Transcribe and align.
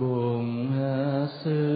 buồn 0.00 0.72
xưa. 1.44 1.75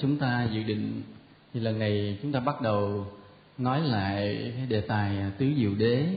Chúng 0.00 0.16
ta 0.16 0.48
dự 0.52 0.62
định 0.62 1.02
thì 1.54 1.60
lần 1.60 1.78
này 1.78 2.18
chúng 2.22 2.32
ta 2.32 2.40
bắt 2.40 2.60
đầu 2.62 3.06
nói 3.58 3.80
lại 3.80 4.52
cái 4.56 4.66
đề 4.66 4.80
tài 4.80 5.18
à, 5.18 5.30
tứ 5.38 5.46
diệu 5.56 5.74
đế. 5.74 6.16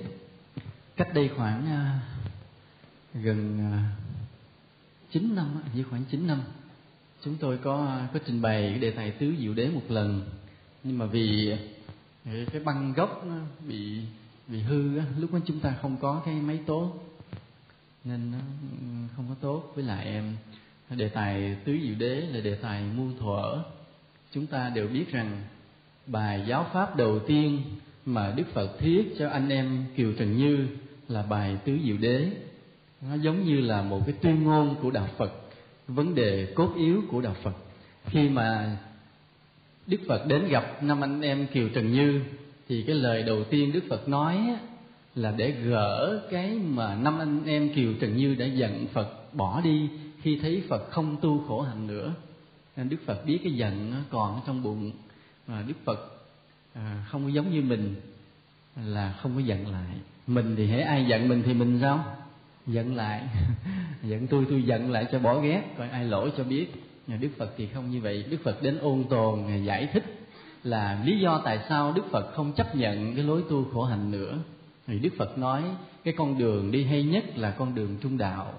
Cách 0.95 1.13
đây 1.13 1.29
khoảng 1.35 1.65
à, 1.65 1.99
gần 3.13 3.59
à, 3.59 3.89
chín 5.11 5.35
năm 5.35 5.61
như 5.75 5.83
khoảng 5.83 6.03
chín 6.11 6.27
năm 6.27 6.41
chúng 7.23 7.35
tôi 7.39 7.57
có 7.57 8.01
có 8.13 8.19
trình 8.25 8.41
bày 8.41 8.69
cái 8.69 8.79
đề 8.79 8.91
tài 8.91 9.11
tứ 9.11 9.35
diệu 9.39 9.53
đế 9.53 9.69
một 9.69 9.83
lần. 9.89 10.29
Nhưng 10.83 10.97
mà 10.97 11.05
vì 11.05 11.57
cái 12.25 12.61
băng 12.63 12.93
gốc 12.93 13.25
nó 13.27 13.35
bị 13.67 14.01
bị 14.47 14.59
hư 14.59 14.97
á, 14.97 15.05
lúc 15.17 15.33
đó 15.33 15.39
chúng 15.45 15.59
ta 15.59 15.75
không 15.81 15.97
có 15.97 16.21
cái 16.25 16.35
máy 16.35 16.59
tốt 16.65 16.93
nên 18.03 18.31
nó 18.31 18.37
không 19.15 19.25
có 19.29 19.35
tốt. 19.41 19.71
Với 19.75 19.83
lại 19.83 20.05
em 20.05 20.35
đề 20.97 21.09
tài 21.09 21.55
tứ 21.65 21.77
diệu 21.83 21.95
đế 21.99 22.15
là 22.15 22.39
đề 22.39 22.55
tài 22.55 22.83
muôn 22.97 23.13
thuở. 23.19 23.63
Chúng 24.31 24.45
ta 24.45 24.71
đều 24.75 24.87
biết 24.87 25.11
rằng 25.11 25.41
bài 26.07 26.43
giáo 26.47 26.65
pháp 26.73 26.95
đầu 26.95 27.19
tiên 27.19 27.61
mà 28.05 28.33
đức 28.35 28.43
phật 28.53 28.79
thiết 28.79 29.15
cho 29.19 29.29
anh 29.29 29.49
em 29.49 29.85
kiều 29.95 30.13
trần 30.13 30.37
như 30.37 30.67
là 31.07 31.23
bài 31.23 31.57
tứ 31.65 31.77
diệu 31.85 31.97
đế. 31.97 32.29
Nó 33.01 33.15
giống 33.15 33.45
như 33.45 33.61
là 33.61 33.81
một 33.81 34.01
cái 34.05 34.15
tuyên 34.21 34.43
ngôn 34.43 34.75
của 34.81 34.91
đạo 34.91 35.07
phật, 35.17 35.31
vấn 35.87 36.15
đề 36.15 36.53
cốt 36.55 36.73
yếu 36.75 37.01
của 37.11 37.21
đạo 37.21 37.35
phật. 37.43 37.55
Khi 38.05 38.29
mà 38.29 38.77
đức 39.87 39.97
phật 40.07 40.27
đến 40.27 40.47
gặp 40.47 40.83
năm 40.83 41.03
anh 41.03 41.21
em 41.21 41.47
kiều 41.47 41.69
trần 41.69 41.93
như, 41.93 42.21
thì 42.69 42.83
cái 42.83 42.95
lời 42.95 43.23
đầu 43.23 43.43
tiên 43.43 43.71
đức 43.71 43.83
phật 43.89 44.07
nói 44.09 44.55
là 45.15 45.33
để 45.37 45.51
gỡ 45.51 46.21
cái 46.31 46.49
mà 46.49 46.95
năm 46.95 47.19
anh 47.19 47.45
em 47.45 47.73
kiều 47.73 47.93
trần 47.99 48.17
như 48.17 48.35
đã 48.35 48.45
giận 48.45 48.87
phật 48.93 49.33
bỏ 49.33 49.61
đi 49.63 49.89
khi 50.21 50.39
thấy 50.41 50.63
phật 50.69 50.91
không 50.91 51.17
tu 51.21 51.43
khổ 51.47 51.61
hạnh 51.61 51.87
nữa, 51.87 52.13
nên 52.77 52.89
đức 52.89 52.97
phật 53.05 53.25
biết 53.25 53.39
cái 53.43 53.53
giận 53.53 54.03
còn 54.09 54.41
trong 54.47 54.63
bụng. 54.63 54.91
Mà 55.47 55.63
đức 55.67 55.73
phật 55.85 56.21
à, 56.73 57.05
không 57.09 57.23
có 57.23 57.29
giống 57.29 57.51
như 57.51 57.61
mình, 57.61 57.95
là 58.85 59.15
không 59.21 59.35
có 59.35 59.39
giận 59.39 59.71
lại. 59.71 59.97
Mình 60.27 60.55
thì 60.57 60.67
hễ 60.67 60.81
ai 60.81 61.05
giận 61.05 61.27
mình 61.27 61.43
thì 61.45 61.53
mình 61.53 61.79
sao? 61.81 62.05
Giận 62.67 62.95
lại. 62.95 63.27
Giận 64.03 64.27
tôi 64.27 64.45
tôi 64.49 64.63
giận 64.63 64.91
lại 64.91 65.05
cho 65.11 65.19
bỏ 65.19 65.39
ghét, 65.39 65.63
coi 65.77 65.89
ai 65.89 66.05
lỗi 66.05 66.31
cho 66.37 66.43
biết. 66.43 66.73
Nhà 67.07 67.17
đức 67.17 67.29
phật 67.37 67.53
thì 67.57 67.67
không 67.67 67.91
như 67.91 68.01
vậy. 68.01 68.25
Đức 68.29 68.37
phật 68.43 68.63
đến 68.63 68.77
ôn 68.77 69.03
tồn 69.09 69.63
giải 69.65 69.89
thích 69.93 70.21
là 70.63 71.01
lý 71.05 71.19
do 71.19 71.41
tại 71.45 71.59
sao 71.69 71.93
đức 71.93 72.03
phật 72.11 72.33
không 72.33 72.53
chấp 72.53 72.75
nhận 72.75 73.15
cái 73.15 73.23
lối 73.23 73.43
tu 73.49 73.65
khổ 73.73 73.83
hạnh 73.83 74.11
nữa. 74.11 74.37
Thì 74.87 74.99
đức 74.99 75.09
phật 75.17 75.37
nói, 75.37 75.63
cái 76.03 76.13
con 76.17 76.37
đường 76.37 76.71
đi 76.71 76.83
hay 76.83 77.03
nhất 77.03 77.37
là 77.37 77.51
con 77.51 77.75
đường 77.75 77.97
trung 78.01 78.17
đạo 78.17 78.53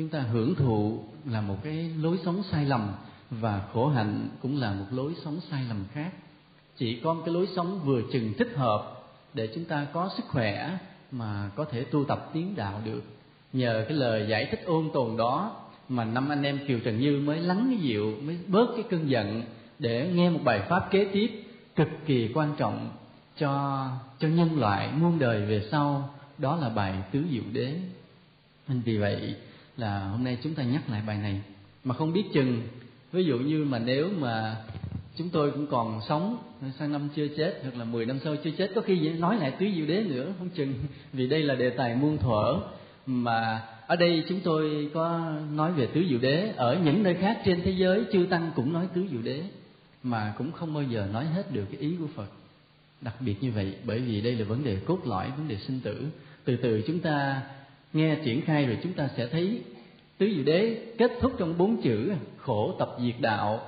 chúng 0.00 0.08
ta 0.08 0.20
hưởng 0.20 0.54
thụ 0.54 0.98
là 1.24 1.40
một 1.40 1.56
cái 1.62 1.90
lối 1.98 2.18
sống 2.24 2.42
sai 2.50 2.64
lầm 2.64 2.92
và 3.30 3.62
khổ 3.72 3.88
hạnh 3.88 4.28
cũng 4.42 4.60
là 4.60 4.74
một 4.74 4.84
lối 4.90 5.12
sống 5.24 5.40
sai 5.50 5.64
lầm 5.68 5.84
khác. 5.92 6.12
Chỉ 6.76 7.00
có 7.04 7.14
một 7.14 7.22
cái 7.24 7.34
lối 7.34 7.48
sống 7.56 7.80
vừa 7.84 8.02
chừng 8.12 8.34
thích 8.38 8.52
hợp 8.56 9.02
để 9.34 9.48
chúng 9.54 9.64
ta 9.64 9.86
có 9.92 10.10
sức 10.16 10.22
khỏe 10.28 10.78
mà 11.10 11.50
có 11.56 11.64
thể 11.64 11.84
tu 11.84 12.04
tập 12.04 12.30
tiến 12.32 12.56
đạo 12.56 12.80
được. 12.84 13.02
Nhờ 13.52 13.84
cái 13.88 13.96
lời 13.96 14.26
giải 14.28 14.48
thích 14.50 14.60
ôn 14.64 14.90
tồn 14.94 15.16
đó 15.16 15.56
mà 15.88 16.04
năm 16.04 16.28
anh 16.28 16.42
em 16.42 16.58
kiều 16.68 16.78
trần 16.84 17.00
như 17.00 17.20
mới 17.24 17.40
lắng 17.40 17.66
cái 17.70 17.78
dịu, 17.78 18.14
mới 18.24 18.38
bớt 18.46 18.66
cái 18.76 18.84
cơn 18.90 19.10
giận 19.10 19.42
để 19.78 20.12
nghe 20.14 20.30
một 20.30 20.40
bài 20.44 20.60
pháp 20.68 20.90
kế 20.90 21.08
tiếp 21.12 21.44
cực 21.76 21.88
kỳ 22.06 22.30
quan 22.34 22.54
trọng 22.56 22.90
cho 23.38 23.86
cho 24.18 24.28
nhân 24.28 24.60
loại 24.60 24.92
muôn 24.92 25.18
đời 25.18 25.46
về 25.46 25.68
sau. 25.70 26.14
Đó 26.38 26.56
là 26.56 26.68
bài 26.68 26.94
tứ 27.12 27.24
diệu 27.30 27.44
đế. 27.52 27.74
Nên 28.68 28.80
vì 28.80 28.98
vậy 28.98 29.34
là 29.80 30.08
hôm 30.08 30.24
nay 30.24 30.38
chúng 30.42 30.54
ta 30.54 30.62
nhắc 30.62 30.90
lại 30.90 31.02
bài 31.06 31.18
này. 31.18 31.40
Mà 31.84 31.94
không 31.94 32.12
biết 32.12 32.24
chừng, 32.34 32.62
ví 33.12 33.24
dụ 33.24 33.38
như 33.38 33.64
mà 33.64 33.78
nếu 33.78 34.10
mà 34.18 34.56
chúng 35.16 35.28
tôi 35.28 35.50
cũng 35.50 35.66
còn 35.66 36.00
sống, 36.08 36.38
sang 36.78 36.92
năm 36.92 37.08
chưa 37.16 37.28
chết, 37.28 37.60
hoặc 37.62 37.76
là 37.76 37.84
10 37.84 38.06
năm 38.06 38.18
sau 38.24 38.36
chưa 38.44 38.50
chết, 38.50 38.70
có 38.74 38.80
khi 38.80 39.08
nói 39.08 39.36
lại 39.36 39.50
tứ 39.50 39.66
diệu 39.76 39.86
đế 39.86 40.02
nữa, 40.02 40.32
không 40.38 40.48
chừng. 40.48 40.74
Vì 41.12 41.28
đây 41.28 41.42
là 41.42 41.54
đề 41.54 41.70
tài 41.70 41.94
muôn 41.94 42.18
thuở. 42.18 42.60
Mà 43.06 43.62
ở 43.86 43.96
đây 43.96 44.24
chúng 44.28 44.40
tôi 44.40 44.90
có 44.94 45.32
nói 45.52 45.72
về 45.72 45.86
tứ 45.86 46.04
diệu 46.10 46.18
đế. 46.18 46.52
Ở 46.56 46.78
những 46.84 47.02
nơi 47.02 47.14
khác 47.14 47.40
trên 47.44 47.60
thế 47.64 47.70
giới, 47.70 48.04
chư 48.12 48.26
tăng 48.30 48.50
cũng 48.56 48.72
nói 48.72 48.88
tứ 48.94 49.06
diệu 49.10 49.22
đế, 49.22 49.42
mà 50.02 50.34
cũng 50.38 50.52
không 50.52 50.74
bao 50.74 50.82
giờ 50.82 51.08
nói 51.12 51.24
hết 51.24 51.52
được 51.52 51.64
cái 51.72 51.80
ý 51.80 51.96
của 51.98 52.08
phật. 52.14 52.28
Đặc 53.00 53.14
biệt 53.20 53.34
như 53.40 53.52
vậy, 53.52 53.74
bởi 53.84 54.00
vì 54.00 54.20
đây 54.20 54.34
là 54.34 54.44
vấn 54.44 54.64
đề 54.64 54.78
cốt 54.86 54.98
lõi, 55.04 55.30
vấn 55.36 55.48
đề 55.48 55.56
sinh 55.56 55.80
tử. 55.80 56.06
Từ 56.44 56.56
từ 56.56 56.82
chúng 56.86 56.98
ta 56.98 57.42
nghe 57.92 58.16
triển 58.24 58.40
khai 58.40 58.66
rồi 58.66 58.78
chúng 58.82 58.92
ta 58.92 59.08
sẽ 59.16 59.26
thấy 59.26 59.62
tứ 60.18 60.32
diệu 60.34 60.44
đế 60.44 60.86
kết 60.98 61.12
thúc 61.20 61.32
trong 61.38 61.58
bốn 61.58 61.82
chữ 61.82 62.12
khổ 62.36 62.74
tập 62.78 62.96
diệt 63.00 63.14
đạo, 63.20 63.60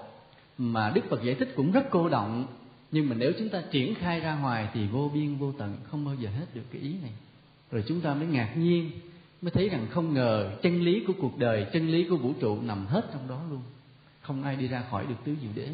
mà 0.58 0.92
đức 0.94 1.00
phật 1.08 1.22
giải 1.22 1.34
thích 1.34 1.52
cũng 1.56 1.72
rất 1.72 1.86
cô 1.90 2.08
động. 2.08 2.46
Nhưng 2.90 3.08
mà 3.08 3.16
nếu 3.18 3.32
chúng 3.38 3.48
ta 3.48 3.62
triển 3.70 3.94
khai 3.94 4.20
ra 4.20 4.36
ngoài 4.36 4.68
thì 4.74 4.86
vô 4.86 5.10
biên 5.14 5.34
vô 5.34 5.52
tận, 5.58 5.76
không 5.90 6.04
bao 6.04 6.14
giờ 6.14 6.28
hết 6.30 6.46
được 6.54 6.62
cái 6.72 6.82
ý 6.82 6.94
này. 7.02 7.12
Rồi 7.70 7.84
chúng 7.86 8.00
ta 8.00 8.14
mới 8.14 8.26
ngạc 8.26 8.52
nhiên, 8.56 8.90
mới 9.42 9.50
thấy 9.50 9.68
rằng 9.68 9.86
không 9.90 10.14
ngờ 10.14 10.52
chân 10.62 10.82
lý 10.82 11.04
của 11.06 11.12
cuộc 11.20 11.38
đời, 11.38 11.66
chân 11.72 11.88
lý 11.88 12.04
của 12.04 12.16
vũ 12.16 12.32
trụ 12.40 12.60
nằm 12.60 12.86
hết 12.86 13.06
trong 13.12 13.28
đó 13.28 13.42
luôn. 13.50 13.60
Không 14.20 14.42
ai 14.42 14.56
đi 14.56 14.68
ra 14.68 14.84
khỏi 14.90 15.06
được 15.08 15.14
tứ 15.24 15.36
diệu 15.42 15.50
đế. 15.54 15.68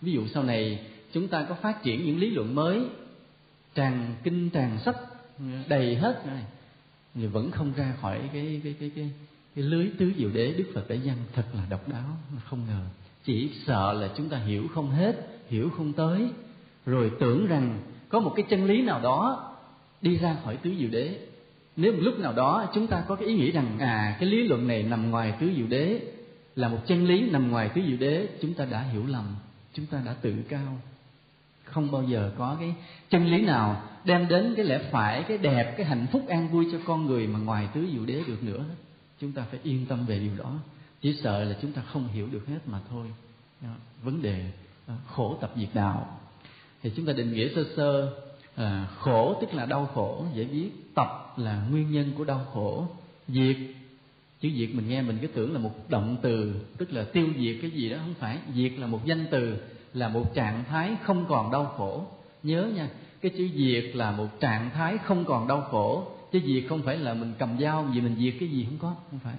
Ví 0.00 0.12
dụ 0.12 0.26
sau 0.26 0.42
này, 0.42 0.86
chúng 1.12 1.28
ta 1.28 1.46
có 1.48 1.54
phát 1.54 1.82
triển 1.82 2.04
những 2.04 2.18
lý 2.18 2.30
luận 2.30 2.54
mới 2.54 2.82
tràn 3.74 4.14
kinh 4.22 4.50
tràn 4.50 4.78
sách, 4.84 4.96
đầy 5.68 5.96
hết 5.96 6.26
này 6.26 6.42
thì 7.14 7.26
vẫn 7.26 7.50
không 7.50 7.72
ra 7.76 7.94
khỏi 8.00 8.18
cái 8.32 8.60
cái 8.64 8.74
cái 8.80 8.90
cái 8.96 9.10
cái 9.54 9.64
lưới 9.64 9.90
tứ 9.98 10.12
diệu 10.16 10.30
đế 10.30 10.52
đức 10.52 10.64
phật 10.74 10.88
đã 10.88 10.96
dăng 10.96 11.16
thật 11.32 11.44
là 11.54 11.66
độc 11.70 11.88
đáo 11.88 12.04
không 12.44 12.60
ngờ. 12.68 12.80
Chỉ 13.24 13.50
sợ 13.66 13.92
là 13.92 14.08
chúng 14.16 14.28
ta 14.28 14.38
hiểu 14.38 14.68
không 14.74 14.90
hết, 14.90 15.16
hiểu 15.48 15.70
không 15.76 15.92
tới, 15.92 16.28
rồi 16.86 17.10
tưởng 17.20 17.46
rằng 17.46 17.78
có 18.08 18.20
một 18.20 18.32
cái 18.36 18.44
chân 18.48 18.64
lý 18.64 18.82
nào 18.82 19.00
đó 19.00 19.50
đi 20.02 20.16
ra 20.16 20.36
khỏi 20.44 20.56
tứ 20.56 20.74
diệu 20.78 20.88
đế. 20.90 21.18
Nếu 21.76 21.92
một 21.92 21.98
lúc 22.02 22.18
nào 22.18 22.32
đó 22.32 22.70
chúng 22.74 22.86
ta 22.86 23.04
có 23.08 23.14
cái 23.14 23.28
ý 23.28 23.34
nghĩ 23.34 23.50
rằng 23.50 23.78
à 23.78 24.16
cái 24.20 24.28
lý 24.28 24.48
luận 24.48 24.66
này 24.68 24.82
nằm 24.82 25.10
ngoài 25.10 25.34
tứ 25.40 25.50
diệu 25.56 25.66
đế, 25.66 26.00
là 26.56 26.68
một 26.68 26.78
chân 26.86 27.06
lý 27.06 27.30
nằm 27.30 27.50
ngoài 27.50 27.70
tứ 27.74 27.80
diệu 27.86 27.96
đế, 27.96 28.28
chúng 28.42 28.54
ta 28.54 28.64
đã 28.64 28.80
hiểu 28.82 29.06
lầm, 29.06 29.24
chúng 29.72 29.86
ta 29.86 30.02
đã 30.06 30.14
tự 30.14 30.34
cao. 30.48 30.78
Không 31.64 31.90
bao 31.92 32.02
giờ 32.02 32.32
có 32.38 32.56
cái 32.60 32.74
chân 33.10 33.26
lý 33.26 33.42
nào 33.42 33.82
đem 34.04 34.28
đến 34.28 34.54
cái 34.56 34.64
lẽ 34.64 34.78
phải 34.90 35.22
cái 35.22 35.38
đẹp 35.38 35.74
cái 35.76 35.86
hạnh 35.86 36.06
phúc 36.12 36.22
an 36.28 36.48
vui 36.48 36.66
cho 36.72 36.78
con 36.84 37.06
người 37.06 37.26
mà 37.26 37.38
ngoài 37.38 37.68
tứ 37.74 37.86
diệu 37.92 38.06
đế 38.06 38.22
được 38.26 38.42
nữa. 38.42 38.64
Chúng 39.20 39.32
ta 39.32 39.44
phải 39.50 39.60
yên 39.62 39.86
tâm 39.86 40.06
về 40.06 40.18
điều 40.18 40.36
đó. 40.36 40.58
Chỉ 41.00 41.14
sợ 41.22 41.44
là 41.44 41.56
chúng 41.62 41.72
ta 41.72 41.82
không 41.82 42.08
hiểu 42.08 42.28
được 42.32 42.46
hết 42.46 42.58
mà 42.66 42.80
thôi. 42.90 43.06
Đó. 43.60 43.68
vấn 44.02 44.22
đề 44.22 44.44
đó, 44.88 44.94
khổ 45.06 45.38
tập 45.40 45.52
diệt 45.56 45.68
đạo. 45.74 46.20
Thì 46.82 46.90
chúng 46.96 47.06
ta 47.06 47.12
định 47.12 47.32
nghĩa 47.32 47.48
sơ 47.54 47.64
sơ 47.76 48.12
à, 48.54 48.88
khổ 48.98 49.38
tức 49.40 49.54
là 49.54 49.66
đau 49.66 49.86
khổ 49.94 50.24
dễ 50.34 50.44
biết. 50.44 50.70
Tập 50.94 51.34
là 51.36 51.66
nguyên 51.70 51.90
nhân 51.90 52.12
của 52.16 52.24
đau 52.24 52.46
khổ. 52.52 52.86
Diệt 53.28 53.56
chữ 54.40 54.48
diệt 54.56 54.74
mình 54.74 54.88
nghe 54.88 55.02
mình 55.02 55.18
cứ 55.20 55.26
tưởng 55.26 55.52
là 55.52 55.58
một 55.58 55.74
động 55.88 56.16
từ 56.22 56.54
tức 56.78 56.92
là 56.92 57.04
tiêu 57.04 57.26
diệt 57.38 57.56
cái 57.62 57.70
gì 57.70 57.88
đó 57.88 57.96
không 58.00 58.14
phải. 58.14 58.38
Diệt 58.54 58.72
là 58.78 58.86
một 58.86 59.00
danh 59.04 59.26
từ 59.30 59.56
là 59.94 60.08
một 60.08 60.34
trạng 60.34 60.64
thái 60.64 60.96
không 61.02 61.26
còn 61.28 61.50
đau 61.50 61.64
khổ. 61.76 62.06
Nhớ 62.42 62.70
nha 62.74 62.88
cái 63.24 63.32
chữ 63.36 63.48
diệt 63.56 63.96
là 63.96 64.10
một 64.10 64.40
trạng 64.40 64.70
thái 64.70 64.98
không 64.98 65.24
còn 65.24 65.48
đau 65.48 65.60
khổ. 65.60 66.06
Chứ 66.32 66.40
diệt 66.46 66.64
không 66.68 66.82
phải 66.82 66.96
là 66.96 67.14
mình 67.14 67.32
cầm 67.38 67.58
dao 67.60 67.82
vì 67.82 68.00
mình 68.00 68.16
diệt 68.18 68.34
cái 68.40 68.48
gì 68.48 68.64
không 68.64 68.78
có 68.78 68.94
không 69.10 69.20
phải. 69.20 69.34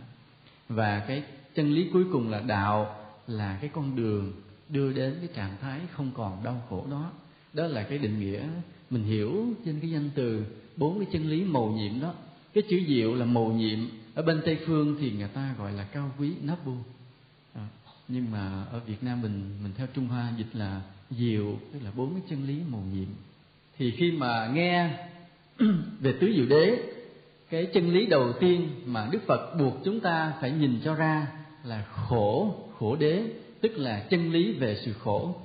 Và 0.69 0.99
cái 1.07 1.23
chân 1.55 1.73
lý 1.73 1.89
cuối 1.93 2.03
cùng 2.11 2.29
là 2.29 2.39
đạo 2.39 2.95
là 3.27 3.57
cái 3.61 3.69
con 3.73 3.95
đường 3.95 4.33
đưa 4.69 4.93
đến 4.93 5.15
cái 5.19 5.29
trạng 5.35 5.57
thái 5.61 5.79
không 5.91 6.11
còn 6.13 6.43
đau 6.43 6.61
khổ 6.69 6.85
đó. 6.91 7.11
Đó 7.53 7.67
là 7.67 7.83
cái 7.83 7.97
định 7.97 8.19
nghĩa 8.19 8.43
mình 8.89 9.03
hiểu 9.03 9.45
trên 9.65 9.79
cái 9.79 9.91
danh 9.91 10.09
từ 10.15 10.45
bốn 10.77 10.99
cái 10.99 11.07
chân 11.11 11.29
lý 11.29 11.43
mầu 11.43 11.71
nhiệm 11.71 12.01
đó. 12.01 12.13
Cái 12.53 12.63
chữ 12.69 12.79
diệu 12.87 13.15
là 13.15 13.25
mầu 13.25 13.53
nhiệm. 13.53 13.79
Ở 14.13 14.23
bên 14.23 14.41
tây 14.45 14.57
phương 14.67 14.95
thì 14.99 15.11
người 15.11 15.27
ta 15.27 15.55
gọi 15.57 15.71
là 15.71 15.83
cao 15.83 16.11
quý 16.19 16.33
nabu 16.41 16.73
à, 17.53 17.67
nhưng 18.07 18.31
mà 18.31 18.63
ở 18.71 18.79
việt 18.79 19.03
nam 19.03 19.21
mình 19.21 19.41
mình 19.63 19.71
theo 19.77 19.87
trung 19.93 20.07
hoa 20.07 20.33
dịch 20.37 20.55
là 20.55 20.81
diệu 21.09 21.59
tức 21.73 21.79
là 21.83 21.91
bốn 21.95 22.13
cái 22.13 22.21
chân 22.29 22.47
lý 22.47 22.61
mầu 22.71 22.81
nhiệm 22.93 23.07
thì 23.77 23.91
khi 23.91 24.11
mà 24.11 24.49
nghe 24.53 24.89
về 25.99 26.13
tứ 26.19 26.33
diệu 26.35 26.45
đế, 26.45 26.77
cái 27.49 27.65
chân 27.73 27.93
lý 27.93 28.05
đầu 28.05 28.33
tiên 28.39 28.69
mà 28.85 29.07
đức 29.11 29.19
phật 29.27 29.55
buộc 29.59 29.73
chúng 29.85 29.99
ta 29.99 30.33
phải 30.41 30.51
nhìn 30.51 30.79
cho 30.83 30.95
ra 30.95 31.27
là 31.63 31.85
khổ 31.91 32.55
khổ 32.79 32.95
đế, 32.95 33.23
tức 33.61 33.71
là 33.77 33.99
chân 34.09 34.31
lý 34.31 34.53
về 34.53 34.77
sự 34.85 34.93
khổ. 34.93 35.35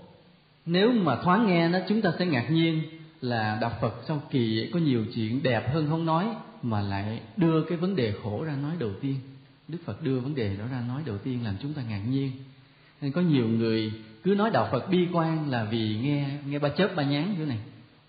Nếu 0.67 0.93
mà 0.93 1.17
thoáng 1.23 1.47
nghe 1.47 1.69
nó, 1.69 1.79
chúng 1.88 2.03
ta 2.03 2.12
sẽ 2.19 2.27
ngạc 2.27 2.50
nhiên 2.50 2.82
là 3.21 3.59
đạo 3.61 3.73
phật 3.81 3.94
sau 4.09 4.23
kỳ 4.31 4.71
có 4.73 4.79
nhiều 4.79 5.05
chuyện 5.15 5.43
đẹp 5.43 5.73
hơn 5.73 5.87
không 5.88 6.06
nói, 6.06 6.27
mà 6.62 6.81
lại 6.81 7.21
đưa 7.37 7.65
cái 7.65 7.79
vấn 7.79 7.97
đề 7.97 8.12
khổ 8.23 8.44
ra 8.44 8.56
nói 8.62 8.73
đầu 8.79 8.91
tiên. 9.00 9.17
Đức 9.69 9.79
phật 9.85 10.03
đưa 10.03 10.21
vấn 10.21 10.35
đề 10.35 10.56
đó 10.56 10.65
ra 10.73 10.82
nói 10.88 11.03
đầu 11.06 11.19
tiên 11.19 11.44
làm 11.44 11.55
chúng 11.62 11.73
ta 11.73 11.82
ngạc 11.82 12.03
nhiên. 12.09 12.31
Nên 13.00 13.12
có 13.12 13.21
nhiều 13.21 13.49
người 13.49 13.93
cứ 14.23 14.35
nói 14.35 14.50
đạo 14.50 14.69
phật 14.73 14.91
bi 14.91 15.09
quan 15.12 15.50
là 15.50 15.65
vì 15.65 15.97
nghe 16.03 16.29
nghe 16.47 16.59
ba 16.59 16.69
chớp 16.69 16.88
ba 16.97 17.03
nhán 17.03 17.35
chỗ 17.38 17.44
này 17.44 17.59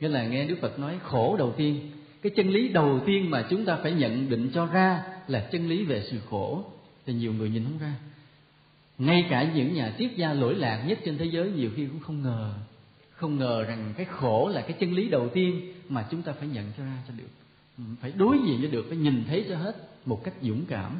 nghĩa 0.02 0.10
là 0.10 0.28
nghe 0.28 0.46
đức 0.46 0.58
phật 0.62 0.80
nói 0.80 1.00
khổ 1.04 1.36
đầu 1.38 1.54
tiên. 1.58 1.92
Cái 2.22 2.32
chân 2.36 2.50
lý 2.50 2.68
đầu 2.68 3.00
tiên 3.06 3.30
mà 3.30 3.48
chúng 3.50 3.66
ta 3.66 3.78
phải 3.84 3.92
nhận 3.92 4.30
định 4.30 4.52
cho 4.54 4.66
ra 4.66 5.04
là 5.28 5.48
chân 5.52 5.70
lý 5.70 5.86
về 5.86 6.04
sự 6.12 6.18
khổ. 6.30 6.64
Thì 7.06 7.14
nhiều 7.14 7.34
người 7.34 7.50
nhìn 7.50 7.64
không 7.64 7.80
ra. 7.80 7.94
Ngay 8.98 9.26
cả 9.30 9.52
những 9.56 9.74
nhà 9.74 9.94
triết 9.98 10.12
gia 10.16 10.34
lỗi 10.34 10.56
lạc 10.56 10.84
nhất 10.88 11.00
trên 11.06 11.18
thế 11.18 11.26
giới 11.26 11.52
nhiều 11.52 11.70
khi 11.76 11.86
cũng 11.86 12.00
không 12.00 12.22
ngờ 12.22 12.54
không 13.22 13.38
ngờ 13.38 13.64
rằng 13.64 13.94
cái 13.98 14.06
khổ 14.06 14.50
là 14.54 14.62
cái 14.62 14.78
chân 14.80 14.94
lý 14.94 15.10
đầu 15.10 15.30
tiên 15.34 15.74
mà 15.90 16.08
chúng 16.12 16.22
ta 16.22 16.34
phải 16.34 16.48
nhận 16.48 16.72
cho 16.78 16.84
ra 16.84 16.98
cho 17.08 17.14
được. 17.18 17.30
Ừ, 17.78 17.84
phải 18.02 18.12
đối 18.12 18.38
diện 18.46 18.60
cho 18.62 18.68
được, 18.68 18.86
phải 18.88 18.98
nhìn 18.98 19.24
thấy 19.28 19.46
cho 19.50 19.58
hết 19.58 19.76
một 20.06 20.22
cách 20.24 20.34
dũng 20.42 20.66
cảm. 20.66 21.00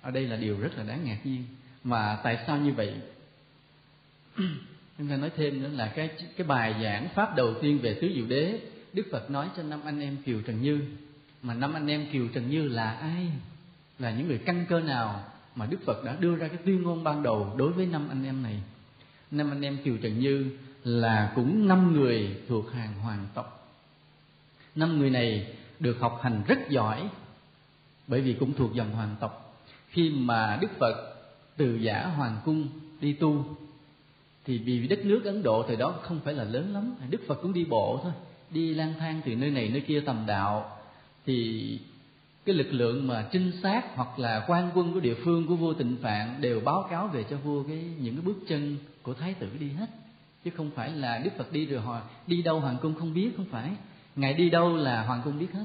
Ở 0.00 0.10
đây 0.10 0.26
là 0.26 0.36
điều 0.36 0.60
rất 0.60 0.76
là 0.76 0.84
đáng 0.84 1.04
ngạc 1.04 1.18
nhiên. 1.24 1.44
Mà 1.84 2.18
tại 2.24 2.38
sao 2.46 2.58
như 2.58 2.72
vậy? 2.72 2.94
chúng 4.98 5.08
ta 5.08 5.16
nói 5.16 5.30
thêm 5.36 5.62
nữa 5.62 5.68
là 5.68 5.92
cái 5.96 6.10
cái 6.36 6.46
bài 6.46 6.74
giảng 6.82 7.08
pháp 7.14 7.36
đầu 7.36 7.54
tiên 7.62 7.78
về 7.82 7.98
tứ 8.00 8.10
diệu 8.14 8.26
đế, 8.26 8.60
đức 8.92 9.06
phật 9.12 9.30
nói 9.30 9.48
cho 9.56 9.62
năm 9.62 9.80
anh 9.84 10.00
em 10.00 10.16
kiều 10.24 10.40
trần 10.40 10.62
như. 10.62 10.80
Mà 11.42 11.54
năm 11.54 11.74
anh 11.74 11.86
em 11.86 12.06
kiều 12.12 12.28
trần 12.28 12.50
như 12.50 12.68
là 12.68 12.92
ai? 12.92 13.28
Là 13.98 14.10
những 14.10 14.28
người 14.28 14.38
căn 14.38 14.66
cơ 14.68 14.80
nào 14.80 15.24
mà 15.54 15.66
đức 15.66 15.78
phật 15.86 16.04
đã 16.04 16.16
đưa 16.20 16.36
ra 16.36 16.48
cái 16.48 16.58
tuyên 16.64 16.82
ngôn 16.82 17.04
ban 17.04 17.22
đầu 17.22 17.54
đối 17.56 17.72
với 17.72 17.86
năm 17.86 18.08
anh 18.08 18.24
em 18.24 18.42
này? 18.42 18.60
Năm 19.30 19.52
anh 19.52 19.60
em 19.60 19.78
kiều 19.84 19.96
trần 19.96 20.18
như 20.18 20.50
là 20.84 21.32
cũng 21.34 21.68
năm 21.68 21.92
người 21.92 22.36
thuộc 22.48 22.72
hàng 22.72 22.94
hoàng 22.94 23.26
tộc. 23.34 23.76
Năm 24.74 24.98
người 24.98 25.10
này 25.10 25.54
được 25.80 25.96
học 26.00 26.20
hành 26.22 26.42
rất 26.46 26.58
giỏi, 26.70 27.08
bởi 28.06 28.20
vì 28.20 28.32
cũng 28.32 28.52
thuộc 28.52 28.74
dòng 28.74 28.92
hoàng 28.92 29.16
tộc. 29.20 29.64
Khi 29.88 30.10
mà 30.10 30.58
đức 30.60 30.70
phật 30.78 31.14
từ 31.56 31.76
giả 31.76 32.06
hoàng 32.06 32.36
cung 32.44 32.68
đi 33.00 33.12
tu 33.12 33.56
thì 34.44 34.58
vì 34.58 34.86
đất 34.88 35.04
nước 35.04 35.24
ấn 35.24 35.42
độ 35.42 35.62
thời 35.62 35.76
đó 35.76 35.94
không 36.02 36.20
phải 36.24 36.34
là 36.34 36.44
lớn 36.44 36.72
lắm, 36.72 36.94
đức 37.10 37.20
phật 37.26 37.34
cũng 37.42 37.52
đi 37.52 37.64
bộ 37.64 38.00
thôi. 38.02 38.12
Đi 38.50 38.74
lang 38.74 38.94
thang 38.98 39.20
từ 39.24 39.34
nơi 39.34 39.50
này 39.50 39.68
nơi 39.68 39.80
kia 39.80 40.00
tầm 40.00 40.24
đạo. 40.26 40.70
Thì 41.26 41.78
cái 42.44 42.54
lực 42.54 42.72
lượng 42.72 43.06
mà 43.06 43.28
trinh 43.32 43.52
sát 43.62 43.96
hoặc 43.96 44.18
là 44.18 44.44
quan 44.46 44.70
quân 44.74 44.94
của 44.94 45.00
địa 45.00 45.14
phương 45.14 45.46
của 45.46 45.56
vua 45.56 45.74
tịnh 45.74 45.96
phạn 46.02 46.36
đều 46.40 46.60
báo 46.60 46.86
cáo 46.90 47.06
về 47.06 47.24
cho 47.30 47.36
vua 47.36 47.62
cái 47.62 47.84
những 48.00 48.14
cái 48.14 48.22
bước 48.24 48.36
chân 48.48 48.76
của 49.02 49.14
thái 49.14 49.34
tử 49.34 49.48
đi 49.58 49.70
hết. 49.70 49.90
Chứ 50.44 50.50
không 50.56 50.70
phải 50.74 50.90
là 50.90 51.18
đức 51.18 51.30
phật 51.38 51.52
đi 51.52 51.66
rồi 51.66 51.80
họ 51.80 52.00
đi 52.26 52.42
đâu 52.42 52.60
hoàng 52.60 52.76
cung 52.82 52.94
không 52.94 53.14
biết, 53.14 53.30
không 53.36 53.46
phải. 53.50 53.70
Ngài 54.16 54.34
đi 54.34 54.50
đâu 54.50 54.76
là 54.76 55.02
hoàng 55.06 55.20
cung 55.24 55.38
biết 55.38 55.52
hết. 55.52 55.64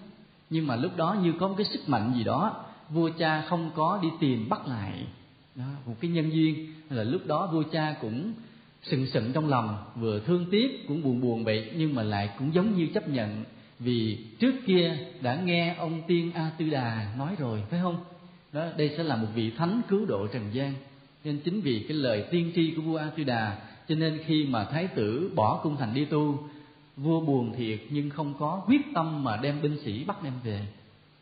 Nhưng 0.50 0.68
mà 0.68 0.76
lúc 0.76 0.98
đó 0.98 1.18
như 1.24 1.34
có 1.40 1.48
một 1.48 1.56
cái 1.58 1.66
sức 1.66 1.90
mạnh 1.90 2.14
gì 2.16 2.24
đó, 2.24 2.66
vua 2.90 3.10
cha 3.18 3.46
không 3.50 3.72
có 3.76 4.00
đi 4.02 4.08
tìm 4.20 4.50
bắt 4.50 4.68
lại. 4.68 5.08
Đó, 5.56 5.66
một 5.86 5.96
cái 6.00 6.12
nhân 6.12 6.34
duyên. 6.34 6.74
Là 6.90 7.04
lúc 7.04 7.22
đó 7.28 7.50
vua 7.54 7.64
cha 7.72 7.96
cũng 8.02 8.34
sừng 8.84 9.08
sững 9.08 9.34
trong 9.34 9.50
lòng, 9.50 9.78
vừa 9.96 10.20
thương 10.20 10.46
tiếc 10.52 10.88
cũng 10.88 11.04
buồn 11.04 11.22
buồn 11.22 11.44
bị 11.44 11.72
nhưng 11.76 11.96
mà 11.96 12.04
lại 12.04 12.30
cũng 12.40 12.54
giống 12.54 12.78
như 12.78 12.88
chấp 12.94 13.10
nhận. 13.10 13.44
Vì 13.80 14.18
trước 14.40 14.56
kia 14.66 14.98
đã 15.22 15.36
nghe 15.36 15.76
ông 15.78 16.02
tiên 16.08 16.32
a 16.36 16.52
tư 16.58 16.70
đà 16.70 17.14
nói 17.18 17.36
rồi, 17.40 17.64
phải 17.70 17.80
không? 17.84 17.98
Đó, 18.52 18.66
đây 18.78 18.94
sẽ 18.98 19.04
là 19.04 19.16
một 19.16 19.28
vị 19.36 19.52
thánh 19.52 19.82
cứu 19.88 20.06
độ 20.06 20.28
trần 20.28 20.44
gian. 20.54 20.74
Nên 21.24 21.40
chính 21.40 21.62
vì 21.62 21.86
cái 21.88 21.98
lời 21.98 22.26
tiên 22.32 22.52
tri 22.56 22.74
của 22.76 22.82
vua 22.82 22.98
a 22.98 23.10
tư 23.18 23.24
đà 23.24 23.58
cho 23.88 23.96
nên 23.96 24.20
khi 24.26 24.46
mà 24.50 24.66
thái 24.66 24.88
tử 24.88 25.32
bỏ 25.36 25.60
cung 25.64 25.78
thành 25.78 25.94
đi 25.94 26.06
tu, 26.06 26.50
vua 26.98 27.22
buồn 27.22 27.54
thiệt 27.58 27.80
nhưng 27.90 28.10
không 28.10 28.34
có 28.40 28.64
quyết 28.68 28.82
tâm 28.94 29.24
mà 29.24 29.38
đem 29.38 29.62
binh 29.62 29.78
sĩ 29.86 30.04
bắt 30.04 30.24
đem 30.24 30.34
về. 30.44 30.68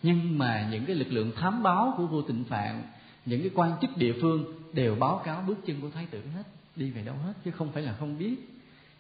Nhưng 0.04 0.38
mà 0.38 0.70
những 0.72 0.86
cái 0.86 0.96
lực 0.96 1.12
lượng 1.12 1.32
thám 1.36 1.64
báo 1.64 1.94
của 1.98 2.08
vua 2.08 2.22
tịnh 2.22 2.44
phạn, 2.44 2.84
những 3.26 3.42
cái 3.42 3.50
quan 3.56 3.72
chức 3.82 3.98
địa 3.98 4.14
phương 4.22 4.46
đều 4.74 4.96
báo 4.96 5.22
cáo 5.26 5.44
bước 5.48 5.58
chân 5.66 5.82
của 5.82 5.90
thái 5.90 6.06
tử 6.12 6.22
hết 6.36 6.44
đi 6.78 6.92
về 6.92 7.02
đâu 7.02 7.16
hết, 7.26 7.34
chứ 7.46 7.52
không 7.52 7.72
phải 7.72 7.84
là 7.84 7.94
không 8.00 8.18
biết. 8.18 8.36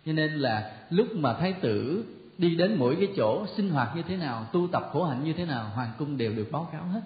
Cho 0.05 0.13
nên 0.13 0.33
là 0.33 0.77
lúc 0.89 1.07
mà 1.15 1.33
thái 1.33 1.53
tử 1.53 2.05
đi 2.37 2.55
đến 2.55 2.75
mỗi 2.75 2.95
cái 2.95 3.07
chỗ 3.17 3.45
sinh 3.57 3.69
hoạt 3.69 3.95
như 3.95 4.01
thế 4.01 4.17
nào, 4.17 4.47
tu 4.53 4.67
tập 4.67 4.89
khổ 4.93 5.03
hạnh 5.03 5.23
như 5.23 5.33
thế 5.33 5.45
nào, 5.45 5.69
hoàng 5.75 5.91
cung 5.97 6.17
đều 6.17 6.33
được 6.33 6.51
báo 6.51 6.69
cáo 6.71 6.85
hết. 6.85 7.01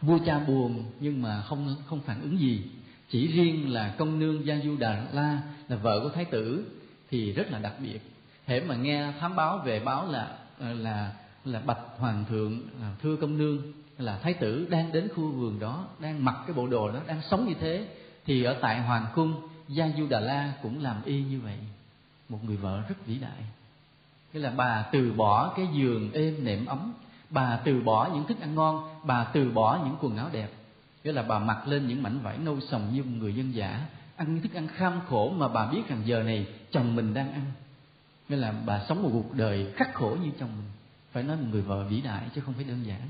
Vua 0.00 0.18
cha 0.26 0.38
buồn, 0.38 0.84
nhưng 1.00 1.22
mà 1.22 1.42
không 1.42 1.76
không 1.86 2.00
phản 2.00 2.22
ứng 2.22 2.38
gì. 2.38 2.62
Chỉ 3.08 3.26
riêng 3.26 3.72
là 3.72 3.94
công 3.98 4.18
nương 4.18 4.46
gia 4.46 4.60
du 4.64 4.76
đà 4.76 5.06
la 5.12 5.42
là 5.68 5.76
vợ 5.76 6.00
của 6.02 6.08
thái 6.08 6.24
tử 6.24 6.64
thì 7.10 7.32
rất 7.32 7.52
là 7.52 7.58
đặc 7.58 7.74
biệt. 7.82 8.00
Hễ 8.46 8.60
mà 8.60 8.76
nghe 8.76 9.12
thám 9.20 9.36
báo 9.36 9.58
về 9.58 9.80
báo 9.80 10.12
là 10.12 10.36
là 10.58 11.12
là 11.44 11.60
bạch 11.60 11.80
hoàng 11.98 12.24
thượng 12.28 12.62
à, 12.82 12.92
thưa 13.02 13.16
công 13.16 13.38
nương, 13.38 13.62
là 13.98 14.18
thái 14.18 14.34
tử 14.34 14.66
đang 14.70 14.92
đến 14.92 15.08
khu 15.14 15.30
vườn 15.30 15.60
đó, 15.60 15.88
đang 16.00 16.24
mặc 16.24 16.36
cái 16.46 16.54
bộ 16.54 16.66
đồ 16.66 16.92
đó, 16.92 17.00
đang 17.06 17.20
sống 17.30 17.48
như 17.48 17.54
thế 17.60 17.88
thì 18.26 18.42
ở 18.42 18.56
tại 18.60 18.82
hoàng 18.82 19.06
cung, 19.14 19.48
gia 19.68 19.88
du 19.98 20.06
đà 20.06 20.20
la 20.20 20.52
cũng 20.62 20.82
làm 20.82 20.96
y 21.04 21.22
như 21.22 21.40
vậy. 21.40 21.58
Một 22.28 22.38
người 22.44 22.56
vợ 22.56 22.82
rất 22.88 23.06
vĩ 23.06 23.18
đại. 23.18 23.44
Nghĩa 24.32 24.40
là 24.40 24.50
bà 24.50 24.84
từ 24.92 25.12
bỏ 25.12 25.52
cái 25.56 25.68
giường 25.72 26.12
êm 26.12 26.44
nệm 26.44 26.66
ấm. 26.66 26.92
Bà 27.30 27.60
từ 27.64 27.80
bỏ 27.80 28.10
những 28.14 28.26
thức 28.26 28.40
ăn 28.40 28.54
ngon, 28.54 28.88
bà 29.04 29.24
từ 29.24 29.50
bỏ 29.50 29.80
những 29.84 29.96
quần 30.00 30.16
áo 30.16 30.28
đẹp. 30.32 30.48
Nghĩa 31.04 31.12
là 31.12 31.22
bà 31.22 31.38
mặc 31.38 31.68
lên 31.68 31.88
những 31.88 32.02
mảnh 32.02 32.18
vải 32.22 32.38
nâu 32.38 32.60
sòng 32.60 32.94
như 32.94 33.02
một 33.02 33.10
người 33.18 33.34
dân 33.34 33.54
giả, 33.54 33.86
ăn 34.16 34.34
những 34.34 34.42
thức 34.42 34.54
ăn 34.54 34.68
kham 34.68 35.00
khổ 35.08 35.30
mà 35.30 35.48
bà 35.48 35.66
biết 35.66 35.82
rằng 35.88 36.02
giờ 36.04 36.22
này 36.22 36.46
chồng 36.70 36.96
mình 36.96 37.14
đang 37.14 37.32
ăn. 37.32 37.42
Nghĩa 38.28 38.36
là 38.36 38.54
bà 38.66 38.80
sống 38.88 39.02
một 39.02 39.10
cuộc 39.12 39.34
đời 39.34 39.72
khắc 39.76 39.94
khổ 39.94 40.16
như 40.22 40.30
chồng 40.40 40.48
mình. 40.56 40.70
Phải 41.12 41.22
nói 41.22 41.36
một 41.36 41.46
người 41.50 41.62
vợ 41.62 41.84
vĩ 41.84 42.00
đại 42.00 42.22
chứ 42.34 42.40
không 42.40 42.54
phải 42.54 42.64
đơn 42.64 42.86
giản. 42.86 43.00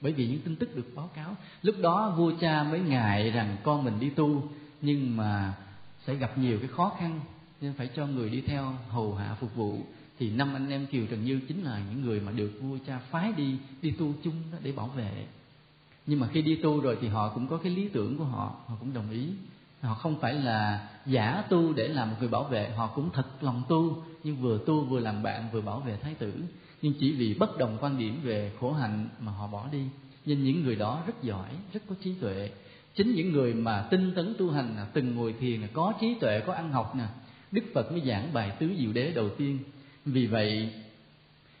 Bởi 0.00 0.12
vì 0.12 0.26
những 0.26 0.40
tin 0.40 0.56
tức 0.56 0.76
được 0.76 0.92
báo 0.96 1.10
cáo, 1.14 1.36
lúc 1.62 1.74
đó 1.82 2.14
vua 2.16 2.32
cha 2.40 2.62
mới 2.62 2.80
ngại 2.80 3.30
rằng 3.30 3.56
con 3.62 3.84
mình 3.84 4.00
đi 4.00 4.10
tu 4.10 4.42
nhưng 4.84 5.16
mà 5.16 5.54
sẽ 6.06 6.14
gặp 6.14 6.38
nhiều 6.38 6.58
cái 6.58 6.68
khó 6.68 6.92
khăn, 6.98 7.20
nên 7.60 7.72
phải 7.72 7.88
cho 7.96 8.06
người 8.06 8.30
đi 8.30 8.40
theo 8.40 8.72
hầu 8.88 9.14
hạ 9.14 9.36
phục 9.40 9.54
vụ. 9.54 9.78
Thì 10.18 10.30
năm 10.30 10.54
anh 10.54 10.70
em 10.70 10.86
kiều 10.86 11.06
trần 11.06 11.24
như 11.24 11.40
chính 11.48 11.62
là 11.62 11.80
những 11.90 12.04
người 12.04 12.20
mà 12.20 12.32
được 12.32 12.52
vua 12.62 12.78
cha 12.86 12.98
phái 13.10 13.32
đi 13.32 13.56
đi 13.82 13.90
tu 13.90 14.12
chung 14.24 14.34
đó 14.52 14.58
để 14.62 14.72
bảo 14.72 14.86
vệ. 14.86 15.26
Nhưng 16.06 16.20
mà 16.20 16.28
khi 16.32 16.42
đi 16.42 16.56
tu 16.56 16.80
rồi 16.80 16.98
thì 17.00 17.08
họ 17.08 17.28
cũng 17.28 17.48
có 17.48 17.56
cái 17.56 17.72
lý 17.72 17.88
tưởng 17.88 18.18
của 18.18 18.24
họ 18.24 18.54
họ 18.66 18.76
cũng 18.80 18.94
đồng 18.94 19.10
ý. 19.10 19.28
Họ 19.80 19.94
không 19.94 20.20
phải 20.20 20.34
là 20.34 20.88
giả 21.06 21.44
tu 21.48 21.72
để 21.72 21.88
làm 21.88 22.10
một 22.10 22.16
người 22.20 22.28
bảo 22.28 22.44
vệ, 22.44 22.70
họ 22.70 22.86
cũng 22.86 23.10
thật 23.12 23.26
lòng 23.40 23.62
tu 23.68 24.02
nhưng 24.24 24.36
vừa 24.36 24.58
tu 24.66 24.84
vừa 24.84 25.00
làm 25.00 25.22
bạn, 25.22 25.48
vừa 25.52 25.60
bảo 25.60 25.80
vệ 25.80 25.96
thái 25.96 26.14
tử. 26.14 26.34
Nhưng 26.82 26.92
chỉ 27.00 27.12
vì 27.12 27.34
bất 27.34 27.58
đồng 27.58 27.78
quan 27.80 27.98
điểm 27.98 28.20
về 28.22 28.52
khổ 28.60 28.72
hạnh 28.72 29.08
mà 29.20 29.32
họ 29.32 29.46
bỏ 29.46 29.68
đi. 29.72 29.84
Nhưng 30.24 30.44
những 30.44 30.62
người 30.62 30.76
đó 30.76 31.02
rất 31.06 31.22
giỏi, 31.22 31.48
rất 31.72 31.80
có 31.88 31.94
trí 32.02 32.14
tuệ 32.20 32.50
chính 32.94 33.14
những 33.14 33.32
người 33.32 33.54
mà 33.54 33.86
tinh 33.90 34.12
tấn 34.16 34.34
tu 34.38 34.50
hành 34.50 34.76
từng 34.92 35.14
ngồi 35.14 35.34
thiền 35.40 35.60
có 35.72 35.94
trí 36.00 36.14
tuệ, 36.20 36.40
có 36.40 36.52
ăn 36.52 36.72
học 36.72 36.94
nè, 36.96 37.04
đức 37.52 37.62
phật 37.74 37.92
mới 37.92 38.02
giảng 38.06 38.32
bài 38.32 38.52
tứ 38.58 38.70
diệu 38.78 38.92
đế 38.92 39.12
đầu 39.14 39.28
tiên. 39.28 39.58
Vì 40.04 40.26
vậy, 40.26 40.68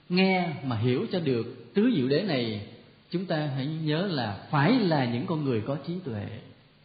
nghe 0.08 0.48
mà 0.64 0.76
hiểu 0.76 1.06
cho 1.12 1.20
được 1.20 1.74
tứ 1.74 1.92
diệu 1.96 2.08
đế 2.08 2.22
này, 2.22 2.66
chúng 3.10 3.26
ta 3.26 3.50
hãy 3.56 3.66
nhớ 3.66 4.06
là 4.06 4.46
phải 4.50 4.72
là 4.72 5.04
những 5.04 5.26
con 5.26 5.44
người 5.44 5.60
có 5.60 5.76
trí 5.86 5.94
tuệ, 6.04 6.26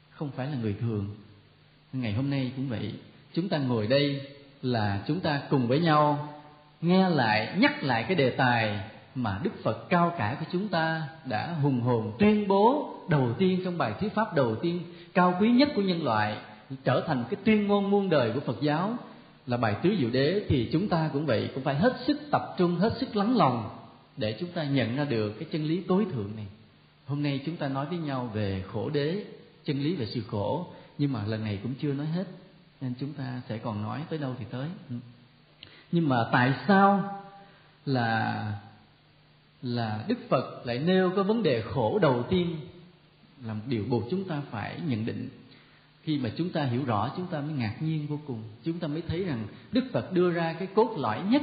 không 0.10 0.32
phải 0.32 0.48
là 0.48 0.58
người 0.62 0.76
thường. 0.80 1.16
Ngày 1.94 2.14
hôm 2.14 2.30
nay 2.30 2.52
cũng 2.56 2.70
vậy, 2.70 2.94
chúng 3.34 3.50
ta 3.50 3.58
ngồi 3.58 3.88
đây 3.88 4.22
là 4.62 5.04
chúng 5.08 5.20
ta 5.20 5.42
cùng 5.50 5.68
với 5.68 5.80
nhau, 5.80 6.34
nghe 6.82 7.10
lại, 7.10 7.56
nhắc 7.58 7.84
lại 7.84 8.06
cái 8.08 8.16
đề 8.16 8.30
tài 8.30 8.80
mà 9.24 9.40
Đức 9.44 9.64
Phật 9.64 9.90
cao 9.90 10.14
cả 10.18 10.38
của 10.40 10.46
chúng 10.52 10.68
ta 10.68 11.08
đã 11.26 11.54
hùng 11.62 11.82
hồn 11.82 12.12
tuyên 12.20 12.48
bố 12.48 12.96
đầu 13.08 13.34
tiên 13.38 13.62
trong 13.66 13.78
bài 13.78 13.94
thuyết 14.00 14.14
pháp 14.14 14.36
đầu 14.36 14.56
tiên, 14.56 14.82
cao 15.14 15.38
quý 15.42 15.50
nhất 15.50 15.70
của 15.76 15.82
nhân 15.82 16.04
loại, 16.04 16.38
trở 16.84 17.04
thành 17.08 17.24
cái 17.30 17.40
tuyên 17.44 17.68
ngôn 17.68 17.92
muôn 17.92 18.10
đời 18.10 18.32
của 18.32 18.40
Phật 18.40 18.62
giáo 18.62 18.98
là 19.48 19.58
bài 19.58 19.76
tứ 19.84 19.96
diệu 20.00 20.10
đế, 20.10 20.46
thì 20.50 20.70
chúng 20.72 20.88
ta 20.88 21.10
cũng 21.14 21.26
vậy, 21.26 21.52
cũng 21.54 21.64
phải 21.64 21.76
hết 21.76 21.94
sức 22.08 22.20
tập 22.32 22.56
trung, 22.58 22.76
hết 22.76 22.94
sức 23.00 23.16
lắng 23.16 23.38
lòng 23.38 23.70
để 24.18 24.38
chúng 24.40 24.52
ta 24.52 24.64
nhận 24.64 24.96
ra 24.96 25.04
được 25.04 25.30
cái 25.40 25.48
chân 25.52 25.64
lý 25.64 25.82
tối 25.88 26.06
thượng 26.14 26.32
này. 26.36 26.46
Hôm 27.06 27.24
nay 27.24 27.42
chúng 27.46 27.56
ta 27.56 27.68
nói 27.68 27.86
với 27.86 27.98
nhau 27.98 28.30
về 28.34 28.64
khổ 28.74 28.90
đế, 28.90 29.24
chân 29.66 29.82
lý 29.82 29.96
về 29.96 30.06
sự 30.06 30.22
khổ, 30.32 30.68
nhưng 30.98 31.14
mà 31.14 31.26
lần 31.26 31.44
này 31.44 31.60
cũng 31.64 31.74
chưa 31.82 31.94
nói 31.94 32.06
hết, 32.06 32.26
nên 32.82 32.94
chúng 33.00 33.14
ta 33.14 33.42
sẽ 33.50 33.58
còn 33.58 33.84
nói 33.84 34.02
tới 34.10 34.20
đâu 34.20 34.36
thì 34.40 34.46
tới. 34.52 34.68
Ừ. 34.90 34.96
Nhưng 35.92 36.10
mà 36.10 36.26
tại 36.32 36.54
sao 36.68 37.22
là 37.86 38.54
là 39.62 40.06
đức 40.08 40.18
phật 40.30 40.62
lại 40.66 40.80
nêu 40.80 41.10
cái 41.16 41.24
vấn 41.24 41.44
đề 41.44 41.62
khổ 41.62 42.00
đầu 42.02 42.24
tiên 42.30 42.56
là 43.46 43.54
một 43.54 43.62
điều 43.68 43.84
buộc 43.90 44.04
chúng 44.12 44.24
ta 44.24 44.42
phải 44.52 44.80
nhận 44.88 45.06
định. 45.06 45.30
Khi 46.04 46.18
mà 46.18 46.30
chúng 46.38 46.50
ta 46.50 46.64
hiểu 46.64 46.86
rõ, 46.86 47.12
chúng 47.18 47.26
ta 47.28 47.42
mới 47.42 47.54
ngạc 47.54 47.76
nhiên 47.80 48.08
vô 48.08 48.20
cùng. 48.28 48.44
Chúng 48.64 48.80
ta 48.80 48.88
mới 48.88 49.02
thấy 49.08 49.24
rằng 49.24 49.48
đức 49.72 49.84
phật 49.94 50.14
đưa 50.14 50.32
ra 50.32 50.54
cái 50.54 50.68
cốt 50.76 50.96
lõi 50.98 51.22
nhất 51.30 51.42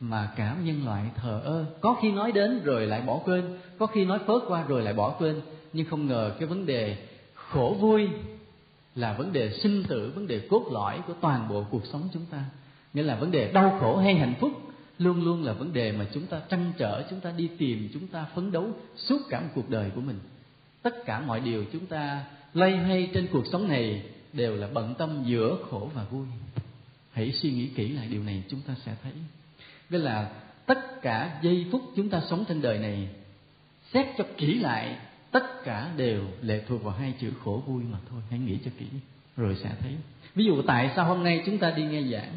mà 0.00 0.32
cả 0.36 0.56
nhân 0.64 0.84
loại 0.84 1.04
thờ 1.16 1.40
ơ. 1.44 1.64
Có 1.80 1.96
khi 2.02 2.12
nói 2.12 2.32
đến 2.32 2.60
rồi 2.64 2.86
lại 2.86 3.00
bỏ 3.00 3.20
quên, 3.24 3.58
có 3.78 3.86
khi 3.86 4.04
nói 4.04 4.18
phớt 4.18 4.42
qua 4.48 4.64
rồi 4.68 4.82
lại 4.82 4.94
bỏ 4.94 5.10
quên. 5.18 5.40
Nhưng 5.72 5.86
không 5.86 6.06
ngờ 6.06 6.36
cái 6.38 6.48
vấn 6.48 6.66
đề 6.66 6.96
khổ 7.34 7.76
vui 7.80 8.08
là 8.94 9.12
vấn 9.12 9.32
đề 9.32 9.52
sinh 9.52 9.84
tử, 9.88 10.12
vấn 10.14 10.26
đề 10.26 10.40
cốt 10.50 10.68
lõi 10.72 11.00
của 11.06 11.14
toàn 11.20 11.48
bộ 11.48 11.64
cuộc 11.70 11.86
sống 11.86 12.08
chúng 12.12 12.26
ta. 12.30 12.44
Nghĩa 12.94 13.02
là 13.02 13.16
vấn 13.16 13.30
đề 13.30 13.52
đau 13.52 13.78
khổ 13.80 13.96
hay 13.96 14.14
hạnh 14.14 14.34
phúc 14.40 14.52
luôn 15.00 15.24
luôn 15.24 15.44
là 15.44 15.52
vấn 15.52 15.72
đề 15.72 15.92
mà 15.92 16.06
chúng 16.14 16.26
ta 16.26 16.40
trăn 16.48 16.72
trở, 16.78 17.06
chúng 17.10 17.20
ta 17.20 17.32
đi 17.36 17.48
tìm, 17.58 17.88
chúng 17.92 18.06
ta 18.06 18.26
phấn 18.34 18.52
đấu 18.52 18.70
suốt 18.96 19.18
cả 19.30 19.40
một 19.40 19.48
cuộc 19.54 19.70
đời 19.70 19.90
của 19.94 20.00
mình. 20.00 20.18
Tất 20.82 21.04
cả 21.04 21.20
mọi 21.20 21.40
điều 21.40 21.64
chúng 21.72 21.86
ta 21.86 22.24
lay 22.54 22.76
hay 22.76 23.10
trên 23.14 23.28
cuộc 23.32 23.44
sống 23.52 23.68
này 23.68 24.02
đều 24.32 24.56
là 24.56 24.68
bận 24.72 24.94
tâm, 24.98 25.22
giữa 25.24 25.58
khổ 25.70 25.90
và 25.94 26.04
vui. 26.04 26.26
Hãy 27.12 27.32
suy 27.32 27.52
nghĩ 27.52 27.66
kỹ 27.66 27.88
lại 27.88 28.08
điều 28.10 28.22
này, 28.22 28.42
chúng 28.48 28.60
ta 28.60 28.74
sẽ 28.86 28.94
thấy. 29.02 29.12
Nghĩa 29.90 29.98
là 29.98 30.30
tất 30.66 31.02
cả 31.02 31.38
giây 31.42 31.66
phút 31.72 31.82
chúng 31.96 32.08
ta 32.08 32.22
sống 32.30 32.44
trên 32.48 32.62
đời 32.62 32.78
này, 32.78 33.08
xét 33.92 34.06
cho 34.18 34.24
kỹ 34.36 34.54
lại, 34.54 34.96
tất 35.30 35.64
cả 35.64 35.92
đều 35.96 36.24
lệ 36.42 36.64
thuộc 36.68 36.82
vào 36.82 36.94
hai 36.94 37.14
chữ 37.20 37.30
khổ 37.44 37.62
vui 37.66 37.82
mà 37.92 37.98
thôi. 38.10 38.20
Hãy 38.30 38.38
nghĩ 38.38 38.58
cho 38.64 38.70
kỹ, 38.78 38.86
rồi 39.36 39.56
sẽ 39.62 39.70
thấy. 39.80 39.92
Ví 40.34 40.44
dụ 40.44 40.62
tại 40.62 40.90
sao 40.96 41.04
hôm 41.04 41.22
nay 41.22 41.42
chúng 41.46 41.58
ta 41.58 41.70
đi 41.70 41.84
nghe 41.84 42.02
giảng 42.02 42.32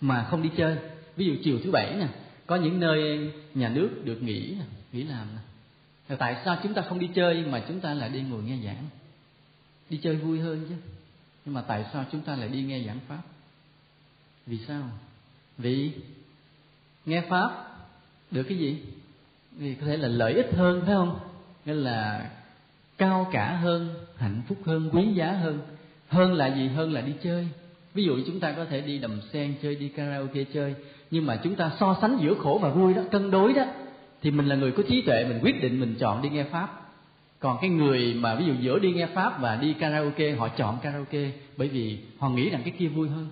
mà 0.00 0.24
không 0.30 0.42
đi 0.42 0.50
chơi? 0.56 0.76
Ví 1.16 1.26
dụ 1.26 1.34
chiều 1.44 1.58
thứ 1.64 1.70
bảy 1.70 1.94
nè, 1.96 2.08
có 2.46 2.56
những 2.56 2.80
nơi 2.80 3.30
nhà 3.54 3.68
nước 3.68 3.90
được 4.04 4.22
nghỉ 4.22 4.54
nè, 4.58 4.64
nghỉ 4.92 5.02
làm 5.02 5.26
nè. 5.34 6.16
Tại 6.16 6.36
sao 6.44 6.58
chúng 6.62 6.74
ta 6.74 6.82
không 6.82 6.98
đi 6.98 7.08
chơi 7.14 7.44
mà 7.44 7.64
chúng 7.68 7.80
ta 7.80 7.94
lại 7.94 8.10
đi 8.10 8.20
ngồi 8.20 8.42
nghe 8.42 8.56
giảng? 8.64 8.84
Đi 9.90 10.00
chơi 10.02 10.16
vui 10.16 10.40
hơn 10.40 10.66
chứ. 10.68 10.74
Nhưng 11.44 11.54
mà 11.54 11.62
tại 11.62 11.84
sao 11.92 12.04
chúng 12.12 12.20
ta 12.20 12.36
lại 12.36 12.48
đi 12.48 12.62
nghe 12.62 12.82
giảng 12.86 12.98
pháp? 13.08 13.22
Vì 14.46 14.58
sao? 14.68 14.82
Vì 15.58 15.90
nghe 17.06 17.22
pháp 17.28 17.50
được 18.30 18.42
cái 18.42 18.58
gì? 18.58 18.78
Vì 19.52 19.74
có 19.74 19.86
thể 19.86 19.96
là 19.96 20.08
lợi 20.08 20.34
ích 20.34 20.50
hơn, 20.52 20.82
phải 20.86 20.94
không? 20.94 21.18
Nghĩa 21.64 21.74
là 21.74 22.30
cao 22.98 23.28
cả 23.32 23.56
hơn, 23.56 23.94
hạnh 24.16 24.42
phúc 24.48 24.58
hơn, 24.64 24.90
quý 24.92 25.06
giá 25.14 25.32
hơn. 25.32 25.60
Hơn 26.08 26.34
là 26.34 26.56
gì? 26.56 26.68
Hơn 26.68 26.92
là 26.92 27.00
đi 27.00 27.12
chơi. 27.22 27.48
Ví 27.94 28.04
dụ 28.04 28.20
chúng 28.26 28.40
ta 28.40 28.52
có 28.52 28.64
thể 28.64 28.80
đi 28.80 28.98
đầm 28.98 29.20
sen 29.32 29.54
chơi, 29.62 29.74
đi 29.74 29.88
karaoke 29.88 30.44
chơi 30.44 30.74
nhưng 31.10 31.26
mà 31.26 31.36
chúng 31.36 31.54
ta 31.54 31.70
so 31.80 31.96
sánh 32.00 32.18
giữa 32.20 32.34
khổ 32.34 32.58
và 32.62 32.68
vui 32.68 32.94
đó, 32.94 33.02
cân 33.10 33.30
đối 33.30 33.52
đó, 33.52 33.64
thì 34.22 34.30
mình 34.30 34.46
là 34.46 34.56
người 34.56 34.72
có 34.72 34.82
trí 34.88 35.02
tuệ, 35.02 35.24
mình 35.24 35.40
quyết 35.42 35.62
định 35.62 35.80
mình 35.80 35.94
chọn 35.98 36.22
đi 36.22 36.28
nghe 36.28 36.44
pháp. 36.44 36.82
Còn 37.40 37.58
cái 37.60 37.70
người 37.70 38.14
mà 38.14 38.34
ví 38.34 38.46
dụ 38.46 38.52
giữa 38.60 38.78
đi 38.78 38.92
nghe 38.92 39.06
pháp 39.06 39.40
và 39.40 39.56
đi 39.56 39.72
karaoke, 39.72 40.34
họ 40.34 40.48
chọn 40.48 40.78
karaoke 40.82 41.30
bởi 41.56 41.68
vì 41.68 41.98
họ 42.18 42.28
nghĩ 42.28 42.50
rằng 42.50 42.60
cái 42.64 42.74
kia 42.78 42.88
vui 42.88 43.08
hơn. 43.08 43.28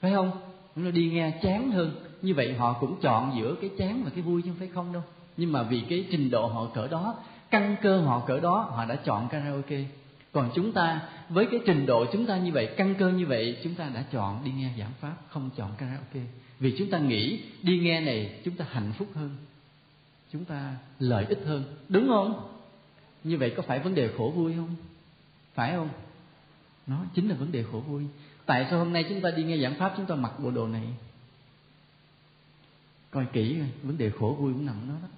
Phải 0.00 0.12
không? 0.12 0.30
Nó 0.76 0.90
đi 0.90 1.10
nghe 1.10 1.32
chán 1.42 1.70
hơn. 1.70 1.90
Như 2.22 2.34
vậy 2.34 2.54
họ 2.54 2.72
cũng 2.72 2.96
chọn 3.00 3.32
giữa 3.38 3.54
cái 3.60 3.70
chán 3.78 4.02
và 4.04 4.10
cái 4.14 4.22
vui 4.22 4.42
chứ 4.42 4.50
không 4.50 4.58
phải 4.58 4.68
không 4.74 4.92
đâu. 4.92 5.02
Nhưng 5.36 5.52
mà 5.52 5.62
vì 5.62 5.80
cái 5.80 6.04
trình 6.10 6.30
độ 6.30 6.46
họ 6.46 6.66
cỡ 6.74 6.86
đó, 6.86 7.14
căn 7.50 7.76
cơ 7.82 8.00
họ 8.00 8.22
cỡ 8.26 8.40
đó, 8.40 8.68
họ 8.70 8.84
đã 8.84 8.96
chọn 8.96 9.28
karaoke. 9.28 9.84
Còn 10.32 10.50
chúng 10.54 10.72
ta, 10.72 11.00
với 11.28 11.46
cái 11.50 11.60
trình 11.66 11.86
độ 11.86 12.04
chúng 12.12 12.26
ta 12.26 12.36
như 12.38 12.52
vậy, 12.52 12.74
căn 12.76 12.94
cơ 12.94 13.08
như 13.08 13.26
vậy, 13.26 13.56
chúng 13.64 13.74
ta 13.74 13.88
đã 13.94 14.04
chọn 14.12 14.44
đi 14.44 14.50
nghe 14.56 14.70
giảng 14.78 14.92
pháp, 15.00 15.14
không 15.28 15.50
chọn 15.56 15.70
karaoke 15.78 16.20
vì 16.60 16.74
chúng 16.78 16.90
ta 16.90 16.98
nghĩ 16.98 17.40
đi 17.62 17.78
nghe 17.78 18.00
này 18.00 18.40
chúng 18.44 18.56
ta 18.56 18.66
hạnh 18.70 18.92
phúc 18.98 19.08
hơn, 19.14 19.36
chúng 20.32 20.44
ta 20.44 20.76
lợi 20.98 21.24
ích 21.28 21.42
hơn. 21.46 21.64
Đúng 21.88 22.08
không? 22.08 22.48
Như 23.24 23.38
vậy 23.38 23.52
có 23.56 23.62
phải 23.62 23.78
vấn 23.78 23.94
đề 23.94 24.10
khổ 24.18 24.32
vui 24.36 24.54
không? 24.56 24.76
Phải 25.54 25.72
không? 25.72 25.88
Nó 26.86 27.04
chính 27.14 27.28
là 27.28 27.34
vấn 27.34 27.52
đề 27.52 27.64
khổ 27.72 27.80
vui. 27.80 28.02
Tại 28.46 28.66
sao 28.70 28.78
hôm 28.78 28.92
nay 28.92 29.04
chúng 29.08 29.20
ta 29.20 29.30
đi 29.30 29.44
nghe 29.44 29.58
giảng 29.58 29.74
pháp 29.74 29.94
chúng 29.96 30.06
ta 30.06 30.14
mặc 30.14 30.32
bộ 30.38 30.50
đồ 30.50 30.68
này? 30.68 30.86
Coi 33.10 33.26
kỹ 33.32 33.58
rồi 33.58 33.68
vấn 33.82 33.98
đề 33.98 34.10
khổ 34.10 34.36
vui 34.38 34.52
cũng 34.52 34.66
nằm 34.66 34.76
đó 34.88 34.94
đó. 35.02 35.08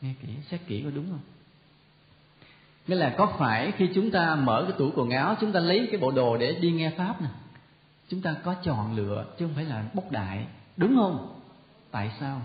Nghe 0.00 0.14
kỹ, 0.22 0.28
xét 0.50 0.60
kỹ 0.66 0.82
có 0.84 0.90
đúng 0.90 1.06
không? 1.10 1.20
Nghĩa 2.86 2.94
là 2.94 3.14
có 3.18 3.36
phải 3.38 3.72
khi 3.76 3.88
chúng 3.94 4.10
ta 4.10 4.34
mở 4.34 4.64
cái 4.68 4.78
tủ 4.78 4.90
quần 4.94 5.10
áo, 5.10 5.36
chúng 5.40 5.52
ta 5.52 5.60
lấy 5.60 5.88
cái 5.90 6.00
bộ 6.00 6.10
đồ 6.10 6.36
để 6.36 6.52
đi 6.52 6.70
nghe 6.70 6.92
pháp 6.96 7.22
nè? 7.22 7.28
Chúng 8.08 8.20
ta 8.20 8.36
có 8.44 8.54
chọn 8.54 8.96
lựa 8.96 9.26
chứ 9.38 9.46
không 9.46 9.54
phải 9.54 9.64
là 9.64 9.84
bốc 9.94 10.10
đại. 10.10 10.46
Đúng 10.76 10.96
không? 10.96 11.40
Tại 11.90 12.10
sao? 12.20 12.42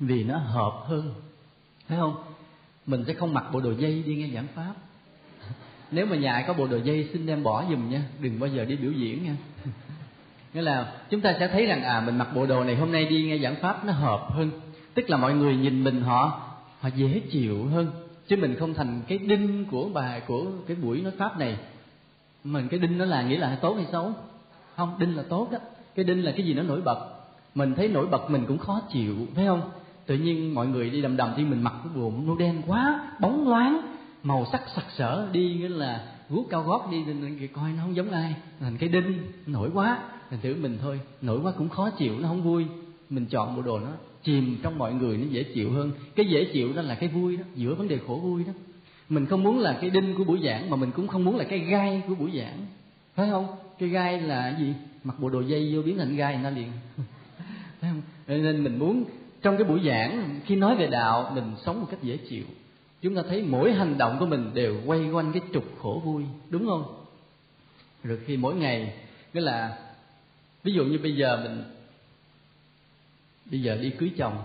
Vì 0.00 0.24
nó 0.24 0.38
hợp 0.38 0.82
hơn. 0.84 1.14
Thấy 1.88 1.98
không? 1.98 2.24
Mình 2.86 3.04
sẽ 3.06 3.14
không 3.14 3.34
mặc 3.34 3.44
bộ 3.52 3.60
đồ 3.60 3.70
dây 3.70 4.02
đi 4.06 4.16
nghe 4.16 4.28
giảng 4.34 4.46
pháp. 4.54 4.74
Nếu 5.90 6.06
mà 6.06 6.16
nhà 6.16 6.44
có 6.46 6.52
bộ 6.52 6.66
đồ 6.66 6.76
dây, 6.76 7.08
xin 7.12 7.26
đem 7.26 7.42
bỏ 7.42 7.64
giùm 7.70 7.90
nha. 7.90 8.02
Đừng 8.20 8.40
bao 8.40 8.50
giờ 8.50 8.64
đi 8.64 8.76
biểu 8.76 8.92
diễn 8.92 9.24
nha. 9.24 9.36
Nghĩa 10.54 10.62
là 10.62 10.92
chúng 11.10 11.20
ta 11.20 11.36
sẽ 11.38 11.48
thấy 11.48 11.66
rằng 11.66 11.82
à 11.82 12.00
mình 12.00 12.18
mặc 12.18 12.28
bộ 12.34 12.46
đồ 12.46 12.64
này 12.64 12.76
hôm 12.76 12.92
nay 12.92 13.04
đi 13.04 13.22
nghe 13.22 13.38
giảng 13.38 13.56
pháp 13.56 13.84
nó 13.84 13.92
hợp 13.92 14.28
hơn. 14.30 14.50
Tức 14.94 15.10
là 15.10 15.16
mọi 15.16 15.34
người 15.34 15.56
nhìn 15.56 15.84
mình 15.84 16.02
họ 16.02 16.40
họ 16.80 16.88
dễ 16.96 17.22
chịu 17.30 17.66
hơn 17.66 18.07
chứ 18.28 18.36
mình 18.36 18.56
không 18.58 18.74
thành 18.74 19.02
cái 19.08 19.18
đinh 19.18 19.64
của 19.70 19.88
bài 19.88 20.22
của 20.26 20.44
cái 20.66 20.76
buổi 20.76 21.00
nói 21.00 21.12
pháp 21.18 21.38
này. 21.38 21.58
Mình 22.44 22.68
cái 22.68 22.80
đinh 22.80 22.98
nó 22.98 23.04
là 23.04 23.22
nghĩa 23.22 23.38
là 23.38 23.58
tốt 23.62 23.74
hay 23.74 23.86
xấu? 23.92 24.12
Không, 24.76 24.94
đinh 24.98 25.16
là 25.16 25.22
tốt 25.22 25.48
đó. 25.52 25.58
Cái 25.94 26.04
đinh 26.04 26.24
là 26.24 26.32
cái 26.36 26.46
gì 26.46 26.54
nó 26.54 26.62
nổi 26.62 26.80
bật. 26.80 27.08
Mình 27.54 27.74
thấy 27.74 27.88
nổi 27.88 28.06
bật 28.06 28.30
mình 28.30 28.44
cũng 28.48 28.58
khó 28.58 28.80
chịu, 28.92 29.16
phải 29.34 29.46
không? 29.46 29.70
Tự 30.06 30.16
nhiên 30.16 30.54
mọi 30.54 30.66
người 30.66 30.90
đi 30.90 31.02
đầm 31.02 31.16
đầm 31.16 31.34
thì 31.36 31.44
mình 31.44 31.62
mặc 31.62 31.74
cái 31.84 31.92
bộ 31.94 32.12
nó 32.26 32.34
đen 32.38 32.62
quá, 32.66 33.12
bóng 33.20 33.48
loáng, 33.48 33.80
màu 34.22 34.46
sắc 34.52 34.62
sặc 34.76 34.84
sỡ, 34.96 35.28
đi 35.32 35.54
nghĩa 35.54 35.68
là 35.68 36.06
guốc 36.28 36.46
cao 36.50 36.62
gót 36.62 36.88
đi, 36.90 37.04
thì 37.40 37.46
coi 37.46 37.72
nó 37.72 37.82
không 37.82 37.96
giống 37.96 38.10
ai. 38.10 38.34
Thành 38.60 38.76
cái 38.78 38.88
đinh, 38.88 39.22
nổi 39.46 39.70
quá. 39.74 39.98
Thành 40.30 40.40
thử 40.40 40.56
mình 40.60 40.78
thôi, 40.82 41.00
nổi 41.22 41.40
quá 41.42 41.52
cũng 41.58 41.68
khó 41.68 41.90
chịu, 41.90 42.18
nó 42.20 42.28
không 42.28 42.42
vui. 42.42 42.66
Mình 43.10 43.26
chọn 43.26 43.56
bộ 43.56 43.62
đồ 43.62 43.78
nó 43.78 43.88
chìm 44.22 44.56
trong 44.62 44.78
mọi 44.78 44.94
người 44.94 45.16
nó 45.16 45.26
dễ 45.30 45.42
chịu 45.42 45.72
hơn. 45.72 45.92
Cái 46.14 46.26
dễ 46.26 46.44
chịu 46.44 46.72
đó 46.72 46.82
là 46.82 46.94
cái 46.94 47.08
vui 47.08 47.36
đó, 47.36 47.44
giữa 47.54 47.74
vấn 47.74 47.88
đề 47.88 47.98
khổ 48.06 48.20
vui 48.22 48.44
đó. 48.44 48.52
Mình 49.08 49.26
không 49.26 49.42
muốn 49.42 49.58
là 49.58 49.78
cái 49.80 49.90
đinh 49.90 50.14
của 50.14 50.24
buổi 50.24 50.40
giảng 50.44 50.70
mà 50.70 50.76
mình 50.76 50.90
cũng 50.90 51.08
không 51.08 51.24
muốn 51.24 51.36
là 51.36 51.44
cái 51.44 51.58
gai 51.58 52.02
của 52.08 52.14
buổi 52.14 52.30
giảng. 52.38 52.66
Phải 53.14 53.30
không? 53.30 53.46
Cái 53.78 53.88
gai 53.88 54.20
là 54.20 54.56
gì? 54.58 54.74
Mặc 55.04 55.14
bộ 55.18 55.28
đồ 55.28 55.40
dây 55.40 55.74
vô 55.74 55.82
biến 55.82 55.98
thành 55.98 56.16
gai 56.16 56.38
nó 56.42 56.50
liền. 56.50 56.68
Phải 57.80 57.90
không? 57.90 58.02
Nên 58.26 58.64
mình 58.64 58.78
muốn 58.78 59.04
trong 59.42 59.56
cái 59.56 59.64
buổi 59.64 59.80
giảng, 59.86 60.40
khi 60.44 60.56
nói 60.56 60.76
về 60.76 60.86
đạo, 60.86 61.32
mình 61.34 61.52
sống 61.64 61.80
một 61.80 61.86
cách 61.90 62.02
dễ 62.02 62.16
chịu. 62.16 62.44
Chúng 63.02 63.14
ta 63.14 63.22
thấy 63.28 63.42
mỗi 63.42 63.72
hành 63.72 63.98
động 63.98 64.16
của 64.20 64.26
mình 64.26 64.50
đều 64.54 64.76
quay 64.86 65.10
quanh 65.10 65.32
cái 65.32 65.42
trục 65.52 65.64
khổ 65.78 66.02
vui, 66.04 66.24
đúng 66.50 66.66
không? 66.66 66.84
Rồi 68.04 68.18
khi 68.26 68.36
mỗi 68.36 68.54
ngày, 68.54 68.94
nghĩa 69.34 69.40
là 69.40 69.78
ví 70.62 70.72
dụ 70.72 70.84
như 70.84 70.98
bây 70.98 71.16
giờ 71.16 71.40
mình 71.44 71.62
bây 73.50 73.62
giờ 73.62 73.78
đi 73.82 73.90
cưới 73.90 74.10
chồng. 74.16 74.42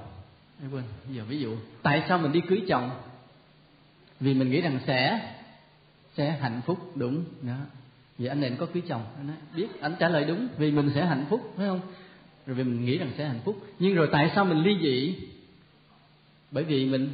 Ê, 0.61 0.67
quên 0.71 0.83
bây 1.05 1.15
giờ 1.15 1.23
ví 1.27 1.39
dụ. 1.39 1.55
Tại 1.81 2.03
sao 2.07 2.17
mình 2.17 2.31
đi 2.31 2.41
cưới 2.41 2.61
chồng? 2.67 2.89
Vì 4.19 4.33
mình 4.33 4.51
nghĩ 4.51 4.61
rằng 4.61 4.79
sẽ 4.87 5.19
sẽ 6.17 6.31
hạnh 6.41 6.61
phúc 6.65 6.77
đúng. 6.95 7.23
Đó. 7.41 7.55
Vậy 8.17 8.27
anh 8.27 8.41
này 8.41 8.55
có 8.59 8.65
cưới 8.65 8.83
chồng? 8.87 9.01
Anh 9.17 9.27
nói 9.27 9.35
biết 9.55 9.67
anh 9.81 9.95
trả 9.99 10.09
lời 10.09 10.25
đúng. 10.25 10.47
Vì 10.57 10.71
mình 10.71 10.91
sẽ 10.95 11.05
hạnh 11.05 11.25
phúc 11.29 11.53
phải 11.57 11.67
không? 11.67 11.81
Rồi 12.45 12.55
vì 12.55 12.63
mình 12.63 12.85
nghĩ 12.85 12.97
rằng 12.97 13.11
sẽ 13.17 13.27
hạnh 13.27 13.39
phúc. 13.45 13.55
Nhưng 13.79 13.95
rồi 13.95 14.09
tại 14.11 14.31
sao 14.35 14.45
mình 14.45 14.63
ly 14.63 14.77
dị? 14.81 15.15
Bởi 16.51 16.63
vì 16.63 16.85
mình 16.85 17.09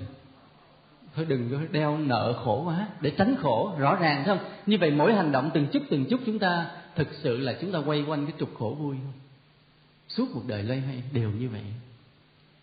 thôi 1.16 1.26
đừng 1.30 1.50
có 1.52 1.58
đeo 1.72 1.98
nợ 1.98 2.42
khổ 2.44 2.64
quá 2.66 2.88
để 3.02 3.12
tránh 3.18 3.36
khổ 3.42 3.74
rõ 3.80 3.96
ràng 3.96 4.26
phải 4.26 4.38
không? 4.38 4.46
Như 4.66 4.78
vậy 4.80 4.92
mỗi 4.92 5.14
hành 5.14 5.32
động 5.32 5.52
từng 5.54 5.68
chút 5.68 5.84
từng 5.90 6.06
chút 6.10 6.20
chúng 6.26 6.40
ta 6.40 6.72
thực 6.96 7.08
sự 7.24 7.38
là 7.38 7.58
chúng 7.62 7.72
ta 7.72 7.80
quay 7.80 8.02
quanh 8.02 8.26
cái 8.26 8.36
trục 8.40 8.56
khổ 8.60 8.78
vui 8.80 8.96
không 9.04 9.14
suốt 10.10 10.26
cuộc 10.34 10.48
đời 10.48 10.64
lây 10.64 10.80
hay 10.80 11.04
đều 11.14 11.32
như 11.32 11.50
vậy. 11.50 11.62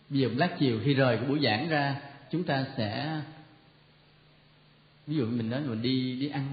Bây 0.09 0.19
giờ 0.19 0.29
lát 0.35 0.55
chiều 0.59 0.79
khi 0.83 0.93
rời 0.93 1.17
của 1.17 1.25
buổi 1.25 1.39
giảng 1.43 1.69
ra, 1.69 1.95
chúng 2.31 2.43
ta 2.43 2.65
sẽ, 2.77 3.21
ví 5.07 5.15
dụ 5.15 5.25
mình 5.25 5.49
nói 5.49 5.61
mình 5.61 5.81
đi 5.81 6.19
đi 6.19 6.29
ăn, 6.29 6.45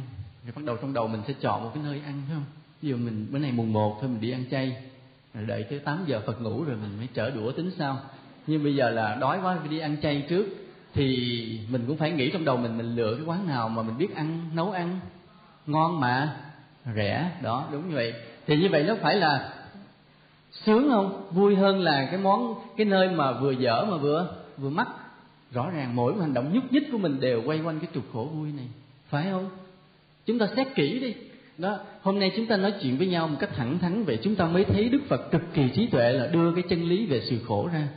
rồi 0.45 0.53
bắt 0.57 0.65
đầu 0.65 0.77
trong 0.77 0.93
đầu 0.93 1.09
mình 1.09 1.23
sẽ 1.27 1.35
chọn 1.41 1.65
một 1.65 1.71
cái 1.75 1.83
nơi 1.85 2.01
ăn, 2.07 2.23
phải 2.27 2.35
không? 2.35 2.45
Ví 2.83 2.89
dụ 2.89 2.97
mình, 2.97 3.27
bữa 3.31 3.39
nay 3.39 3.53
mùng 3.53 3.73
một 3.73 3.99
thôi 4.01 4.11
mình 4.11 4.21
đi 4.21 4.31
ăn 4.31 4.45
chay, 4.51 4.77
rồi 5.35 5.47
đợi 5.47 5.63
tới 5.71 5.79
8 5.79 6.05
giờ 6.07 6.21
Phật 6.27 6.41
ngủ 6.41 6.65
rồi 6.65 6.77
mình 6.77 6.97
mới 6.97 7.09
trở 7.15 7.31
đũa 7.31 7.53
tính 7.53 7.71
sau. 7.79 8.01
Nhưng 8.47 8.63
bây 8.63 8.75
giờ 8.75 8.91
là 8.91 9.15
đói 9.15 9.41
quá 9.43 9.57
phải 9.61 9.69
đi 9.69 9.79
ăn 9.79 9.97
chay 10.03 10.27
trước, 10.29 10.47
thì 10.95 11.61
mình 11.71 11.85
cũng 11.87 11.97
phải 11.97 12.11
nghĩ 12.11 12.31
trong 12.31 12.45
đầu 12.45 12.57
mình 12.57 12.79
mình 12.79 12.97
lựa 12.97 13.17
cái 13.17 13.25
quán 13.25 13.47
nào 13.47 13.69
mà 13.69 13.83
mình 13.83 13.99
biết 13.99 14.15
ăn, 14.15 14.51
nấu 14.55 14.71
ăn, 14.73 15.01
ngon 15.67 16.01
mà, 16.01 16.37
rẻ, 16.95 17.31
đó, 17.43 17.69
đúng 17.73 17.89
như 17.89 17.95
vậy. 17.95 18.15
Thì 18.47 18.57
như 18.57 18.69
vậy 18.71 18.83
nó 18.83 18.95
phải 19.03 19.17
là 19.17 19.54
sướng 20.65 20.89
không? 20.91 21.29
Vui 21.31 21.57
hơn 21.57 21.81
là 21.81 22.09
cái 22.11 22.21
món, 22.21 22.55
cái 22.77 22.85
nơi 22.85 23.09
mà 23.09 23.33
vừa 23.33 23.53
dở 23.53 23.85
mà 23.91 23.97
vừa 23.97 24.37
vừa 24.57 24.71
mắc. 24.71 24.89
Rõ 25.53 25.71
ràng 25.71 25.97
mỗi 25.97 26.13
một 26.13 26.21
hành 26.21 26.35
động 26.35 26.55
nhúc 26.55 26.73
nhích 26.73 26.93
của 26.93 26.99
mình 26.99 27.21
đều 27.21 27.43
quay 27.47 27.61
quanh 27.61 27.81
cái 27.81 27.89
trục 27.95 28.05
khổ 28.13 28.29
vui 28.35 28.49
này. 28.57 28.67
Phải 29.09 29.27
không? 29.31 29.51
Chúng 30.27 30.39
ta 30.39 30.47
xét 30.57 30.67
kỹ 30.75 30.99
đi. 31.01 31.15
Đó, 31.59 31.79
hôm 32.03 32.19
nay 32.19 32.33
chúng 32.37 32.47
ta 32.47 32.57
nói 32.57 32.73
chuyện 32.83 32.99
với 32.99 33.07
nhau 33.07 33.29
một 33.29 33.37
cách 33.41 33.51
thẳng 33.57 33.79
thắn 33.79 34.05
vậy 34.05 34.19
chúng 34.23 34.37
ta 34.37 34.47
mới 34.47 34.65
thấy 34.65 34.89
đức 34.89 35.01
phật 35.09 35.31
cực 35.31 35.43
kỳ 35.55 35.69
trí 35.75 35.87
tuệ 35.87 36.13
là 36.13 36.27
đưa 36.27 36.55
cái 36.55 36.65
chân 36.69 36.83
lý 36.83 37.07
về 37.07 37.23
sự 37.31 37.39
khổ 37.47 37.69
ra. 37.73 37.89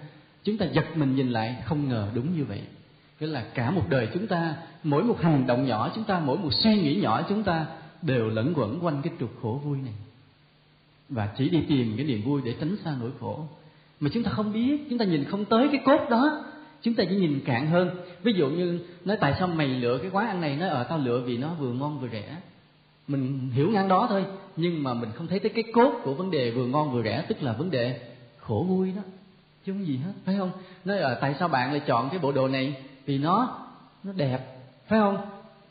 Chúng 0.44 0.58
ta 0.58 0.66
giật 0.66 0.86
mình 0.96 1.16
nhìn 1.16 1.30
lại, 1.30 1.56
không 1.66 1.90
ngờ 1.90 2.08
đúng 2.14 2.38
như 2.38 2.46
vậy. 2.46 2.62
Nghĩa 3.20 3.28
là 3.28 3.44
cả 3.54 3.72
một 3.72 3.84
đời 3.90 4.08
chúng 4.14 4.28
ta, 4.28 4.56
mỗi 4.84 5.04
một 5.04 5.22
hành 5.22 5.48
động 5.48 5.66
nhỏ 5.66 5.92
chúng 5.96 6.04
ta, 6.04 6.20
mỗi 6.20 6.38
một 6.38 6.54
suy 6.54 6.76
nghĩ 6.76 6.96
nhỏ 6.96 7.22
chúng 7.30 7.44
ta 7.44 7.66
đều 8.02 8.30
lẫn 8.30 8.54
quẩn 8.56 8.80
quanh 8.82 9.02
cái 9.04 9.14
trục 9.20 9.30
khổ 9.42 9.62
vui 9.66 9.78
này 9.86 9.94
và 11.10 11.30
chỉ 11.38 11.50
đi 11.50 11.62
tìm 11.68 11.94
cái 11.98 12.06
niềm 12.06 12.22
vui 12.26 12.42
để 12.46 12.56
tránh 12.60 12.76
xa 12.84 12.96
nỗi 13.00 13.12
khổ. 13.20 13.46
Mà 14.00 14.10
chúng 14.14 14.24
ta 14.24 14.32
không 14.32 14.54
biết, 14.54 14.88
chúng 14.90 15.00
ta 15.00 15.06
nhìn 15.06 15.24
không 15.24 15.46
tới 15.46 15.68
cái 15.72 15.82
cốt 15.86 16.10
đó, 16.10 16.46
chúng 16.82 16.94
ta 16.94 17.04
chỉ 17.10 17.16
nhìn 17.16 17.40
cạn 17.46 17.68
hơn. 17.68 17.90
Ví 18.24 18.34
dụ 18.34 18.50
như 18.50 18.80
nói 19.06 19.18
tại 19.20 19.36
sao 19.40 19.48
mày 19.48 19.68
lựa 19.68 19.98
cái 19.98 20.12
quán 20.14 20.28
ăn 20.28 20.42
này, 20.42 20.56
nói 20.56 20.70
ở 20.70 20.84
tao 20.84 20.98
lựa 20.98 21.22
vì 21.26 21.38
nó 21.38 21.54
vừa 21.54 21.74
ngon 21.74 22.00
vừa 22.00 22.08
rẻ. 22.12 22.38
Mình 23.08 23.50
hiểu 23.54 23.72
ngang 23.72 23.88
đó 23.88 24.08
thôi, 24.10 24.26
nhưng 24.56 24.84
mà 24.84 24.94
mình 24.94 25.10
không 25.16 25.28
thấy 25.28 25.40
tới 25.40 25.50
cái 25.50 25.64
cốt 25.74 25.94
của 26.04 26.14
vấn 26.14 26.32
đề 26.32 26.52
vừa 26.52 26.66
ngon 26.66 26.92
vừa 26.92 27.04
rẻ, 27.04 27.26
tức 27.28 27.44
là 27.44 27.54
vấn 27.54 27.72
đề 27.72 28.00
khổ 28.40 28.66
vui 28.70 28.92
đó. 28.96 29.02
Chứ 29.66 29.74
không 29.74 29.88
gì 29.88 29.98
hết, 29.98 30.14
phải 30.26 30.36
không? 30.38 30.52
Nói 30.86 30.98
là 30.98 31.18
tại 31.22 31.36
sao 31.40 31.48
bạn 31.48 31.72
lại 31.72 31.82
chọn 31.88 32.10
cái 32.10 32.20
bộ 32.20 32.32
đồ 32.32 32.48
này? 32.48 32.76
Vì 33.06 33.18
nó 33.18 33.60
nó 34.04 34.12
đẹp, 34.14 34.40
phải 34.88 35.00
không? 35.00 35.18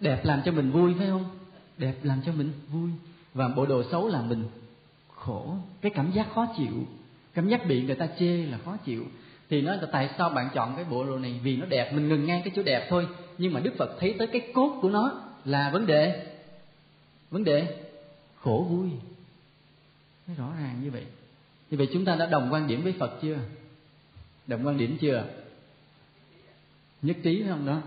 Đẹp 0.01 0.25
làm 0.25 0.41
cho 0.45 0.53
mình 0.53 0.71
vui, 0.71 0.95
phải 0.99 1.07
không? 1.07 1.25
Đẹp 1.79 1.95
làm 2.03 2.21
cho 2.27 2.33
mình 2.33 2.53
vui. 2.73 2.91
Và 3.35 3.49
bộ 3.49 3.67
đồ 3.67 3.83
xấu 3.91 4.09
làm 4.09 4.29
mình 4.29 4.45
khổ, 5.27 5.55
cái 5.81 5.93
cảm 5.95 6.11
giác 6.13 6.27
khó 6.35 6.47
chịu, 6.57 6.87
cảm 7.35 7.49
giác 7.49 7.67
bị 7.67 7.83
người 7.83 7.95
ta 7.95 8.09
chê 8.19 8.47
là 8.47 8.59
khó 8.65 8.77
chịu. 8.77 9.05
Thì 9.51 9.63
nói 9.63 9.77
là 9.77 9.89
tại 9.93 10.11
sao 10.19 10.31
bạn 10.31 10.49
chọn 10.55 10.77
cái 10.77 10.85
bộ 10.85 11.05
đồ 11.05 11.19
này? 11.19 11.41
Vì 11.43 11.57
nó 11.57 11.67
đẹp, 11.67 11.93
mình 11.93 12.09
ngừng 12.09 12.27
ngang 12.27 12.43
cái 12.45 12.53
chỗ 12.57 12.63
đẹp 12.63 12.87
thôi. 12.91 13.07
Nhưng 13.39 13.53
mà 13.53 13.61
đức 13.61 13.75
phật 13.79 13.97
thấy 14.01 14.15
tới 14.19 14.27
cái 14.27 14.41
cốt 14.55 14.79
của 14.83 14.91
nó 14.91 15.23
là 15.45 15.71
vấn 15.71 15.87
đề. 15.87 16.27
Vấn 17.31 17.45
đề 17.45 17.77
khổ 18.41 18.67
vui. 18.71 18.89
Nó 20.27 20.35
rõ 20.35 20.53
ràng 20.61 20.81
như 20.83 20.91
vậy. 20.91 21.05
Như 21.71 21.79
vậy 21.79 21.89
chúng 21.93 22.05
ta 22.05 22.17
đã 22.17 22.27
đồng 22.27 22.49
quan 22.53 22.67
điểm 22.67 22.83
với 22.83 22.95
phật 22.99 23.19
chưa? 23.23 23.37
Đồng 24.47 24.67
quan 24.67 24.79
điểm 24.79 24.99
chưa? 25.01 25.25
Nhất 27.03 27.17
trí 27.23 27.45
không? 27.49 27.67
Đó. 27.67 27.81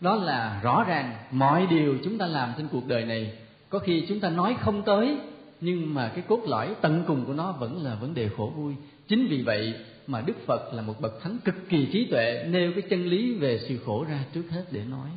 Đó 0.00 0.14
là 0.14 0.60
rõ 0.62 0.84
ràng 0.88 1.16
mọi 1.30 1.66
điều 1.66 1.98
chúng 2.04 2.18
ta 2.18 2.26
làm 2.26 2.52
trên 2.56 2.68
cuộc 2.68 2.86
đời 2.86 3.04
này, 3.04 3.38
có 3.68 3.78
khi 3.78 4.04
chúng 4.08 4.20
ta 4.20 4.30
nói 4.30 4.56
không 4.60 4.82
tới 4.82 5.18
nhưng 5.60 5.94
mà 5.94 6.12
cái 6.14 6.24
cốt 6.28 6.42
lõi 6.46 6.74
tận 6.80 7.04
cùng 7.06 7.24
của 7.24 7.32
nó 7.32 7.52
vẫn 7.52 7.82
là 7.82 7.94
vấn 7.94 8.14
đề 8.14 8.28
khổ 8.36 8.52
vui. 8.56 8.74
Chính 9.08 9.26
vì 9.28 9.42
vậy 9.42 9.74
mà 10.06 10.20
đức 10.20 10.36
phật 10.46 10.74
là 10.74 10.82
một 10.82 11.00
bậc 11.00 11.22
thánh 11.22 11.38
cực 11.44 11.54
kỳ 11.68 11.86
trí 11.92 12.06
tuệ, 12.10 12.46
nêu 12.50 12.72
cái 12.72 12.82
chân 12.90 13.06
lý 13.06 13.34
về 13.34 13.60
sự 13.68 13.78
khổ 13.86 14.04
ra 14.04 14.24
trước 14.32 14.44
hết 14.50 14.64
để 14.70 14.84
nói. 14.84 15.10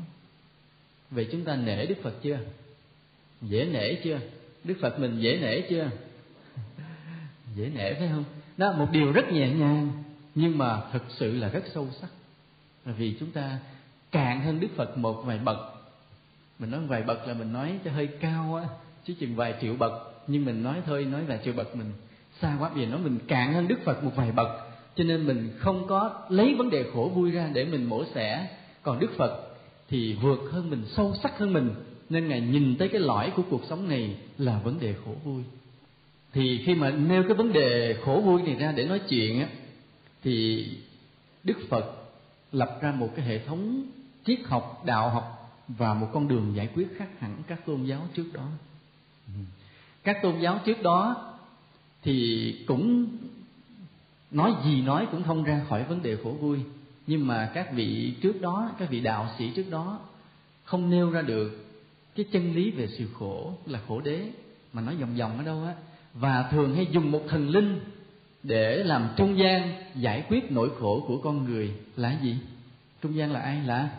Vậy 1.12 1.28
chúng 1.32 1.44
ta 1.44 1.56
nể 1.56 1.86
đức 1.86 1.96
phật 2.04 2.14
chưa? 2.22 2.40
Dễ 3.42 3.66
nể 3.66 3.96
chưa? 4.04 4.20
Đức 4.64 4.76
phật 4.82 5.00
mình 5.00 5.20
dễ 5.20 5.40
nể 5.42 5.62
chưa? 5.62 5.90
Dễ 7.56 7.72
nể 7.76 7.94
phải 7.94 8.08
không? 8.08 8.24
Đó, 8.58 8.74
một 8.78 8.88
điều 8.92 9.12
rất 9.12 9.32
nhẹ 9.32 9.50
nhàng, 9.50 9.90
nhưng 10.36 10.58
mà 10.58 10.82
thực 10.92 11.04
sự 11.10 11.36
là 11.36 11.50
rất 11.50 11.64
sâu 11.74 11.88
sắc. 12.02 12.10
Là 12.86 12.94
vì 12.94 13.16
chúng 13.20 13.32
ta 13.32 13.60
cạn 14.12 14.42
hơn 14.42 14.60
đức 14.60 14.68
phật 14.76 14.98
một 14.98 15.24
vài 15.26 15.38
bậc. 15.38 15.58
Mình 16.60 16.72
nói 16.72 16.82
vài 16.88 17.04
bậc 17.04 17.28
là 17.28 17.34
mình 17.34 17.54
nói 17.54 17.80
cho 17.86 17.92
hơi 17.92 18.08
cao 18.08 18.56
á, 18.56 18.68
chứ 19.06 19.14
chừng 19.20 19.36
vài 19.36 19.56
triệu 19.62 19.76
bậc 19.76 20.11
nhưng 20.28 20.46
mình 20.46 20.64
nói 20.64 20.82
thôi, 20.86 21.06
nói 21.06 21.22
là 21.28 21.40
chưa 21.46 21.54
bậc 21.54 21.76
mình 21.76 21.92
xa 22.42 22.58
quá, 22.60 22.70
vì 22.76 22.86
nói 22.86 23.00
mình 23.00 23.20
cạn 23.28 23.54
hơn 23.54 23.68
đức 23.68 23.80
phật 23.86 24.04
một 24.04 24.12
vài 24.16 24.32
bậc. 24.32 24.48
Cho 24.96 25.04
nên 25.04 25.28
mình 25.28 25.50
không 25.58 25.88
có 25.88 26.26
lấy 26.30 26.56
vấn 26.58 26.70
đề 26.70 26.86
khổ 26.94 27.12
vui 27.16 27.32
ra 27.32 27.50
để 27.54 27.66
mình 27.66 27.86
mổ 27.86 28.04
xẻ. 28.16 28.48
Còn 28.82 29.00
đức 29.00 29.12
phật 29.18 29.48
thì 29.90 30.14
vượt 30.14 30.40
hơn 30.52 30.70
mình, 30.70 30.84
sâu 30.88 31.14
sắc 31.24 31.38
hơn 31.38 31.54
mình. 31.54 31.70
Nên 32.10 32.28
ngài 32.28 32.42
nhìn 32.42 32.76
tới 32.76 32.88
cái 32.90 33.02
lõi 33.02 33.32
của 33.36 33.44
cuộc 33.50 33.62
sống 33.70 33.90
này 33.90 34.16
là 34.38 34.60
vấn 34.60 34.80
đề 34.80 34.96
khổ 35.06 35.12
vui. 35.24 35.44
Thì 36.34 36.64
khi 36.66 36.76
mà 36.76 36.90
nêu 36.90 37.24
cái 37.24 37.34
vấn 37.34 37.54
đề 37.54 37.98
khổ 38.06 38.22
vui 38.26 38.42
này 38.42 38.56
ra 38.56 38.72
để 38.72 38.86
nói 38.86 39.00
chuyện 39.00 39.40
á, 39.40 39.48
thì 40.24 40.66
đức 41.44 41.58
phật 41.70 41.96
lập 42.52 42.80
ra 42.82 42.92
một 42.92 43.10
cái 43.16 43.26
hệ 43.26 43.40
thống 43.40 43.86
triết 44.26 44.40
học, 44.46 44.84
đạo 44.86 45.10
học 45.10 45.54
và 45.68 45.94
một 45.94 46.08
con 46.14 46.28
đường 46.28 46.54
giải 46.56 46.70
quyết 46.76 46.88
khác 46.98 47.10
hẳn 47.20 47.44
các 47.48 47.66
tôn 47.66 47.84
giáo 47.84 48.08
trước 48.14 48.26
đó. 48.34 48.48
Ừ 49.28 49.34
các 50.04 50.18
tôn 50.22 50.40
giáo 50.40 50.60
trước 50.66 50.82
đó 50.84 51.28
thì 52.04 52.56
cũng 52.68 53.08
nói 54.32 54.54
gì 54.66 54.82
nói 54.82 55.08
cũng 55.12 55.24
không 55.24 55.44
ra 55.44 55.62
khỏi 55.70 55.84
vấn 55.84 56.04
đề 56.04 56.18
khổ 56.24 56.30
vui. 56.30 56.60
Nhưng 57.08 57.28
mà 57.28 57.52
các 57.54 57.74
vị 57.74 58.14
trước 58.22 58.42
đó, 58.42 58.72
các 58.80 58.90
vị 58.90 59.00
đạo 59.00 59.28
sĩ 59.38 59.52
trước 59.56 59.70
đó 59.70 60.00
không 60.64 60.90
nêu 60.90 61.12
ra 61.12 61.22
được 61.22 61.66
cái 62.16 62.26
chân 62.32 62.54
lý 62.56 62.72
về 62.72 62.88
sự 62.88 63.08
khổ, 63.20 63.54
là 63.66 63.80
khổ 63.88 64.02
đế, 64.02 64.30
mà 64.74 64.82
nói 64.82 64.96
vòng 64.96 65.16
vòng 65.18 65.38
ở 65.38 65.44
đâu 65.44 65.64
á. 65.64 65.74
Và 66.14 66.48
thường 66.52 66.76
hay 66.76 66.88
dùng 66.92 67.12
một 67.12 67.22
thần 67.30 67.50
linh 67.50 67.80
để 68.44 68.84
làm 68.84 69.10
trung 69.16 69.38
gian 69.40 69.74
giải 69.96 70.24
quyết 70.30 70.52
nỗi 70.52 70.70
khổ 70.80 71.04
của 71.08 71.18
con 71.18 71.44
người 71.44 71.74
là 71.96 72.18
gì? 72.22 72.38
Trung 73.02 73.16
gian 73.16 73.32
là 73.32 73.40
ai? 73.40 73.62
Là 73.66 73.90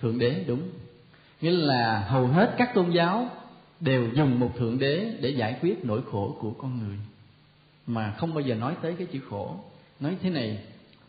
thượng 0.00 0.18
đế, 0.18 0.44
đúng. 0.46 0.62
Nghĩa 1.40 1.50
là 1.50 2.04
hầu 2.08 2.26
hết 2.26 2.54
các 2.58 2.74
tôn 2.74 2.90
giáo 2.90 3.30
đều 3.80 4.08
dùng 4.14 4.40
một 4.40 4.50
thượng 4.58 4.78
đế 4.78 5.16
để 5.20 5.30
giải 5.30 5.58
quyết 5.60 5.84
nỗi 5.84 6.00
khổ 6.12 6.36
của 6.40 6.50
con 6.50 6.78
người. 6.78 6.96
Mà 7.86 8.14
không 8.18 8.34
bao 8.34 8.40
giờ 8.40 8.54
nói 8.54 8.74
tới 8.82 8.94
cái 8.98 9.06
chữ 9.12 9.20
khổ. 9.30 9.56
Nói 10.00 10.16
thế 10.22 10.30
này 10.30 10.64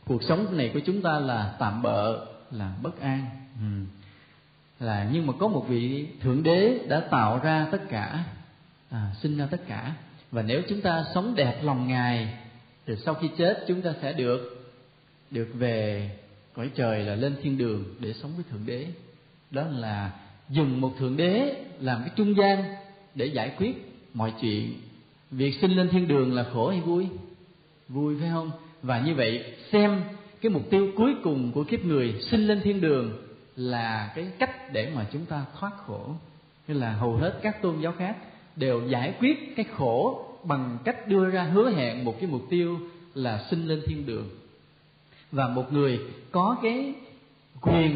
cuộc 0.06 0.24
sống 0.24 0.58
này 0.58 0.72
của 0.74 0.80
chúng 0.86 1.02
ta 1.02 1.20
là 1.20 1.56
tạm 1.60 1.82
bợ 1.82 2.26
là 2.52 2.74
bất 2.82 3.00
an. 3.00 3.26
Ừ. 3.60 3.86
là 4.86 5.10
nhưng 5.14 5.28
mà 5.28 5.34
có 5.40 5.48
một 5.48 5.66
vị 5.70 6.08
thượng 6.22 6.44
đế 6.44 6.80
đã 6.88 7.00
tạo 7.00 7.40
ra 7.44 7.68
tất 7.72 7.82
cả 7.90 8.24
à, 8.90 9.16
sinh 9.22 9.38
ra 9.38 9.46
tất 9.52 9.62
cả. 9.68 9.94
Và 10.32 10.42
nếu 10.42 10.62
chúng 10.70 10.82
ta 10.82 11.06
sống 11.14 11.36
đẹp 11.36 11.60
lòng 11.64 11.88
ngài 11.88 12.38
thì 12.88 12.94
sau 13.06 13.14
khi 13.14 13.30
chết 13.38 13.64
chúng 13.68 13.82
ta 13.82 13.94
sẽ 14.02 14.14
được 14.14 14.58
được 15.32 15.50
về 15.54 16.10
cõi 16.54 16.70
trời 16.76 17.04
là 17.04 17.16
lên 17.16 17.36
thiên 17.44 17.58
đường 17.58 17.84
để 18.00 18.14
sống 18.14 18.32
với 18.36 18.46
thượng 18.52 18.66
đế. 18.66 18.88
Đó 19.52 19.64
là 19.64 20.12
dùng 20.50 20.82
một 20.82 20.94
thượng 21.00 21.18
đế 21.18 21.66
làm 21.82 22.02
cái 22.02 22.10
trung 22.16 22.36
gian 22.38 22.64
để 23.16 23.26
giải 23.26 23.54
quyết 23.58 23.98
mọi 24.14 24.34
chuyện. 24.42 24.74
Việc 25.32 25.54
sinh 25.62 25.72
lên 25.72 25.90
thiên 25.90 26.08
đường 26.08 26.34
là 26.34 26.46
khổ 26.54 26.70
hay 26.70 26.82
vui? 26.82 27.08
Vui 27.90 28.16
phải 28.20 28.30
không? 28.30 28.52
Và 28.82 29.00
như 29.00 29.16
vậy, 29.16 29.56
xem 29.72 30.02
cái 30.42 30.50
mục 30.50 30.70
tiêu 30.70 30.92
cuối 30.96 31.16
cùng 31.24 31.52
của 31.52 31.64
kiếp 31.64 31.86
người 31.86 32.16
sinh 32.32 32.48
lên 32.48 32.62
thiên 32.64 32.82
đường 32.82 33.14
là 33.56 34.12
cái 34.16 34.28
cách 34.40 34.74
để 34.74 34.92
mà 34.96 35.06
chúng 35.14 35.26
ta 35.26 35.46
thoát 35.60 35.72
khổ. 35.88 36.16
Như 36.68 36.74
là 36.74 36.94
hầu 36.94 37.16
hết 37.16 37.40
các 37.42 37.62
tôn 37.62 37.82
giáo 37.82 37.94
khác 37.98 38.16
đều 38.56 38.88
giải 38.88 39.14
quyết 39.20 39.56
cái 39.56 39.66
khổ 39.76 40.26
bằng 40.44 40.78
cách 40.84 41.08
đưa 41.08 41.30
ra 41.30 41.44
hứa 41.44 41.72
hẹn 41.72 42.06
một 42.06 42.16
cái 42.20 42.30
mục 42.30 42.42
tiêu 42.50 42.80
là 43.14 43.46
sinh 43.50 43.68
lên 43.68 43.82
thiên 43.86 44.06
đường. 44.06 44.30
Và 45.32 45.48
một 45.48 45.74
người 45.74 46.00
có 46.32 46.58
cái 46.64 46.94
quyền 47.62 47.96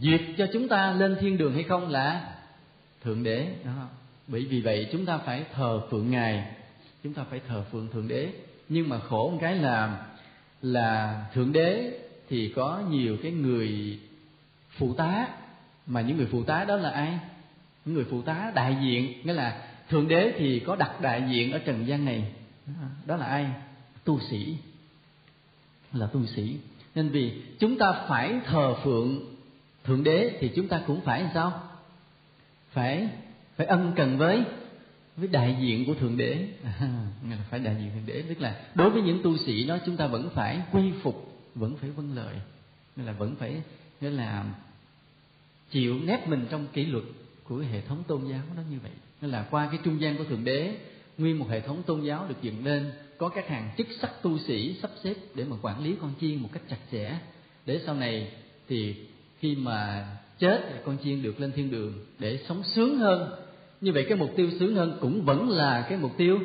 duyệt 0.00 0.20
cho 0.38 0.46
chúng 0.52 0.68
ta 0.68 0.92
lên 0.92 1.16
thiên 1.20 1.38
đường 1.38 1.54
hay 1.54 1.62
không 1.62 1.88
là 1.88 2.35
thượng 3.06 3.22
đế, 3.22 3.48
đó. 3.64 3.88
Bởi 4.26 4.44
vì 4.44 4.60
vậy 4.60 4.88
chúng 4.92 5.06
ta 5.06 5.18
phải 5.18 5.44
thờ 5.54 5.80
phượng 5.90 6.10
ngài, 6.10 6.54
chúng 7.04 7.12
ta 7.14 7.24
phải 7.30 7.40
thờ 7.48 7.64
phượng 7.72 7.88
thượng 7.92 8.08
đế. 8.08 8.28
Nhưng 8.68 8.88
mà 8.88 8.98
khổ 8.98 9.30
một 9.30 9.38
cái 9.40 9.54
là 9.54 10.06
là 10.62 11.24
thượng 11.34 11.52
đế 11.52 11.98
thì 12.28 12.52
có 12.56 12.82
nhiều 12.90 13.16
cái 13.22 13.32
người 13.32 13.98
phụ 14.70 14.94
tá, 14.94 15.28
mà 15.86 16.00
những 16.00 16.16
người 16.16 16.26
phụ 16.26 16.42
tá 16.42 16.64
đó 16.64 16.76
là 16.76 16.90
ai? 16.90 17.18
Những 17.84 17.94
người 17.94 18.04
phụ 18.10 18.22
tá 18.22 18.52
đại 18.54 18.76
diện, 18.82 19.12
nghĩa 19.24 19.32
là 19.32 19.68
thượng 19.88 20.08
đế 20.08 20.32
thì 20.38 20.60
có 20.60 20.76
đặt 20.76 21.00
đại 21.00 21.22
diện 21.30 21.52
ở 21.52 21.58
trần 21.58 21.86
gian 21.86 22.04
này, 22.04 22.32
đó. 23.06 23.16
Là 23.16 23.26
ai? 23.26 23.46
Tu 24.04 24.20
sĩ. 24.30 24.56
Là 25.92 26.06
tu 26.06 26.26
sĩ. 26.26 26.56
Nên 26.94 27.08
vì 27.08 27.42
chúng 27.58 27.78
ta 27.78 27.86
phải 28.08 28.40
thờ 28.44 28.74
phượng 28.84 29.36
thượng 29.84 30.04
đế 30.04 30.36
thì 30.40 30.50
chúng 30.56 30.68
ta 30.68 30.80
cũng 30.86 31.00
phải 31.00 31.22
làm 31.22 31.30
sao? 31.34 31.62
Phải 32.76 33.08
phải 33.56 33.66
ân 33.66 33.92
cần 33.96 34.18
với 34.18 34.44
với 35.16 35.28
đại 35.28 35.56
diện 35.60 35.86
của 35.86 35.94
thượng 35.94 36.16
đế. 36.16 36.48
À, 37.30 37.38
phải 37.50 37.60
đại 37.60 37.76
diện 37.78 37.90
thượng 37.94 38.06
đế 38.06 38.22
tức 38.28 38.40
là 38.40 38.60
đối 38.74 38.90
với 38.90 39.02
những 39.02 39.22
tu 39.22 39.36
sĩ 39.36 39.64
đó 39.64 39.78
chúng 39.86 39.96
ta 39.96 40.06
vẫn 40.06 40.30
phải 40.34 40.62
quy 40.72 40.92
phục 41.02 41.42
vẫn 41.54 41.76
phải 41.76 41.90
vâng 41.90 42.14
lời. 42.14 42.34
Nghĩa 42.96 43.04
là 43.04 43.12
vẫn 43.12 43.34
phải 43.38 43.62
nghĩa 44.00 44.10
là 44.10 44.44
chịu 45.70 45.98
nép 46.04 46.28
mình 46.28 46.46
trong 46.50 46.66
kỷ 46.72 46.84
luật 46.84 47.04
của 47.44 47.56
hệ 47.56 47.80
thống 47.80 48.02
tôn 48.06 48.28
giáo 48.28 48.42
đó 48.56 48.62
như 48.70 48.78
vậy. 48.82 48.92
Nên 49.20 49.30
là 49.30 49.46
qua 49.50 49.68
cái 49.70 49.80
trung 49.84 50.00
gian 50.00 50.16
của 50.16 50.24
thượng 50.24 50.44
đế 50.44 50.76
nguyên 51.18 51.38
một 51.38 51.46
hệ 51.50 51.60
thống 51.60 51.82
tôn 51.86 52.02
giáo 52.02 52.26
được 52.28 52.42
dựng 52.42 52.64
lên 52.64 52.92
có 53.18 53.28
các 53.28 53.48
hàng 53.48 53.70
chức 53.76 53.86
sắc 54.00 54.10
tu 54.22 54.38
sĩ 54.38 54.78
sắp 54.82 54.90
xếp 55.04 55.14
để 55.34 55.44
mà 55.44 55.56
quản 55.62 55.84
lý 55.84 55.96
con 56.00 56.12
chiên 56.20 56.36
một 56.36 56.48
cách 56.52 56.62
chặt 56.68 56.78
chẽ. 56.92 57.18
Để 57.66 57.80
sau 57.86 57.94
này 57.94 58.32
thì 58.68 59.06
khi 59.38 59.56
mà 59.56 60.06
chết 60.38 60.66
thì 60.68 60.74
con 60.84 60.96
chiên 61.04 61.22
được 61.22 61.40
lên 61.40 61.52
thiên 61.52 61.70
đường 61.70 61.92
để 62.18 62.38
sống 62.48 62.62
sướng 62.62 62.98
hơn. 62.98 63.30
Như 63.80 63.92
vậy 63.92 64.06
cái 64.08 64.18
mục 64.18 64.30
tiêu 64.36 64.50
sướng 64.60 64.76
hơn 64.76 64.98
cũng 65.00 65.24
vẫn 65.24 65.50
là 65.50 65.86
cái 65.88 65.98
mục 65.98 66.12
tiêu 66.16 66.38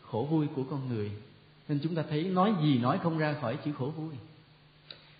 khổ 0.00 0.28
vui 0.30 0.46
của 0.54 0.62
con 0.70 0.88
người. 0.88 1.10
Nên 1.68 1.78
chúng 1.82 1.94
ta 1.94 2.02
thấy 2.10 2.24
nói 2.24 2.52
gì 2.62 2.78
nói 2.78 2.98
không 3.02 3.18
ra 3.18 3.34
khỏi 3.40 3.56
chữ 3.64 3.72
khổ 3.78 3.92
vui. 3.96 4.14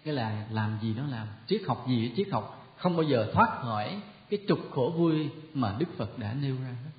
Cái 0.05 0.15
là 0.15 0.47
làm 0.53 0.79
gì 0.83 0.95
nó 0.97 1.07
làm, 1.07 1.27
triết 1.47 1.63
học 1.67 1.87
gì 1.89 2.13
triết 2.17 2.29
học, 2.31 2.75
không 2.77 2.97
bao 2.97 3.03
giờ 3.03 3.31
thoát 3.33 3.59
khỏi 3.63 4.01
cái 4.31 4.41
trục 4.49 4.59
khổ 4.71 4.95
vui 4.97 5.29
mà 5.55 5.77
đức 5.79 5.87
phật 5.97 6.19
đã 6.19 6.35
nêu 6.43 6.55
ra 6.55 6.77
hết 6.85 6.91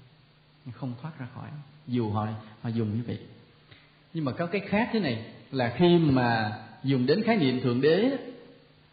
không 0.71 0.93
thoát 1.01 1.19
ra 1.19 1.27
khỏi, 1.35 1.49
dù 1.87 2.09
họ 2.09 2.27
họ 2.61 2.69
dùng 2.69 2.95
như 2.95 3.03
vậy. 3.07 3.19
Nhưng 4.13 4.25
mà 4.25 4.31
có 4.31 4.45
cái 4.45 4.61
khác 4.67 4.89
thế 4.93 4.99
này 4.99 5.25
là 5.51 5.75
khi 5.77 5.97
mà 5.97 6.59
dùng 6.83 7.05
đến 7.05 7.23
khái 7.23 7.37
niệm 7.37 7.61
thượng 7.61 7.81
đế 7.81 8.17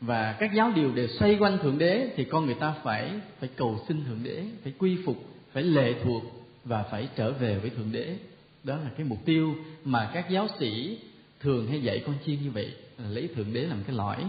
và 0.01 0.37
các 0.41 0.51
giáo 0.55 0.73
điều 0.75 0.93
đều 0.93 1.07
xoay 1.07 1.37
quanh 1.41 1.59
thượng 1.63 1.79
đế 1.79 2.11
thì 2.17 2.25
con 2.25 2.47
người 2.47 2.55
ta 2.55 2.75
phải 2.85 3.13
phải 3.41 3.49
cầu 3.57 3.85
xin 3.89 4.05
thượng 4.05 4.21
đế, 4.23 4.45
phải 4.63 4.73
quy 4.79 4.99
phục, 5.05 5.17
phải 5.53 5.63
lệ 5.63 5.95
thuộc 6.05 6.23
và 6.65 6.83
phải 6.83 7.09
trở 7.17 7.33
về 7.33 7.59
với 7.59 7.71
thượng 7.71 7.93
đế. 7.93 8.17
Đó 8.65 8.77
là 8.77 8.91
cái 8.97 9.07
mục 9.07 9.19
tiêu 9.25 9.55
mà 9.85 10.11
các 10.15 10.31
giáo 10.31 10.49
sĩ 10.59 10.99
thường 11.41 11.67
hay 11.67 11.83
dạy 11.83 12.03
con 12.07 12.15
chiên 12.27 12.43
như 12.43 12.51
vậy, 12.51 12.75
là 12.99 13.09
lấy 13.09 13.29
thượng 13.35 13.53
đế 13.53 13.61
làm 13.61 13.83
cái 13.87 13.97
lõi. 13.97 14.25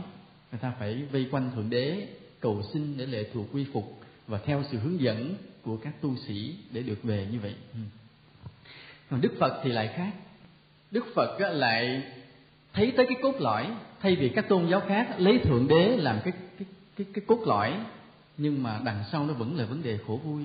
Người 0.51 0.59
ta 0.61 0.73
phải 0.79 1.03
vây 1.11 1.27
quanh 1.31 1.51
thượng 1.55 1.69
đế, 1.69 2.07
cầu 2.39 2.63
xin 2.73 2.97
để 2.97 3.05
lệ 3.05 3.29
thuộc, 3.33 3.45
quy 3.53 3.65
phục 3.73 4.01
và 4.27 4.39
theo 4.45 4.63
sự 4.71 4.77
hướng 4.77 5.01
dẫn 5.01 5.35
của 5.61 5.77
các 5.77 6.01
tu 6.01 6.15
sĩ 6.27 6.55
để 6.71 6.81
được 6.81 7.03
về 7.03 7.27
như 7.31 7.39
vậy. 7.39 7.55
Ừ. 7.73 7.79
Còn 9.09 9.21
đức 9.21 9.33
phật 9.39 9.61
thì 9.63 9.71
lại 9.71 9.93
khác. 9.95 10.11
Đức 10.91 11.05
phật 11.15 11.37
lại 11.39 12.03
thấy 12.79 12.93
tới 12.97 13.05
cái 13.05 13.17
cốt 13.21 13.35
lõi 13.39 13.67
thay 14.01 14.15
vì 14.15 14.29
các 14.29 14.49
tôn 14.49 14.67
giáo 14.69 14.81
khác 14.87 15.15
lấy 15.17 15.39
thượng 15.39 15.67
đế 15.67 15.97
làm 15.97 16.19
cái 16.23 16.33
cái 16.57 16.67
cái, 16.95 17.07
cái 17.13 17.23
cốt 17.27 17.39
lõi 17.45 17.73
nhưng 18.37 18.63
mà 18.63 18.79
đằng 18.85 19.03
sau 19.11 19.25
nó 19.25 19.33
vẫn 19.33 19.57
là 19.57 19.65
vấn 19.65 19.83
đề 19.83 19.97
khổ 20.07 20.19
vui 20.23 20.43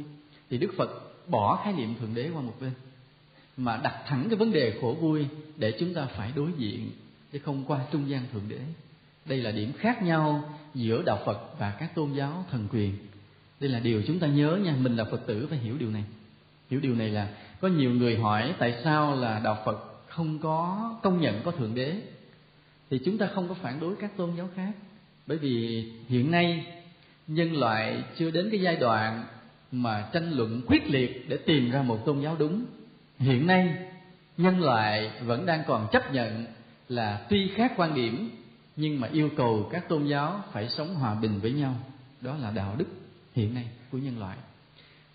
thì 0.50 0.58
đức 0.58 0.70
phật 0.76 0.90
bỏ 1.28 1.60
khái 1.64 1.72
niệm 1.72 1.94
thượng 2.00 2.14
đế 2.14 2.30
qua 2.34 2.42
một 2.42 2.54
bên 2.60 2.70
mà 3.56 3.80
đặt 3.82 4.02
thẳng 4.06 4.26
cái 4.28 4.36
vấn 4.36 4.52
đề 4.52 4.78
khổ 4.80 4.96
vui 5.00 5.26
để 5.56 5.76
chúng 5.80 5.94
ta 5.94 6.06
phải 6.06 6.32
đối 6.36 6.50
diện 6.58 6.90
chứ 7.32 7.38
không 7.38 7.64
qua 7.66 7.80
trung 7.92 8.10
gian 8.10 8.22
thượng 8.32 8.48
đế. 8.48 8.58
Đây 9.26 9.38
là 9.38 9.50
điểm 9.50 9.72
khác 9.78 10.02
nhau 10.02 10.54
giữa 10.74 11.02
đạo 11.02 11.22
phật 11.26 11.58
và 11.58 11.76
các 11.78 11.94
tôn 11.94 12.12
giáo 12.12 12.44
thần 12.50 12.68
quyền. 12.72 12.96
Đây 13.60 13.70
là 13.70 13.80
điều 13.80 14.02
chúng 14.06 14.18
ta 14.18 14.26
nhớ 14.26 14.58
nha 14.64 14.76
mình 14.80 14.96
là 14.96 15.04
phật 15.04 15.26
tử 15.26 15.46
phải 15.50 15.58
hiểu 15.58 15.74
điều 15.78 15.90
này. 15.90 16.04
Hiểu 16.70 16.80
điều 16.80 16.94
này 16.94 17.08
là 17.08 17.28
có 17.60 17.68
nhiều 17.68 17.90
người 17.90 18.16
hỏi 18.16 18.54
tại 18.58 18.80
sao 18.84 19.16
là 19.16 19.40
đạo 19.44 19.62
phật 19.64 19.94
không 20.08 20.38
có 20.38 20.90
công 21.02 21.20
nhận 21.20 21.40
có 21.44 21.50
thượng 21.50 21.74
đế? 21.74 21.94
Thì 22.90 23.00
chúng 23.04 23.18
ta 23.18 23.28
không 23.34 23.48
có 23.48 23.54
phản 23.54 23.80
đối 23.80 23.96
các 23.96 24.16
tôn 24.16 24.30
giáo 24.36 24.48
khác. 24.56 24.72
Bởi 25.26 25.38
vì 25.38 25.84
hiện 26.08 26.30
nay, 26.30 26.66
nhân 27.26 27.56
loại 27.56 28.02
chưa 28.18 28.30
đến 28.30 28.48
cái 28.50 28.60
giai 28.60 28.76
đoạn 28.76 29.24
mà 29.72 30.08
tranh 30.12 30.32
luận 30.32 30.62
quyết 30.66 30.90
liệt 30.90 31.28
để 31.28 31.36
tìm 31.36 31.70
ra 31.70 31.82
một 31.82 32.04
tôn 32.04 32.20
giáo 32.20 32.36
đúng. 32.38 32.64
Hiện 33.18 33.46
nay, 33.46 33.76
nhân 34.36 34.60
loại 34.60 35.10
vẫn 35.24 35.46
đang 35.46 35.62
còn 35.66 35.88
chấp 35.92 36.12
nhận 36.12 36.46
là 36.88 37.26
tuy 37.28 37.48
khác 37.54 37.72
quan 37.76 37.94
điểm, 37.94 38.30
nhưng 38.76 39.00
mà 39.00 39.08
yêu 39.12 39.30
cầu 39.36 39.68
các 39.72 39.88
tôn 39.88 40.06
giáo 40.06 40.42
phải 40.52 40.68
sống 40.68 40.94
hòa 40.94 41.14
bình 41.14 41.40
với 41.40 41.52
nhau. 41.52 41.74
Đó 42.20 42.36
là 42.42 42.50
đạo 42.50 42.74
đức 42.78 42.86
hiện 43.34 43.54
nay 43.54 43.68
của 43.92 43.98
nhân 43.98 44.18
loại. 44.18 44.36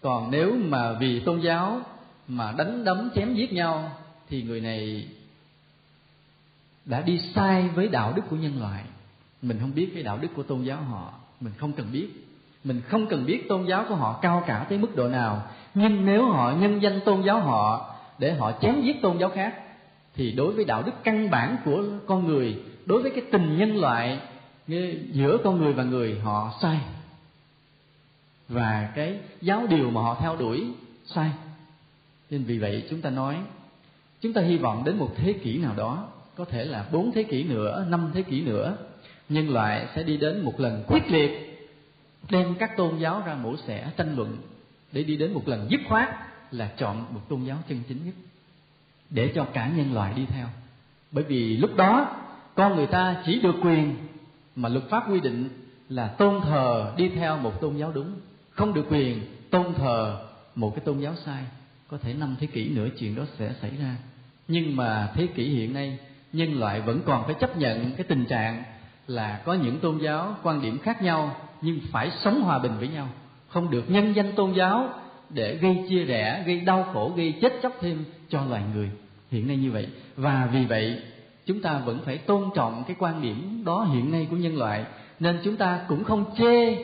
Còn 0.02 0.32
nếu 0.32 0.56
mà 0.56 0.94
vì 0.94 1.20
tôn 1.20 1.40
giáo 1.40 1.82
mà 2.28 2.52
đánh 2.58 2.84
đấm 2.84 3.10
chém 3.16 3.36
giết 3.36 3.54
nhau, 3.54 3.92
thì 4.30 4.44
người 4.44 4.62
này 4.62 5.08
đã 6.90 7.02
đi 7.02 7.20
sai 7.36 7.70
với 7.76 7.88
đạo 7.88 8.14
đức 8.16 8.22
của 8.30 8.36
nhân 8.36 8.60
loại. 8.60 8.84
Mình 9.42 9.58
không 9.62 9.72
biết 9.76 9.92
cái 9.94 10.04
đạo 10.04 10.18
đức 10.22 10.28
của 10.36 10.44
tôn 10.44 10.64
giáo 10.64 10.82
họ. 10.82 11.14
Mình 11.40 11.54
không 11.58 11.74
cần 11.74 11.88
biết. 11.92 12.10
Mình 12.64 12.82
không 12.82 13.08
cần 13.08 13.26
biết 13.26 13.50
tôn 13.50 13.66
giáo 13.66 13.86
của 13.90 13.96
họ 13.96 14.20
cao 14.22 14.44
cả 14.48 14.66
tới 14.70 14.78
mức 14.78 14.96
độ 14.96 15.08
nào. 15.08 15.44
Nhưng 15.74 16.06
nếu 16.06 16.26
họ 16.26 16.52
nhân 16.52 16.82
danh 16.82 17.00
tôn 17.06 17.22
giáo 17.22 17.40
họ 17.40 17.96
để 18.20 18.34
họ 18.34 18.52
chém 18.62 18.82
giết 18.82 19.02
tôn 19.02 19.18
giáo 19.18 19.30
khác, 19.30 19.56
thì 20.16 20.32
đối 20.32 20.54
với 20.54 20.66
đạo 20.66 20.84
đức 20.84 20.92
căn 21.04 21.30
bản 21.30 21.58
của 21.66 21.84
con 22.08 22.28
người, 22.28 22.64
đối 22.86 23.02
với 23.02 23.12
cái 23.12 23.24
tình 23.32 23.58
nhân 23.58 23.78
loại 23.78 24.20
giữa 25.12 25.38
con 25.44 25.58
người 25.58 25.74
và 25.74 25.84
người, 25.84 26.20
họ 26.20 26.54
sai. 26.62 26.80
Và 28.50 28.92
cái 28.96 29.20
giáo 29.42 29.68
điều 29.70 29.92
mà 29.92 30.02
họ 30.02 30.18
theo 30.22 30.36
đuổi, 30.36 30.68
sai. 31.06 31.32
Nên 32.30 32.44
vì 32.44 32.60
vậy 32.60 32.88
chúng 32.90 33.02
ta 33.02 33.10
nói, 33.10 33.38
chúng 34.22 34.34
ta 34.34 34.42
hy 34.42 34.58
vọng 34.58 34.84
đến 34.84 34.98
một 34.98 35.12
thế 35.18 35.34
kỷ 35.34 35.58
nào 35.58 35.74
đó 35.78 36.08
có 36.40 36.46
thể 36.46 36.66
là 36.66 36.86
bốn 36.92 37.12
thế 37.12 37.24
kỷ 37.24 37.44
nữa, 37.44 37.86
năm 37.90 38.12
thế 38.14 38.22
kỷ 38.22 38.42
nữa, 38.42 38.78
nhân 39.30 39.50
loại 39.50 39.88
sẽ 39.96 40.04
đi 40.04 40.18
đến 40.18 40.42
một 40.42 40.60
lần 40.60 40.84
quyết 40.88 41.12
liệt, 41.12 41.60
đem 42.30 42.56
các 42.60 42.78
tôn 42.78 42.98
giáo 42.98 43.24
ra 43.26 43.36
mổ 43.36 43.56
xẻ, 43.68 43.92
tranh 43.98 44.16
luận, 44.16 44.38
để 44.92 45.04
đi 45.04 45.18
đến 45.18 45.34
một 45.34 45.48
lần 45.48 45.68
dứt 45.70 45.80
khoát 45.90 46.10
là 46.52 46.72
chọn 46.78 47.06
một 47.14 47.22
tôn 47.30 47.44
giáo 47.44 47.58
chân 47.70 47.82
chính 47.88 48.06
nhất, 48.06 48.14
để 49.10 49.32
cho 49.36 49.46
cả 49.54 49.72
nhân 49.76 49.94
loại 49.94 50.14
đi 50.14 50.26
theo. 50.26 50.48
Bởi 51.12 51.24
vì 51.24 51.58
lúc 51.58 51.76
đó, 51.76 52.16
con 52.56 52.76
người 52.76 52.88
ta 52.88 53.24
chỉ 53.26 53.40
được 53.40 53.56
quyền 53.64 53.96
mà 54.56 54.70
luật 54.70 54.84
pháp 54.90 55.12
quy 55.12 55.20
định 55.20 55.50
là 55.90 56.08
tôn 56.08 56.42
thờ 56.42 56.94
đi 56.98 57.10
theo 57.10 57.38
một 57.38 57.62
tôn 57.62 57.78
giáo 57.78 57.92
đúng, 57.92 58.12
không 58.52 58.74
được 58.74 58.86
quyền 58.90 59.22
tôn 59.50 59.74
thờ 59.74 60.28
một 60.56 60.76
cái 60.76 60.86
tôn 60.86 61.00
giáo 61.00 61.14
sai. 61.26 61.44
Có 61.88 61.98
thể 61.98 62.14
năm 62.14 62.36
thế 62.40 62.48
kỷ 62.48 62.70
nữa 62.70 62.88
chuyện 63.00 63.16
đó 63.16 63.24
sẽ 63.40 63.54
xảy 63.62 63.72
ra. 63.82 63.96
Nhưng 64.48 64.76
mà 64.76 65.12
thế 65.16 65.28
kỷ 65.28 65.50
hiện 65.50 65.74
nay 65.74 65.98
nhân 66.34 66.60
loại 66.60 66.82
vẫn 66.82 67.02
còn 67.06 67.24
phải 67.26 67.36
chấp 67.40 67.58
nhận 67.58 67.92
cái 67.98 68.04
tình 68.04 68.26
trạng 68.26 68.64
là 69.08 69.42
có 69.46 69.54
những 69.54 69.80
tôn 69.80 69.98
giáo 69.98 70.36
quan 70.44 70.62
điểm 70.62 70.80
khác 70.80 71.02
nhau 71.02 71.36
nhưng 71.62 71.80
phải 71.92 72.12
sống 72.24 72.42
hòa 72.42 72.60
bình 72.60 72.72
với 72.80 72.88
nhau. 72.88 73.08
Không 73.48 73.72
được 73.72 73.92
nhân 73.92 74.14
danh 74.16 74.32
tôn 74.36 74.54
giáo 74.54 74.90
để 75.30 75.56
gây 75.56 75.86
chia 75.90 76.04
rẽ, 76.04 76.44
gây 76.48 76.60
đau 76.60 76.88
khổ, 76.94 77.14
gây 77.16 77.34
chết 77.42 77.54
chóc 77.64 77.74
thêm 77.82 78.04
cho 78.30 78.46
loài 78.46 78.64
người. 78.74 78.90
Hiện 79.32 79.48
nay 79.48 79.58
như 79.58 79.72
vậy. 79.72 79.88
Và 80.16 80.50
vì 80.54 80.66
vậy, 80.66 81.02
chúng 81.46 81.62
ta 81.62 81.80
vẫn 81.80 82.00
phải 82.06 82.18
tôn 82.18 82.50
trọng 82.56 82.84
cái 82.88 82.96
quan 83.00 83.22
điểm 83.22 83.64
đó 83.66 83.84
hiện 83.84 84.12
nay 84.12 84.28
của 84.30 84.36
nhân 84.36 84.58
loại. 84.58 84.86
Nên 85.20 85.40
chúng 85.44 85.56
ta 85.58 85.80
cũng 85.88 86.04
không 86.04 86.26
chê 86.38 86.76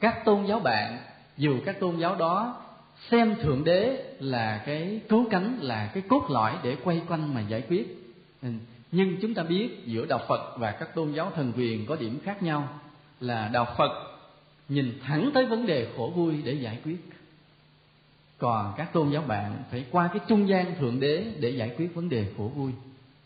các 0.00 0.24
tôn 0.24 0.46
giáo 0.46 0.60
bạn, 0.60 0.98
dù 1.36 1.56
các 1.64 1.80
tôn 1.80 1.96
giáo 1.96 2.16
đó 2.16 2.62
xem 3.10 3.34
thượng 3.42 3.64
đế 3.64 4.04
là 4.20 4.62
cái 4.66 5.00
cứu 5.08 5.26
cánh, 5.30 5.58
là 5.60 5.90
cái 5.94 6.02
cốt 6.08 6.26
lõi 6.30 6.52
để 6.62 6.76
quay 6.84 7.02
quanh 7.08 7.34
mà 7.34 7.40
giải 7.40 7.62
quyết. 7.68 7.98
Ừ 8.42 8.48
nhưng 8.92 9.16
chúng 9.22 9.34
ta 9.34 9.42
biết 9.42 9.68
giữa 9.86 10.06
đạo 10.06 10.20
phật 10.28 10.56
và 10.58 10.72
các 10.72 10.94
tôn 10.94 11.12
giáo 11.12 11.32
thần 11.34 11.52
quyền 11.56 11.86
có 11.86 11.96
điểm 11.96 12.20
khác 12.24 12.42
nhau 12.42 12.80
là 13.20 13.48
đạo 13.48 13.74
phật 13.78 14.12
nhìn 14.68 14.98
thẳng 15.02 15.30
tới 15.34 15.46
vấn 15.46 15.66
đề 15.66 15.88
khổ 15.96 16.12
vui 16.16 16.42
để 16.44 16.52
giải 16.52 16.78
quyết. 16.84 16.96
Còn 18.38 18.74
các 18.76 18.92
tôn 18.92 19.10
giáo 19.10 19.22
bạn 19.22 19.62
phải 19.70 19.84
qua 19.90 20.08
cái 20.08 20.18
trung 20.28 20.48
gian 20.48 20.74
thượng 20.78 21.00
đế 21.00 21.24
để 21.40 21.50
giải 21.50 21.74
quyết 21.76 21.94
vấn 21.94 22.08
đề 22.08 22.26
khổ 22.36 22.52
vui. 22.54 22.72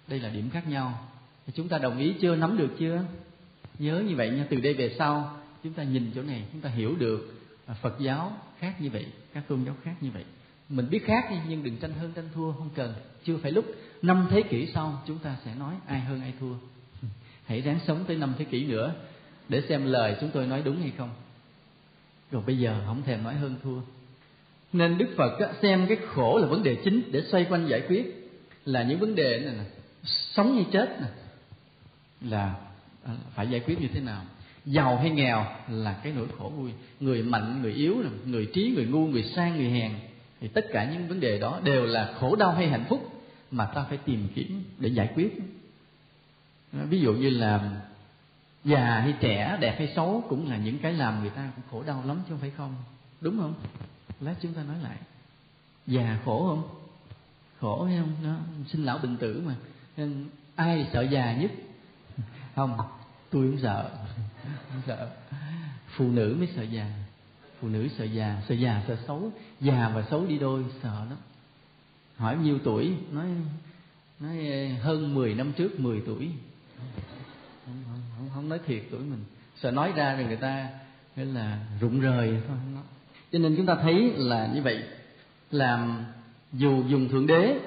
Đây 0.08 0.20
là 0.20 0.28
điểm 0.28 0.50
khác 0.50 0.68
nhau. 0.68 1.08
Chúng 1.54 1.68
ta 1.68 1.78
đồng 1.78 1.98
ý 1.98 2.14
chưa? 2.20 2.36
Nắm 2.36 2.56
được 2.56 2.70
chưa? 2.78 3.04
Nhớ 3.78 4.02
như 4.08 4.16
vậy 4.16 4.30
nha. 4.30 4.46
Từ 4.50 4.56
đây 4.56 4.74
về 4.74 4.94
sau, 4.98 5.36
chúng 5.64 5.72
ta 5.72 5.82
nhìn 5.82 6.10
chỗ 6.14 6.22
này, 6.22 6.44
chúng 6.52 6.60
ta 6.60 6.68
hiểu 6.68 6.94
được 6.98 7.34
phật 7.82 7.96
giáo 7.98 8.32
khác 8.58 8.80
như 8.80 8.90
vậy, 8.90 9.06
các 9.34 9.42
tôn 9.48 9.64
giáo 9.64 9.74
khác 9.84 9.94
như 10.00 10.10
vậy 10.10 10.24
mình 10.68 10.90
biết 10.90 11.04
khác 11.04 11.26
đi, 11.30 11.36
nhưng 11.48 11.62
đừng 11.62 11.76
tranh 11.76 11.92
hơn 11.92 12.12
tranh 12.14 12.28
thua, 12.34 12.52
không 12.52 12.70
cần. 12.74 12.94
Chưa 13.24 13.36
phải 13.36 13.52
lúc 13.52 13.64
năm 14.02 14.26
thế 14.30 14.42
kỷ 14.42 14.66
sau, 14.74 15.02
chúng 15.06 15.18
ta 15.18 15.36
sẽ 15.44 15.54
nói 15.54 15.74
ai 15.86 16.00
hơn 16.00 16.20
ai 16.20 16.32
thua. 16.40 16.54
Hãy 17.44 17.60
ráng 17.60 17.78
sống 17.86 18.04
tới 18.06 18.16
năm 18.16 18.34
thế 18.38 18.44
kỷ 18.44 18.66
nữa 18.66 18.94
để 19.48 19.62
xem 19.68 19.86
lời 19.86 20.16
chúng 20.20 20.30
tôi 20.30 20.46
nói 20.46 20.62
đúng 20.64 20.80
hay 20.80 20.92
không. 20.98 21.10
Rồi 22.30 22.42
bây 22.46 22.58
giờ 22.58 22.82
không 22.86 23.02
thèm 23.02 23.22
nói 23.22 23.34
hơn 23.34 23.56
thua. 23.62 23.80
Nên 24.72 24.98
đức 24.98 25.08
phật 25.16 25.52
xem 25.62 25.86
cái 25.88 25.96
khổ 26.06 26.38
là 26.38 26.46
vấn 26.46 26.62
đề 26.62 26.76
chính 26.84 27.02
để 27.12 27.22
xoay 27.30 27.44
quanh 27.44 27.68
giải 27.68 27.82
quyết. 27.88 28.30
Là 28.64 28.82
những 28.82 28.98
vấn 28.98 29.14
đề 29.14 29.40
này 29.40 29.54
nè, 29.54 29.64
sống 30.04 30.54
hay 30.54 30.66
chết 30.72 30.98
nè, 31.00 31.06
là 32.20 32.54
à, 33.04 33.12
phải 33.34 33.48
giải 33.48 33.60
quyết 33.60 33.80
như 33.80 33.88
thế 33.94 34.00
nào. 34.00 34.22
Giàu 34.64 34.96
hay 34.96 35.10
nghèo 35.10 35.46
là 35.68 36.00
cái 36.02 36.12
nỗi 36.16 36.26
khổ 36.38 36.52
vui. 36.56 36.70
Người 37.00 37.22
mạnh, 37.22 37.62
người 37.62 37.72
yếu 37.72 37.96
người 38.24 38.46
trí, 38.54 38.72
người 38.76 38.86
ngu, 38.86 39.06
người 39.06 39.22
sang, 39.22 39.56
người 39.56 39.70
hèn 39.70 39.92
thì 40.40 40.48
tất 40.48 40.66
cả 40.72 40.92
những 40.92 41.08
vấn 41.08 41.20
đề 41.20 41.38
đó 41.38 41.60
đều 41.64 41.86
là 41.86 42.14
khổ 42.20 42.36
đau 42.36 42.52
hay 42.52 42.68
hạnh 42.68 42.84
phúc 42.88 43.22
mà 43.50 43.66
ta 43.66 43.84
phải 43.88 43.98
tìm 43.98 44.28
kiếm 44.34 44.64
để 44.78 44.88
giải 44.88 45.10
quyết. 45.14 45.38
Ví 46.72 47.00
dụ 47.00 47.12
như 47.12 47.30
là 47.30 47.80
già 48.64 49.00
hay 49.00 49.14
trẻ, 49.20 49.56
đẹp 49.60 49.74
hay 49.78 49.92
xấu 49.96 50.24
cũng 50.28 50.50
là 50.50 50.56
những 50.56 50.78
cái 50.78 50.92
làm 50.92 51.20
người 51.20 51.30
ta 51.30 51.50
cũng 51.56 51.64
khổ 51.70 51.82
đau 51.86 52.02
lắm 52.06 52.16
chứ 52.16 52.28
không 52.28 52.38
phải 52.38 52.52
không. 52.56 52.74
Đúng 53.20 53.38
không? 53.38 53.54
Lát 54.20 54.34
chúng 54.40 54.52
ta 54.52 54.62
nói 54.62 54.76
lại. 54.82 54.96
Già 55.86 56.18
khổ 56.24 56.48
không? 56.48 56.68
Khổ 57.60 57.84
hay 57.84 57.98
không? 57.98 58.12
Đó, 58.24 58.36
sinh 58.68 58.84
lão 58.84 58.98
bệnh 58.98 59.16
tử 59.16 59.42
mà. 59.46 59.54
Nên 59.96 60.26
ai 60.54 60.86
sợ 60.92 61.02
già 61.02 61.36
nhất? 61.36 61.50
Không, 62.54 62.76
tôi 63.30 63.46
cũng 63.50 63.58
sợ. 63.62 63.90
Không 64.72 64.82
sợ. 64.86 65.10
Phụ 65.88 66.10
nữ 66.10 66.36
mới 66.38 66.48
sợ 66.56 66.62
già. 66.62 66.90
Phụ 67.60 67.68
nữ 67.68 67.88
sợ 67.98 68.04
già 68.04 68.42
sợ 68.48 68.54
già 68.54 68.82
sợ 68.88 68.96
xấu 69.06 69.30
già 69.60 69.92
và 69.94 70.04
xấu 70.10 70.26
đi 70.26 70.38
đôi 70.38 70.64
sợ 70.82 71.04
lắm. 71.08 71.18
Hỏi 72.16 72.36
nhiêu 72.36 72.58
tuổi? 72.64 72.92
Nói 73.12 73.26
nói 74.20 74.48
ờ, 74.50 74.82
hơn 74.82 75.14
10 75.14 75.34
năm 75.34 75.52
trước 75.52 75.80
10 75.80 76.02
tuổi. 76.06 76.30
Không, 77.66 77.74
không, 77.86 78.00
không, 78.16 78.28
không 78.34 78.48
nói 78.48 78.58
thiệt 78.66 78.82
tuổi 78.90 79.00
mình. 79.00 79.24
Sợ 79.56 79.70
nói 79.70 79.92
ra 79.96 80.14
rồi 80.14 80.24
người 80.24 80.36
ta 80.36 80.68
nghĩa 81.16 81.24
là 81.24 81.58
rụng 81.80 82.00
rời. 82.00 82.40
Thôi 82.48 82.56
cho 83.32 83.38
nên 83.38 83.56
chúng 83.56 83.66
ta 83.66 83.76
thấy 83.82 84.12
là 84.16 84.50
như 84.54 84.62
vậy. 84.62 84.82
Làm 85.50 86.04
dù 86.52 86.82
dùng 86.88 87.08
thượng 87.08 87.26
đế 87.26 87.58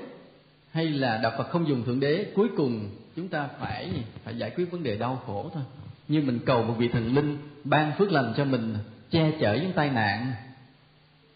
hay 0.71 0.85
là 0.85 1.17
đạo 1.17 1.33
Phật 1.37 1.49
không 1.49 1.67
dùng 1.67 1.83
thượng 1.83 1.99
đế 1.99 2.31
cuối 2.35 2.47
cùng 2.57 2.89
chúng 3.15 3.27
ta 3.27 3.47
phải 3.59 4.03
phải 4.23 4.37
giải 4.37 4.49
quyết 4.55 4.71
vấn 4.71 4.83
đề 4.83 4.97
đau 4.97 5.21
khổ 5.25 5.49
thôi. 5.53 5.63
Như 6.07 6.21
mình 6.21 6.39
cầu 6.45 6.63
một 6.63 6.75
vị 6.77 6.87
thần 6.87 7.15
linh 7.15 7.37
ban 7.63 7.91
phước 7.97 8.11
lành 8.11 8.33
cho 8.37 8.45
mình 8.45 8.75
che 9.11 9.31
chở 9.39 9.55
những 9.55 9.71
tai 9.75 9.89
nạn 9.89 10.33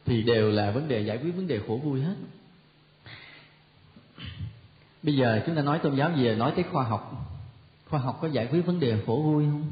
thì 0.05 0.23
đều 0.23 0.51
là 0.51 0.71
vấn 0.71 0.87
đề 0.87 1.01
giải 1.01 1.17
quyết 1.17 1.31
vấn 1.35 1.47
đề 1.47 1.59
khổ 1.67 1.79
vui 1.83 2.01
hết. 2.01 2.15
Bây 5.03 5.15
giờ 5.15 5.41
chúng 5.45 5.55
ta 5.55 5.61
nói 5.61 5.79
tôn 5.79 5.95
giáo 5.95 6.11
về 6.17 6.35
nói 6.35 6.51
tới 6.55 6.63
khoa 6.71 6.83
học. 6.83 7.29
Khoa 7.89 7.99
học 7.99 8.17
có 8.21 8.27
giải 8.27 8.47
quyết 8.51 8.61
vấn 8.65 8.79
đề 8.79 8.97
khổ 9.05 9.21
vui 9.25 9.45
không? 9.45 9.71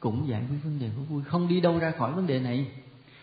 Cũng 0.00 0.28
giải 0.28 0.42
quyết 0.50 0.58
vấn 0.64 0.78
đề 0.80 0.88
khổ 0.96 1.02
vui. 1.08 1.22
Không 1.22 1.48
đi 1.48 1.60
đâu 1.60 1.78
ra 1.78 1.92
khỏi 1.98 2.12
vấn 2.12 2.26
đề 2.26 2.40
này. 2.40 2.66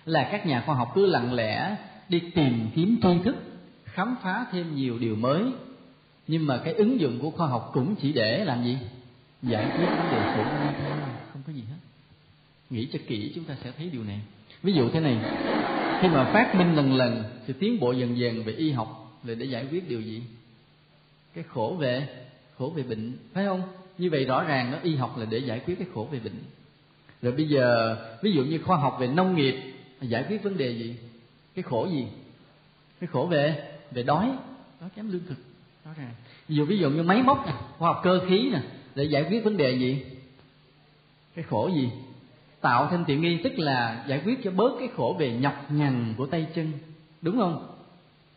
Là 0.06 0.30
các 0.32 0.46
nhà 0.46 0.64
khoa 0.66 0.76
học 0.76 0.92
cứ 0.96 1.06
lặng 1.06 1.34
lẽ 1.34 1.76
đi 2.10 2.20
tìm 2.36 2.70
kiếm 2.76 3.00
tri 3.04 3.24
thức, 3.24 3.36
khám 3.86 4.16
phá 4.24 4.46
thêm 4.52 4.76
nhiều 4.76 5.00
điều 5.00 5.16
mới. 5.16 5.44
Nhưng 6.28 6.48
mà 6.48 6.62
cái 6.64 6.74
ứng 6.74 7.00
dụng 7.00 7.20
của 7.22 7.30
khoa 7.30 7.48
học 7.48 7.72
cũng 7.74 7.96
chỉ 7.96 8.14
để 8.14 8.46
làm 8.46 8.64
gì? 8.64 8.78
Giải 9.42 9.66
quyết 9.66 9.88
vấn 9.88 10.12
đề 10.12 10.36
khổ 10.36 10.44
vui 10.44 10.74
thôi, 10.80 10.98
không 11.34 11.42
có 11.48 11.54
gì 11.54 11.64
hết. 11.70 11.78
Nghĩ 12.70 12.88
cho 12.94 13.00
kỹ 13.08 13.32
chúng 13.36 13.44
ta 13.44 13.56
sẽ 13.64 13.72
thấy 13.78 13.90
điều 13.90 14.04
này. 14.04 14.22
Ví 14.64 14.74
dụ 14.74 14.90
thế 14.90 15.00
này 15.00 15.18
khi 16.02 16.08
mà 16.08 16.32
phát 16.34 16.56
minh 16.56 16.76
lần 16.76 16.96
lần 16.96 17.24
sự 17.48 17.54
tiến 17.54 17.80
bộ 17.80 17.92
dần 17.92 18.18
dần 18.18 18.44
về 18.44 18.54
y 18.54 18.72
học 18.72 19.20
là 19.24 19.36
để 19.36 19.46
giải 19.46 19.68
quyết 19.72 19.90
điều 19.90 20.02
gì? 20.02 20.22
Cái 21.34 21.44
khổ 21.44 21.76
về 21.80 22.08
khổ 22.58 22.74
về 22.76 22.84
bệnh, 22.84 23.14
phải 23.34 23.46
không? 23.46 23.62
Như 23.98 24.10
vậy 24.10 24.26
rõ 24.26 24.44
ràng 24.44 24.72
nó 24.72 24.78
y 24.84 24.96
học 24.96 25.18
là 25.18 25.26
để 25.26 25.38
giải 25.38 25.60
quyết 25.60 25.76
cái 25.80 25.88
khổ 25.94 26.08
về 26.12 26.20
bệnh. 26.20 26.44
Rồi 27.22 27.32
bây 27.34 27.48
giờ, 27.48 27.98
ví 28.22 28.32
dụ 28.32 28.44
như 28.44 28.60
khoa 28.60 28.78
học 28.78 28.98
về 29.00 29.08
nông 29.08 29.36
nghiệp, 29.36 29.56
giải 30.02 30.26
quyết 30.30 30.44
vấn 30.44 30.58
đề 30.58 30.70
gì? 30.70 30.96
Cái 31.56 31.64
khổ 31.64 31.88
gì? 31.92 32.08
Cái 33.00 33.08
khổ 33.08 33.28
về 33.32 33.64
về 33.92 34.04
đói. 34.04 34.32
Đói 34.82 34.90
kém 34.96 35.12
lương 35.12 35.26
thực, 35.30 35.38
rõ 35.86 35.92
ràng. 35.98 36.14
Ví 36.48 36.56
dụ 36.56 36.66
ví 36.66 36.78
dụ 36.78 36.90
như 36.90 37.04
máy 37.04 37.24
móc 37.24 37.46
nè, 37.46 37.54
khoa 37.78 37.94
học 37.94 38.02
cơ 38.04 38.20
khí 38.30 38.50
nè, 38.54 38.62
để 38.96 39.04
giải 39.04 39.26
quyết 39.30 39.44
vấn 39.44 39.58
đề 39.58 39.72
gì? 39.72 40.06
Cái 41.36 41.44
khổ 41.44 41.70
gì? 41.76 41.90
Tạo 42.66 42.88
thêm 42.92 43.04
tiện 43.08 43.22
nghi 43.22 43.40
tức 43.44 43.60
là 43.60 44.06
giải 44.08 44.22
quyết 44.26 44.44
cho 44.44 44.52
bớt 44.52 44.72
cái 44.80 44.90
khổ 44.96 45.16
về 45.20 45.34
nhọc 45.34 45.72
nhằn 45.72 46.14
của 46.18 46.26
tay 46.26 46.48
chân. 46.56 46.72
Đúng 47.22 47.38
không? 47.38 47.76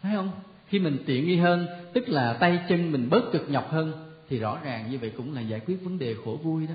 Phải 0.03 0.15
không? 0.15 0.31
Khi 0.69 0.79
mình 0.79 0.99
tiện 1.07 1.27
nghi 1.27 1.37
hơn 1.37 1.67
tức 1.93 2.09
là 2.09 2.33
tay 2.33 2.61
chân 2.69 2.93
mình 2.93 3.11
bớt 3.11 3.33
cực 3.33 3.51
nhọc 3.51 3.71
hơn 3.71 4.13
thì 4.29 4.39
rõ 4.39 4.59
ràng 4.65 4.91
như 4.91 4.99
vậy 4.99 5.13
cũng 5.17 5.35
là 5.35 5.41
giải 5.41 5.61
quyết 5.61 5.77
vấn 5.85 5.99
đề 5.99 6.17
khổ 6.25 6.39
vui 6.43 6.67
đó. 6.67 6.75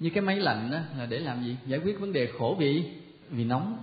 Như 0.00 0.10
cái 0.10 0.22
máy 0.22 0.36
lạnh 0.36 0.70
đó 0.70 0.78
là 0.98 1.06
để 1.06 1.18
làm 1.18 1.44
gì? 1.44 1.56
Giải 1.66 1.80
quyết 1.84 2.00
vấn 2.00 2.12
đề 2.12 2.32
khổ 2.38 2.56
vì 2.58 2.90
vì 3.30 3.44
nóng. 3.44 3.78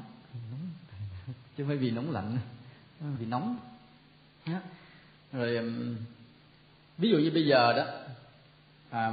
Chứ 1.28 1.64
không 1.64 1.68
phải 1.68 1.78
vì 1.78 1.92
nóng 1.92 2.12
lạnh 2.12 2.38
vì 3.20 3.26
nóng. 3.26 3.58
Rồi 5.32 5.60
ví 6.98 7.10
dụ 7.10 7.18
như 7.18 7.32
bây 7.32 7.46
giờ 7.46 7.74
đó 7.74 7.86
à, 8.90 9.12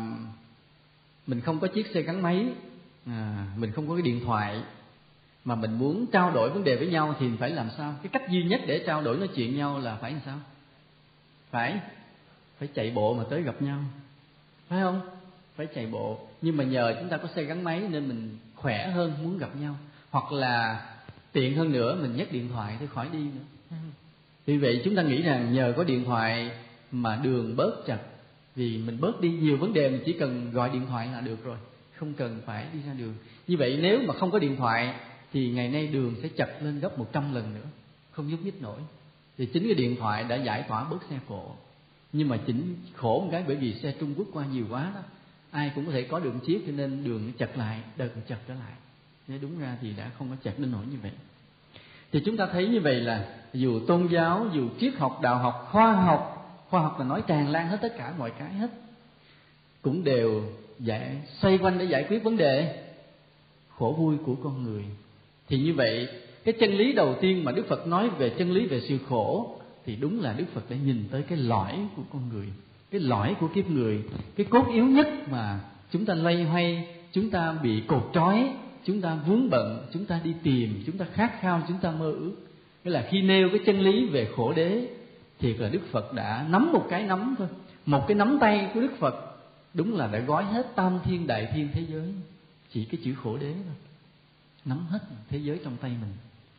mình 1.26 1.40
không 1.40 1.60
có 1.60 1.66
chiếc 1.66 1.86
xe 1.94 2.02
gắn 2.02 2.22
máy 2.22 2.46
à, 3.08 3.46
mình 3.56 3.72
không 3.72 3.88
có 3.88 3.94
cái 3.94 4.02
điện 4.02 4.20
thoại 4.24 4.62
mà 5.44 5.54
mình 5.54 5.78
muốn 5.78 6.06
trao 6.12 6.30
đổi 6.30 6.50
vấn 6.50 6.64
đề 6.64 6.76
với 6.76 6.86
nhau 6.86 7.14
thì 7.20 7.26
phải 7.38 7.50
làm 7.50 7.68
sao? 7.76 7.94
Cái 8.02 8.10
cách 8.12 8.30
duy 8.30 8.42
nhất 8.42 8.60
để 8.66 8.84
trao 8.86 9.02
đổi 9.02 9.16
nói 9.16 9.28
chuyện 9.28 9.56
nhau 9.56 9.78
là 9.78 9.96
phải 9.96 10.12
làm 10.12 10.20
sao? 10.24 10.38
Phải 11.50 11.80
phải 12.58 12.68
chạy 12.74 12.90
bộ 12.90 13.14
mà 13.14 13.24
tới 13.30 13.42
gặp 13.42 13.62
nhau. 13.62 13.78
Phải 14.68 14.80
không? 14.80 15.00
Phải 15.56 15.66
chạy 15.74 15.86
bộ. 15.86 16.18
Nhưng 16.42 16.56
mà 16.56 16.64
nhờ 16.64 16.94
chúng 17.00 17.08
ta 17.08 17.16
có 17.16 17.28
xe 17.36 17.42
gắn 17.42 17.64
máy 17.64 17.80
nên 17.90 18.08
mình 18.08 18.38
khỏe 18.54 18.90
hơn 18.90 19.12
muốn 19.22 19.38
gặp 19.38 19.56
nhau. 19.60 19.74
Hoặc 20.10 20.32
là 20.32 20.86
tiện 21.32 21.56
hơn 21.56 21.72
nữa 21.72 21.98
mình 22.02 22.16
nhấc 22.16 22.32
điện 22.32 22.48
thoại 22.52 22.76
thì 22.80 22.86
khỏi 22.86 23.08
đi 23.12 23.18
nữa. 23.18 23.76
Vì 24.46 24.58
vậy 24.58 24.82
chúng 24.84 24.96
ta 24.96 25.02
nghĩ 25.02 25.22
rằng 25.22 25.52
nhờ 25.52 25.74
có 25.76 25.84
điện 25.84 26.04
thoại 26.04 26.50
mà 26.92 27.20
đường 27.22 27.56
bớt 27.56 27.86
chặt 27.86 27.98
vì 28.56 28.78
mình 28.78 29.00
bớt 29.00 29.20
đi 29.20 29.30
nhiều 29.30 29.56
vấn 29.56 29.72
đề 29.72 29.88
mình 29.88 30.02
chỉ 30.06 30.12
cần 30.12 30.50
gọi 30.52 30.70
điện 30.70 30.86
thoại 30.86 31.08
là 31.12 31.20
được 31.20 31.44
rồi 31.44 31.56
không 31.98 32.14
cần 32.14 32.40
phải 32.46 32.66
đi 32.72 32.78
ra 32.86 32.92
đường. 32.98 33.14
Như 33.46 33.56
vậy 33.56 33.78
nếu 33.82 34.00
mà 34.06 34.14
không 34.14 34.30
có 34.30 34.38
điện 34.38 34.56
thoại, 34.56 34.94
thì 35.32 35.50
ngày 35.50 35.68
nay 35.68 35.86
đường 35.86 36.14
sẽ 36.22 36.28
chật 36.28 36.50
lên 36.62 36.80
gấp 36.80 36.98
một 36.98 37.12
trăm 37.12 37.34
lần 37.34 37.54
nữa, 37.54 37.66
không 38.10 38.28
nhúc 38.28 38.44
nhích 38.44 38.62
nổi. 38.62 38.80
Thì 39.38 39.46
chính 39.46 39.64
cái 39.64 39.74
điện 39.74 39.96
thoại 39.96 40.24
đã 40.24 40.36
giải 40.36 40.64
tỏa 40.68 40.84
bớt 40.84 40.98
xe 41.10 41.18
cộ. 41.28 41.50
Nhưng 42.12 42.28
mà 42.28 42.36
chính 42.46 42.76
khổ 42.94 43.20
một 43.20 43.28
cái, 43.32 43.44
bởi 43.46 43.56
vì 43.56 43.74
xe 43.74 43.94
Trung 44.00 44.14
Quốc 44.16 44.26
qua 44.32 44.44
nhiều 44.46 44.66
quá 44.70 44.92
đó, 44.94 45.00
ai 45.50 45.72
cũng 45.74 45.86
có 45.86 45.92
thể 45.92 46.02
có 46.02 46.20
đường 46.20 46.40
chiếc 46.40 46.62
cho 46.66 46.72
nên 46.72 47.04
đường 47.04 47.32
nó 47.38 47.46
lại, 47.56 47.80
đợt 47.96 48.08
chật 48.28 48.38
trở 48.48 48.54
lại. 48.54 48.72
Nếu 49.28 49.38
đúng 49.42 49.60
ra 49.60 49.76
thì 49.80 49.92
đã 49.96 50.10
không 50.18 50.28
có 50.30 50.36
chật 50.42 50.58
đến 50.58 50.70
nổi 50.70 50.84
như 50.90 50.96
vậy. 51.02 51.12
Thì 52.12 52.22
chúng 52.24 52.36
ta 52.36 52.46
thấy 52.52 52.68
như 52.68 52.80
vậy 52.80 52.94
là 52.94 53.28
dù 53.52 53.80
tôn 53.86 54.06
giáo, 54.06 54.46
dù 54.54 54.68
triết 54.80 54.94
học, 54.94 55.18
đạo 55.22 55.38
học, 55.38 55.68
khoa 55.72 55.92
học 55.92 56.34
khoa 56.68 56.80
học 56.80 56.98
là 56.98 57.04
nói 57.04 57.22
tràn 57.26 57.48
lan 57.48 57.68
hết 57.68 57.78
tất 57.82 57.92
cả 57.98 58.14
mọi 58.18 58.30
cái 58.30 58.52
hết, 58.52 58.70
cũng 59.82 60.04
đều 60.04 60.42
giải 60.80 61.16
xoay 61.40 61.58
quanh 61.58 61.78
để 61.78 61.84
giải 61.84 62.04
quyết 62.08 62.24
vấn 62.24 62.36
đề. 62.36 62.84
Khổ 63.68 63.94
vui 63.98 64.16
của 64.26 64.34
con 64.34 64.62
người. 64.62 64.84
Thì 65.48 65.58
như 65.58 65.74
vậy, 65.74 66.08
cái 66.44 66.54
chân 66.60 66.74
lý 66.74 66.92
đầu 66.92 67.16
tiên 67.20 67.44
mà 67.44 67.52
đức 67.52 67.68
phật 67.68 67.86
nói 67.86 68.10
về 68.10 68.30
chân 68.30 68.52
lý 68.52 68.66
về 68.66 68.80
sự 68.80 68.98
khổ, 69.08 69.56
thì 69.86 69.96
đúng 69.96 70.20
là 70.20 70.34
đức 70.38 70.44
phật 70.54 70.70
đã 70.70 70.76
nhìn 70.76 71.04
tới 71.10 71.22
cái 71.22 71.38
lõi 71.38 71.78
của 71.96 72.02
con 72.12 72.22
người, 72.32 72.46
cái 72.90 73.00
lõi 73.00 73.34
của 73.40 73.48
kiếp 73.54 73.70
người, 73.70 74.02
cái 74.36 74.46
cốt 74.50 74.66
yếu 74.72 74.84
nhất 74.84 75.08
mà 75.30 75.60
chúng 75.92 76.04
ta 76.04 76.14
lây 76.14 76.42
hoay, 76.42 76.86
chúng 77.12 77.30
ta 77.30 77.58
bị 77.62 77.82
cột 77.86 78.10
trói, 78.14 78.50
chúng 78.84 79.00
ta 79.00 79.18
vướng 79.26 79.50
bận, 79.50 79.86
chúng 79.92 80.04
ta 80.04 80.20
đi 80.24 80.34
tìm, 80.42 80.82
chúng 80.86 80.98
ta 80.98 81.06
khát 81.12 81.40
khao, 81.40 81.62
chúng 81.68 81.78
ta 81.82 81.90
mơ 81.90 82.10
ước. 82.10 82.34
Nghĩa 82.84 82.90
là 82.90 83.06
khi 83.10 83.22
nêu 83.22 83.48
cái 83.48 83.60
chân 83.66 83.80
lý 83.80 84.06
về 84.06 84.28
khổ 84.36 84.52
đế, 84.52 84.86
thì 85.38 85.54
là 85.54 85.68
đức 85.68 85.82
phật 85.90 86.12
đã 86.12 86.46
nắm 86.50 86.72
một 86.72 86.86
cái 86.90 87.02
nắm 87.02 87.34
thôi. 87.38 87.48
Một 87.86 88.04
cái 88.08 88.14
nắm 88.14 88.38
tay 88.40 88.70
của 88.74 88.80
đức 88.80 88.92
phật 88.98 89.27
đúng 89.74 89.96
là 89.96 90.06
đã 90.06 90.18
gói 90.18 90.44
hết 90.44 90.66
tam 90.76 90.98
thiên 91.04 91.26
đại 91.26 91.52
thiên 91.54 91.68
thế 91.72 91.86
giới. 91.88 92.14
Chỉ 92.72 92.84
cái 92.84 93.00
chữ 93.04 93.14
khổ 93.14 93.36
đế 93.36 93.52
thôi. 93.52 93.74
Nắm 94.64 94.86
hết 94.86 94.98
thế 95.28 95.38
giới 95.38 95.60
trong 95.64 95.76
tay 95.76 95.90
mình. 95.90 96.12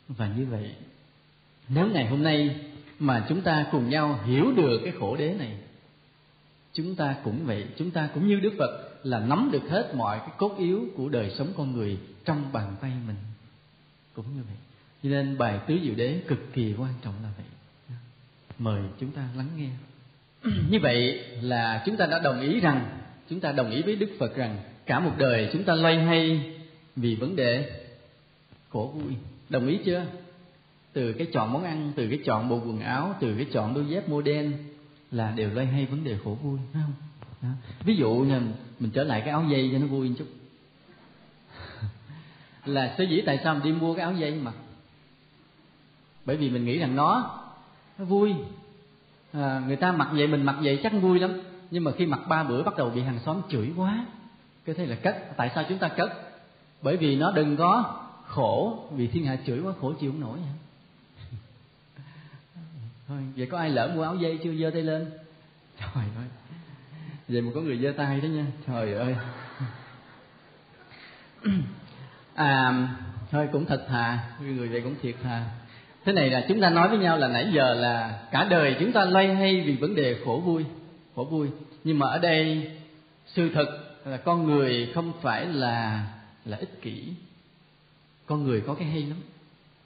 Và 0.07 0.27
như 0.27 0.45
vậy, 0.45 0.75
nếu 1.67 1.87
ngày 1.87 2.07
hôm 2.07 2.23
nay 2.23 2.55
mà 2.99 3.25
chúng 3.29 3.41
ta 3.41 3.67
cùng 3.71 3.89
nhau 3.89 4.19
hiểu 4.25 4.51
được 4.51 4.81
cái 4.83 4.93
khổ 4.99 5.15
đế 5.15 5.33
này, 5.33 5.57
chúng 6.73 6.95
ta 6.95 7.15
cũng 7.23 7.45
vậy, 7.45 7.65
chúng 7.77 7.91
ta 7.91 8.09
cũng 8.13 8.27
như 8.27 8.39
đức 8.39 8.53
phật 8.57 8.89
là 9.03 9.19
nắm 9.19 9.49
được 9.51 9.63
hết 9.69 9.93
mọi 9.95 10.19
cái 10.19 10.29
cốt 10.37 10.55
yếu 10.57 10.85
của 10.95 11.09
đời 11.09 11.35
sống 11.37 11.53
con 11.57 11.71
người 11.71 11.99
trong 12.25 12.51
bàn 12.53 12.75
tay 12.81 12.91
mình. 13.07 13.15
Cũng 14.13 14.25
như 14.35 14.43
vậy. 14.43 14.57
Cho 15.03 15.09
nên 15.09 15.37
bài 15.37 15.59
tứ 15.67 15.79
diệu 15.83 15.95
đế 15.95 16.21
cực 16.27 16.53
kỳ 16.53 16.73
quan 16.77 16.93
trọng 17.01 17.13
là 17.23 17.29
vậy. 17.37 17.45
Mời 18.59 18.83
chúng 18.99 19.11
ta 19.11 19.27
lắng 19.35 19.49
nghe 19.57 19.69
như 20.43 20.79
vậy 20.81 21.25
là 21.41 21.83
chúng 21.85 21.97
ta 21.97 22.05
đã 22.05 22.19
đồng 22.19 22.41
ý 22.41 22.59
rằng, 22.59 22.85
chúng 23.29 23.39
ta 23.39 23.51
đồng 23.51 23.71
ý 23.71 23.81
với 23.81 23.95
đức 23.95 24.09
phật 24.19 24.35
rằng 24.35 24.57
cả 24.85 24.99
một 24.99 25.11
đời 25.17 25.49
chúng 25.53 25.63
ta 25.63 25.75
loay 25.75 25.99
hay 25.99 26.53
vì 26.95 27.15
vấn 27.15 27.35
đề 27.35 27.81
khổ 28.69 28.93
vui. 28.95 29.13
Đồng 29.49 29.67
ý 29.67 29.79
chưa? 29.85 30.05
Từ 30.93 31.13
cái 31.13 31.27
chọn 31.33 31.53
món 31.53 31.63
ăn, 31.63 31.91
từ 31.95 32.07
cái 32.09 32.19
chọn 32.25 32.49
bộ 32.49 32.55
quần 32.55 32.79
áo, 32.79 33.15
từ 33.19 33.35
cái 33.35 33.45
chọn 33.53 33.73
đôi 33.73 33.85
dép 33.87 34.09
mua 34.09 34.21
đen 34.21 34.53
là 35.11 35.31
đều 35.31 35.49
loay 35.53 35.65
hay 35.65 35.85
vấn 35.85 36.03
đề 36.03 36.17
khổ 36.23 36.37
vui, 36.43 36.59
phải 36.73 36.81
không? 36.85 36.93
Đó. 37.41 37.49
ví 37.83 37.95
dụ 37.95 38.11
như 38.13 38.41
mình 38.79 38.91
trở 38.91 39.03
lại 39.03 39.21
cái 39.21 39.29
áo 39.29 39.45
dây 39.49 39.69
cho 39.73 39.77
nó 39.79 39.87
vui 39.87 40.09
một 40.09 40.15
chút. 40.17 40.27
Là 42.65 42.95
sở 42.97 43.03
dĩ 43.03 43.21
tại 43.25 43.39
sao 43.43 43.53
mình 43.53 43.63
đi 43.63 43.71
mua 43.71 43.93
cái 43.93 44.03
áo 44.03 44.13
dây 44.13 44.31
mà? 44.31 44.51
Bởi 46.25 46.37
vì 46.37 46.49
mình 46.49 46.65
nghĩ 46.65 46.77
rằng 46.77 46.95
nó 46.95 47.39
nó 47.97 48.05
vui 48.05 48.33
à, 49.33 49.61
người 49.67 49.75
ta 49.75 49.91
mặc 49.91 50.09
vậy 50.11 50.27
mình 50.27 50.43
mặc 50.43 50.55
vậy 50.61 50.79
chắc 50.83 50.93
vui 51.01 51.19
lắm. 51.19 51.41
Nhưng 51.71 51.83
mà 51.83 51.91
khi 51.91 52.05
mặc 52.05 52.19
ba 52.27 52.43
bữa 52.43 52.63
bắt 52.63 52.77
đầu 52.77 52.89
bị 52.89 53.01
hàng 53.01 53.19
xóm 53.25 53.41
chửi 53.49 53.71
quá. 53.77 54.05
Cái 54.65 54.75
thế 54.75 54.85
là 54.85 54.95
cất. 54.95 55.37
Tại 55.37 55.51
sao 55.55 55.63
chúng 55.69 55.77
ta 55.77 55.87
cất? 55.87 56.09
Bởi 56.81 56.97
vì 56.97 57.15
nó 57.15 57.31
đừng 57.31 57.57
có 57.57 57.99
khổ. 58.25 58.83
Vì 58.91 59.07
thiên 59.07 59.25
hạ 59.25 59.37
chửi 59.45 59.59
quá 59.59 59.73
khổ 59.81 59.93
chịu 59.99 60.11
không 60.11 60.21
nổi 60.21 60.39
hả? 60.39 60.53
Thôi 63.07 63.17
vậy 63.35 63.47
có 63.51 63.57
ai 63.57 63.69
lỡ 63.69 63.91
mua 63.95 64.03
áo 64.03 64.15
dây 64.15 64.39
chưa? 64.43 64.53
Giơ 64.53 64.69
tay 64.69 64.81
lên. 64.81 65.11
Trời 65.79 66.03
ơi. 66.15 66.27
Vậy 67.27 67.41
mà 67.41 67.51
có 67.55 67.61
người 67.61 67.77
giơ 67.77 67.93
tay 67.97 68.21
đó 68.21 68.27
nha. 68.27 68.45
Trời 68.67 68.93
ơi. 68.93 69.15
À 72.33 72.87
thôi 73.31 73.49
cũng 73.51 73.65
thật 73.65 73.85
thà. 73.89 74.29
Người 74.41 74.67
vậy 74.67 74.81
cũng 74.81 74.95
thiệt 75.01 75.15
thà 75.23 75.49
thế 76.09 76.13
này 76.13 76.29
là 76.29 76.45
chúng 76.47 76.61
ta 76.61 76.69
nói 76.69 76.89
với 76.89 76.97
nhau 76.97 77.17
là 77.17 77.27
nãy 77.27 77.47
giờ 77.53 77.73
là 77.73 78.19
cả 78.31 78.47
đời 78.49 78.75
chúng 78.79 78.91
ta 78.91 79.05
loay 79.05 79.35
hay 79.35 79.61
vì 79.61 79.75
vấn 79.75 79.95
đề 79.95 80.15
khổ 80.25 80.41
vui 80.45 80.65
khổ 81.15 81.23
vui. 81.23 81.47
Nhưng 81.83 81.99
mà 81.99 82.07
ở 82.07 82.19
đây, 82.19 82.71
sự 83.25 83.49
thật 83.53 83.65
là 84.05 84.17
con 84.17 84.45
người 84.45 84.89
không 84.93 85.11
phải 85.21 85.45
là 85.45 86.07
là 86.45 86.57
ích 86.57 86.81
kỷ. 86.81 87.03
Con 88.25 88.43
người 88.43 88.61
có 88.61 88.73
cái 88.73 88.87
hay 88.87 89.01
lắm. 89.01 89.17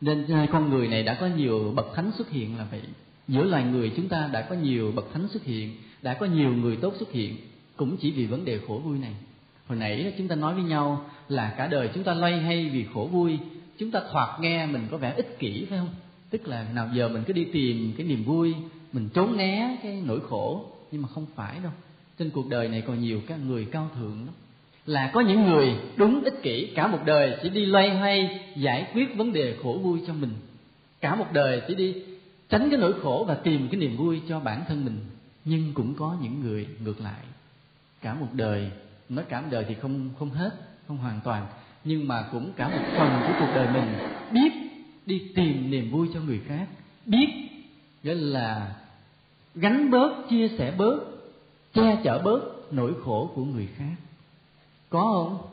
Nên 0.02 0.28
hai 0.28 0.48
con 0.48 0.70
người 0.70 0.88
này 0.88 1.04
đã 1.04 1.14
có 1.14 1.28
nhiều 1.28 1.74
bậc 1.76 1.86
thánh 1.96 2.12
xuất 2.18 2.30
hiện 2.30 2.58
là 2.58 2.66
vậy. 2.72 2.82
Giữa 3.28 3.44
loài 3.44 3.64
người 3.64 3.92
chúng 3.96 4.08
ta 4.08 4.30
đã 4.32 4.42
có 4.42 4.56
nhiều 4.56 4.92
bậc 4.96 5.14
thánh 5.14 5.28
xuất 5.28 5.44
hiện, 5.44 5.76
đã 6.02 6.14
có 6.14 6.26
nhiều 6.26 6.54
người 6.54 6.76
tốt 6.76 6.94
xuất 7.00 7.12
hiện, 7.12 7.38
cũng 7.76 7.98
chỉ 7.98 8.12
vì 8.12 8.26
vấn 8.26 8.46
đề 8.46 8.60
khổ 8.68 8.82
vui 8.86 9.00
này. 9.00 9.14
Hồi 9.68 9.78
nãy 9.78 10.14
chúng 10.18 10.28
ta 10.28 10.36
nói 10.36 10.54
với 10.54 10.64
nhau 10.64 11.06
là 11.30 11.54
cả 11.58 11.68
đời 11.68 11.90
chúng 11.94 12.04
ta 12.04 12.14
loay 12.14 12.40
hay 12.40 12.70
vì 12.70 12.86
khổ 12.94 13.10
vui. 13.12 13.40
Chúng 13.80 13.92
ta 13.92 14.02
thoạt 14.12 14.40
nghe 14.40 14.66
mình 14.66 14.88
có 14.92 14.98
vẻ 14.98 15.14
ích 15.16 15.40
kỷ, 15.40 15.66
phải 15.70 15.78
không? 15.78 15.90
Tức 16.34 16.48
là 16.48 16.66
nào 16.74 16.90
giờ 16.94 17.10
mình 17.10 17.24
cứ 17.28 17.34
đi 17.34 17.46
tìm 17.54 17.94
cái 17.98 18.08
niềm 18.08 18.24
vui, 18.24 18.56
mình 18.94 19.10
trốn 19.14 19.38
né 19.38 19.78
cái 19.84 20.02
nỗi 20.06 20.20
khổ, 20.30 20.66
nhưng 20.92 21.02
mà 21.02 21.08
không 21.08 21.26
phải 21.36 21.60
đâu. 21.64 21.72
Trên 22.20 22.30
cuộc 22.30 22.50
đời 22.50 22.68
này 22.68 22.82
còn 22.82 23.02
nhiều 23.02 23.22
các 23.28 23.40
người 23.48 23.68
cao 23.72 23.90
thượng 23.96 24.26
lắm. 24.26 24.34
Là 24.86 25.12
có 25.14 25.22
những 25.22 25.46
người 25.46 25.76
đúng 25.96 26.24
ích 26.24 26.42
kỷ, 26.44 26.72
cả 26.76 26.88
một 26.88 27.00
đời 27.06 27.38
chỉ 27.44 27.50
đi 27.50 27.66
loay 27.66 27.98
hoay 27.98 28.40
giải 28.56 28.88
quyết 28.94 29.18
vấn 29.18 29.34
đề 29.34 29.58
khổ 29.64 29.80
vui 29.84 30.00
cho 30.08 30.14
mình. 30.14 30.30
Cả 31.02 31.16
một 31.16 31.28
đời 31.34 31.62
chỉ 31.68 31.76
đi 31.76 31.96
tránh 32.50 32.70
cái 32.70 32.80
nỗi 32.80 32.94
khổ 33.02 33.26
và 33.28 33.36
tìm 33.36 33.68
cái 33.72 33.80
niềm 33.80 33.98
vui 33.98 34.22
cho 34.30 34.40
bản 34.40 34.64
thân 34.68 34.86
mình. 34.86 34.98
Nhưng 35.46 35.74
cũng 35.74 35.96
có 35.96 36.18
những 36.22 36.42
người 36.42 36.68
ngược 36.84 37.02
lại. 37.02 37.24
Cả 38.02 38.14
một 38.14 38.28
đời, 38.34 38.72
nói 39.10 39.26
cả 39.30 39.42
một 39.42 39.48
đời 39.52 39.66
thì 39.68 39.74
không 39.74 40.10
không 40.20 40.30
hết, 40.30 40.50
không 40.88 40.98
hoàn 40.98 41.20
toàn. 41.24 41.48
Nhưng 41.84 42.08
mà 42.08 42.26
cũng 42.32 42.52
cả 42.56 42.70
một 42.70 42.84
phần 42.98 43.22
của 43.28 43.34
cuộc 43.40 43.52
đời 43.56 43.68
mình 43.74 43.98
biết 44.32 44.63
đi 45.06 45.22
tìm 45.36 45.72
niềm 45.72 45.92
vui 45.92 46.08
cho 46.14 46.20
người 46.20 46.42
khác. 46.48 46.68
Biết 47.06 47.28
nghĩa 48.04 48.14
là 48.14 48.76
gánh 49.56 49.92
bớt 49.92 50.30
chia 50.30 50.48
sẻ 50.58 50.74
bớt 50.78 51.00
che 51.74 52.02
chở 52.04 52.22
bớt 52.24 52.42
nỗi 52.72 52.94
khổ 53.04 53.32
của 53.36 53.46
người 53.46 53.68
khác. 53.78 53.96
Có 54.90 55.02
không? 55.02 55.48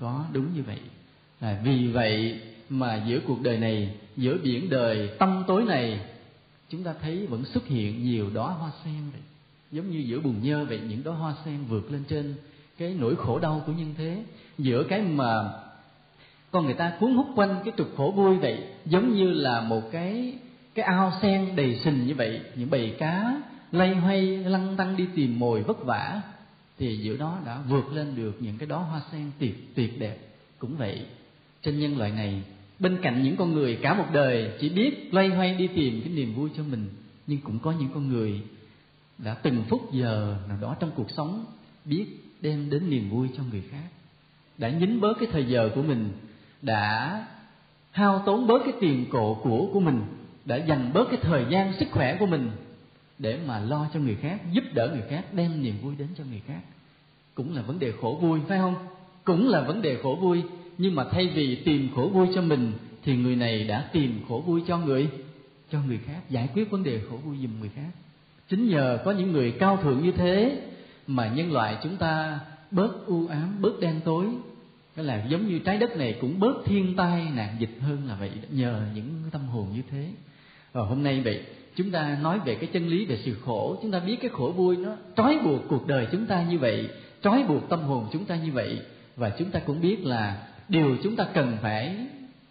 Có 0.00 0.24
đúng 0.32 0.54
như 0.54 0.62
vậy. 0.62 0.78
À, 1.40 1.60
vì 1.64 1.86
vậy 1.86 2.40
mà 2.68 3.04
giữa 3.08 3.20
cuộc 3.26 3.42
đời 3.42 3.58
này 3.58 3.94
giữa 4.16 4.38
biển 4.42 4.70
đời 4.70 5.10
tâm 5.18 5.44
tối 5.46 5.64
này 5.64 6.00
chúng 6.70 6.82
ta 6.82 6.94
thấy 7.02 7.26
vẫn 7.26 7.44
xuất 7.44 7.66
hiện 7.66 8.04
nhiều 8.04 8.30
đóa 8.34 8.52
hoa 8.52 8.70
sen 8.84 9.02
vậy. 9.12 9.20
Giống 9.72 9.90
như 9.90 9.98
giữa 9.98 10.20
bùn 10.20 10.42
nhơ 10.42 10.64
vậy 10.64 10.80
những 10.88 11.02
đóa 11.02 11.14
hoa 11.14 11.34
sen 11.44 11.58
vượt 11.68 11.92
lên 11.92 12.04
trên 12.08 12.34
cái 12.78 12.94
nỗi 12.98 13.16
khổ 13.16 13.38
đau 13.38 13.62
của 13.66 13.72
nhân 13.72 13.94
thế. 13.98 14.24
Giữa 14.58 14.84
cái 14.88 15.02
mà 15.02 15.50
con 16.54 16.64
người 16.64 16.74
ta 16.74 16.92
cuốn 17.00 17.14
hút 17.14 17.26
quanh 17.34 17.60
cái 17.64 17.74
trục 17.76 17.88
khổ 17.96 18.12
vui 18.16 18.36
vậy, 18.36 18.58
giống 18.84 19.14
như 19.14 19.32
là 19.32 19.60
một 19.60 19.82
cái 19.92 20.34
cái 20.74 20.84
ao 20.84 21.12
sen 21.22 21.56
đầy 21.56 21.80
sình 21.84 22.06
như 22.06 22.14
vậy. 22.14 22.40
Những 22.56 22.70
bầy 22.70 22.94
cá 22.98 23.42
lây 23.72 23.94
hoay 23.94 24.22
lăn 24.26 24.76
tăng 24.76 24.96
đi 24.96 25.06
tìm 25.14 25.38
mồi 25.38 25.62
vất 25.62 25.84
vả, 25.84 26.20
thì 26.78 26.96
giữa 26.96 27.16
đó 27.16 27.38
đã 27.46 27.58
vượt 27.68 27.92
lên 27.92 28.16
được 28.16 28.36
những 28.40 28.58
cái 28.58 28.66
đó 28.66 28.78
hoa 28.78 29.00
sen 29.12 29.30
tuyệt 29.38 29.74
tuyệt 29.74 30.00
đẹp. 30.00 30.16
Cũng 30.58 30.76
vậy, 30.76 31.06
trên 31.62 31.80
nhân 31.80 31.98
loại 31.98 32.10
này, 32.10 32.42
bên 32.78 32.98
cạnh 33.02 33.22
những 33.22 33.36
con 33.36 33.52
người 33.52 33.78
cả 33.82 33.94
một 33.94 34.06
đời 34.12 34.50
chỉ 34.60 34.68
biết 34.68 35.14
loay 35.14 35.28
hoay 35.28 35.54
đi 35.54 35.68
tìm 35.74 36.00
cái 36.04 36.12
niềm 36.12 36.34
vui 36.34 36.50
cho 36.56 36.62
mình, 36.62 36.88
nhưng 37.26 37.40
cũng 37.40 37.58
có 37.58 37.72
những 37.72 37.88
con 37.94 38.08
người 38.08 38.40
đã 39.18 39.34
từng 39.34 39.64
phút 39.68 39.92
giờ 39.92 40.36
nào 40.48 40.58
đó 40.60 40.76
trong 40.80 40.90
cuộc 40.96 41.10
sống 41.10 41.44
biết 41.84 42.06
đem 42.40 42.70
đến 42.70 42.90
niềm 42.90 43.10
vui 43.10 43.28
cho 43.36 43.42
người 43.50 43.62
khác. 43.70 43.88
Đã 44.58 44.70
nhín 44.70 45.00
bớt 45.00 45.14
cái 45.20 45.28
thời 45.32 45.44
giờ 45.44 45.70
của 45.74 45.82
mình 45.82 46.10
đã 46.64 47.24
hao 47.90 48.22
tốn 48.26 48.46
bớt 48.46 48.58
cái 48.64 48.74
tiền 48.80 49.06
cổ 49.10 49.34
của 49.42 49.68
của 49.72 49.80
mình, 49.80 50.02
đã 50.44 50.56
dành 50.56 50.90
bớt 50.94 51.04
cái 51.10 51.18
thời 51.22 51.44
gian 51.50 51.72
sức 51.78 51.86
khỏe 51.92 52.16
của 52.20 52.26
mình 52.26 52.50
để 53.18 53.38
mà 53.46 53.58
lo 53.58 53.86
cho 53.94 54.00
người 54.00 54.14
khác, 54.14 54.40
giúp 54.52 54.64
đỡ 54.74 54.88
người 54.88 55.02
khác, 55.10 55.24
đem 55.32 55.62
niềm 55.62 55.74
vui 55.82 55.94
đến 55.98 56.08
cho 56.18 56.24
người 56.30 56.42
khác. 56.46 56.60
Cũng 57.34 57.56
là 57.56 57.62
vấn 57.62 57.78
đề 57.78 57.92
khổ 58.00 58.18
vui, 58.20 58.40
phải 58.48 58.58
không? 58.58 58.74
Cũng 59.24 59.48
là 59.48 59.60
vấn 59.60 59.82
đề 59.82 59.98
khổ 60.02 60.18
vui, 60.20 60.42
nhưng 60.78 60.94
mà 60.94 61.04
thay 61.10 61.26
vì 61.34 61.56
tìm 61.56 61.88
khổ 61.94 62.10
vui 62.12 62.28
cho 62.34 62.42
mình, 62.42 62.72
thì 63.04 63.16
người 63.16 63.36
này 63.36 63.64
đã 63.64 63.88
tìm 63.92 64.20
khổ 64.28 64.42
vui 64.46 64.62
cho 64.66 64.78
người 64.78 65.08
cho 65.72 65.78
người 65.86 65.98
khác, 66.06 66.20
giải 66.30 66.48
quyết 66.54 66.70
vấn 66.70 66.82
đề 66.82 67.00
khổ 67.10 67.16
vui 67.16 67.36
giùm 67.42 67.60
người 67.60 67.70
khác. 67.76 67.90
Chính 68.48 68.68
nhờ 68.68 68.98
có 69.04 69.10
những 69.10 69.32
người 69.32 69.50
cao 69.50 69.76
thượng 69.82 70.02
như 70.02 70.12
thế 70.12 70.62
mà 71.06 71.28
nhân 71.28 71.52
loại 71.52 71.76
chúng 71.82 71.96
ta 71.96 72.40
bớt 72.70 73.06
u 73.06 73.26
ám, 73.26 73.56
bớt 73.60 73.80
đen 73.80 74.00
tối 74.04 74.26
cái 74.96 75.04
là 75.04 75.24
giống 75.28 75.48
như 75.48 75.58
trái 75.58 75.78
đất 75.78 75.96
này 75.96 76.18
cũng 76.20 76.40
bớt 76.40 76.54
thiên 76.64 76.96
tai 76.96 77.26
nạn 77.34 77.56
dịch 77.58 77.78
hơn 77.80 78.08
là 78.08 78.16
vậy 78.20 78.30
nhờ 78.50 78.80
những 78.94 79.10
tâm 79.30 79.42
hồn 79.46 79.68
như 79.74 79.82
thế. 79.90 80.08
Và 80.72 80.82
hôm 80.82 81.02
nay 81.02 81.20
vậy, 81.24 81.42
chúng 81.76 81.90
ta 81.90 82.18
nói 82.22 82.38
về 82.44 82.54
cái 82.54 82.68
chân 82.72 82.88
lý 82.88 83.04
về 83.04 83.18
sự 83.24 83.34
khổ. 83.44 83.78
Chúng 83.82 83.90
ta 83.90 84.00
biết 84.00 84.16
cái 84.20 84.30
khổ 84.34 84.52
vui 84.56 84.76
nó 84.76 84.96
trói 85.16 85.38
buộc 85.44 85.60
cuộc 85.68 85.86
đời 85.86 86.06
chúng 86.12 86.26
ta 86.26 86.44
như 86.50 86.58
vậy, 86.58 86.88
trói 87.22 87.42
buộc 87.48 87.68
tâm 87.68 87.80
hồn 87.80 88.06
chúng 88.12 88.24
ta 88.24 88.36
như 88.36 88.52
vậy. 88.52 88.78
Và 89.16 89.30
chúng 89.30 89.50
ta 89.50 89.60
cũng 89.60 89.80
biết 89.80 90.04
là 90.04 90.46
điều 90.68 90.96
chúng 91.02 91.16
ta 91.16 91.26
cần 91.34 91.56
phải 91.62 91.96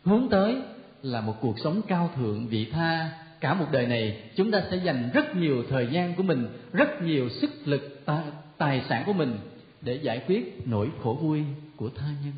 hướng 0.04 0.28
tới 0.32 0.56
là 1.02 1.22
một 1.22 1.34
cuộc 1.42 1.60
sống 1.60 1.82
cao 1.88 2.10
thượng, 2.16 2.48
vị 2.48 2.66
tha. 2.66 3.10
Cả 3.40 3.54
một 3.54 3.66
đời 3.72 3.88
này, 3.88 4.24
chúng 4.36 4.52
ta 4.52 4.64
sẽ 4.72 4.78
dành 4.78 5.10
rất 5.14 5.36
nhiều 5.36 5.64
thời 5.70 5.88
gian 5.88 6.16
của 6.16 6.24
mình, 6.24 6.48
rất 6.74 7.02
nhiều 7.02 7.30
sức 7.30 7.52
lực 7.66 8.06
tài 8.58 8.82
sản 8.90 9.04
của 9.06 9.14
mình 9.14 9.38
để 9.84 10.00
giải 10.04 10.24
quyết 10.28 10.68
nỗi 10.68 10.90
khổ 11.04 11.18
vui 11.22 11.44
của 11.76 11.90
tha 11.90 12.08
nhân. 12.24 12.34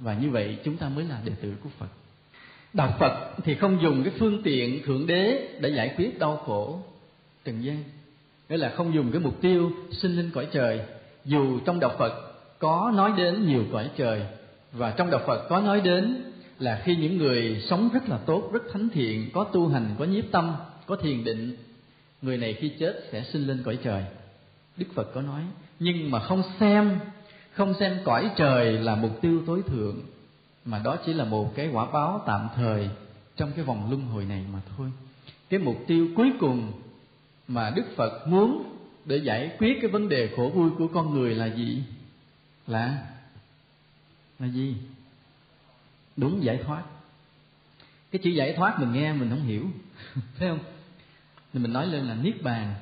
Và 0.00 0.14
như 0.14 0.30
vậy 0.30 0.58
chúng 0.64 0.76
ta 0.76 0.88
mới 0.88 1.04
là 1.04 1.20
đệ 1.24 1.32
tử 1.42 1.52
của 1.64 1.70
phật. 1.78 1.88
Đạo 2.72 2.96
phật 3.00 3.34
thì 3.44 3.54
không 3.54 3.82
dùng 3.82 4.02
cái 4.04 4.12
phương 4.18 4.42
tiện 4.42 4.82
thượng 4.84 5.06
đế 5.06 5.48
để 5.60 5.70
giải 5.70 5.94
quyết 5.96 6.18
đau 6.18 6.36
khổ 6.36 6.82
trần 7.44 7.64
gian 7.64 7.84
nghĩa 8.50 8.56
là 8.56 8.72
không 8.76 8.94
dùng 8.94 9.12
cái 9.12 9.20
mục 9.20 9.40
tiêu 9.40 9.70
sinh 9.92 10.16
linh 10.16 10.30
cõi 10.30 10.48
trời. 10.52 10.80
Dù 11.24 11.60
trong 11.64 11.80
đạo 11.80 11.94
phật 11.98 12.32
có 12.58 12.92
nói 12.94 13.12
đến 13.16 13.46
nhiều 13.46 13.64
cõi 13.72 13.90
trời, 13.96 14.22
và 14.72 14.90
trong 14.90 15.10
đạo 15.10 15.20
phật 15.26 15.48
có 15.48 15.60
nói 15.60 15.80
đến 15.80 16.32
là 16.58 16.82
khi 16.84 16.96
những 16.96 17.18
người 17.18 17.62
sống 17.68 17.88
rất 17.92 18.08
là 18.08 18.18
tốt, 18.18 18.50
rất 18.52 18.62
thánh 18.72 18.88
thiện, 18.88 19.30
có 19.32 19.44
tu 19.44 19.68
hành, 19.68 19.94
có 19.98 20.04
nhiếp 20.04 20.24
tâm, 20.30 20.54
có 20.86 20.96
thiền 20.96 21.24
định, 21.24 21.56
người 22.22 22.38
này 22.38 22.54
khi 22.54 22.68
chết 22.78 23.08
sẽ 23.12 23.24
sinh 23.32 23.46
lên 23.46 23.62
cõi 23.64 23.78
trời. 23.82 24.04
Đức 24.76 24.86
phật 24.94 25.14
có 25.14 25.22
nói 25.22 25.42
nhưng 25.80 26.10
mà 26.10 26.20
không 26.20 26.42
xem 26.60 26.98
không 27.52 27.74
xem 27.80 27.98
cõi 28.04 28.30
trời 28.36 28.72
là 28.72 28.96
mục 28.96 29.20
tiêu 29.20 29.42
tối 29.46 29.62
thượng, 29.66 30.00
mà 30.64 30.78
đó 30.78 30.96
chỉ 31.06 31.12
là 31.12 31.24
một 31.24 31.52
cái 31.54 31.68
quả 31.72 31.86
báo 31.92 32.22
tạm 32.26 32.48
thời 32.54 32.88
trong 33.36 33.52
cái 33.52 33.64
vòng 33.64 33.90
luân 33.90 34.02
hồi 34.02 34.24
này 34.24 34.44
mà 34.52 34.60
thôi. 34.76 34.92
Cái 35.50 35.60
mục 35.60 35.76
tiêu 35.86 36.08
cuối 36.16 36.32
cùng 36.40 36.72
mà 37.48 37.70
đức 37.70 37.84
phật 37.96 38.26
muốn 38.26 38.76
để 39.04 39.16
giải 39.16 39.50
quyết 39.58 39.78
cái 39.80 39.90
vấn 39.90 40.08
đề 40.08 40.30
khổ 40.36 40.50
vui 40.54 40.70
của 40.78 40.88
con 40.88 41.14
người 41.14 41.34
là 41.34 41.46
gì? 41.46 41.82
Là 42.66 43.06
là 44.38 44.46
gì? 44.46 44.76
Đúng 46.16 46.44
giải 46.44 46.60
thoát. 46.64 46.82
Cái 48.10 48.20
chữ 48.24 48.30
giải 48.30 48.52
thoát 48.56 48.80
mình 48.80 48.92
nghe 48.92 49.12
mình 49.12 49.30
không 49.30 49.46
hiểu, 49.46 49.66
thấy 50.38 50.48
không? 50.48 50.58
Thì 51.52 51.60
mình 51.60 51.72
nói 51.72 51.86
lên 51.86 52.04
là 52.04 52.14
niết 52.14 52.42
bàn, 52.42 52.74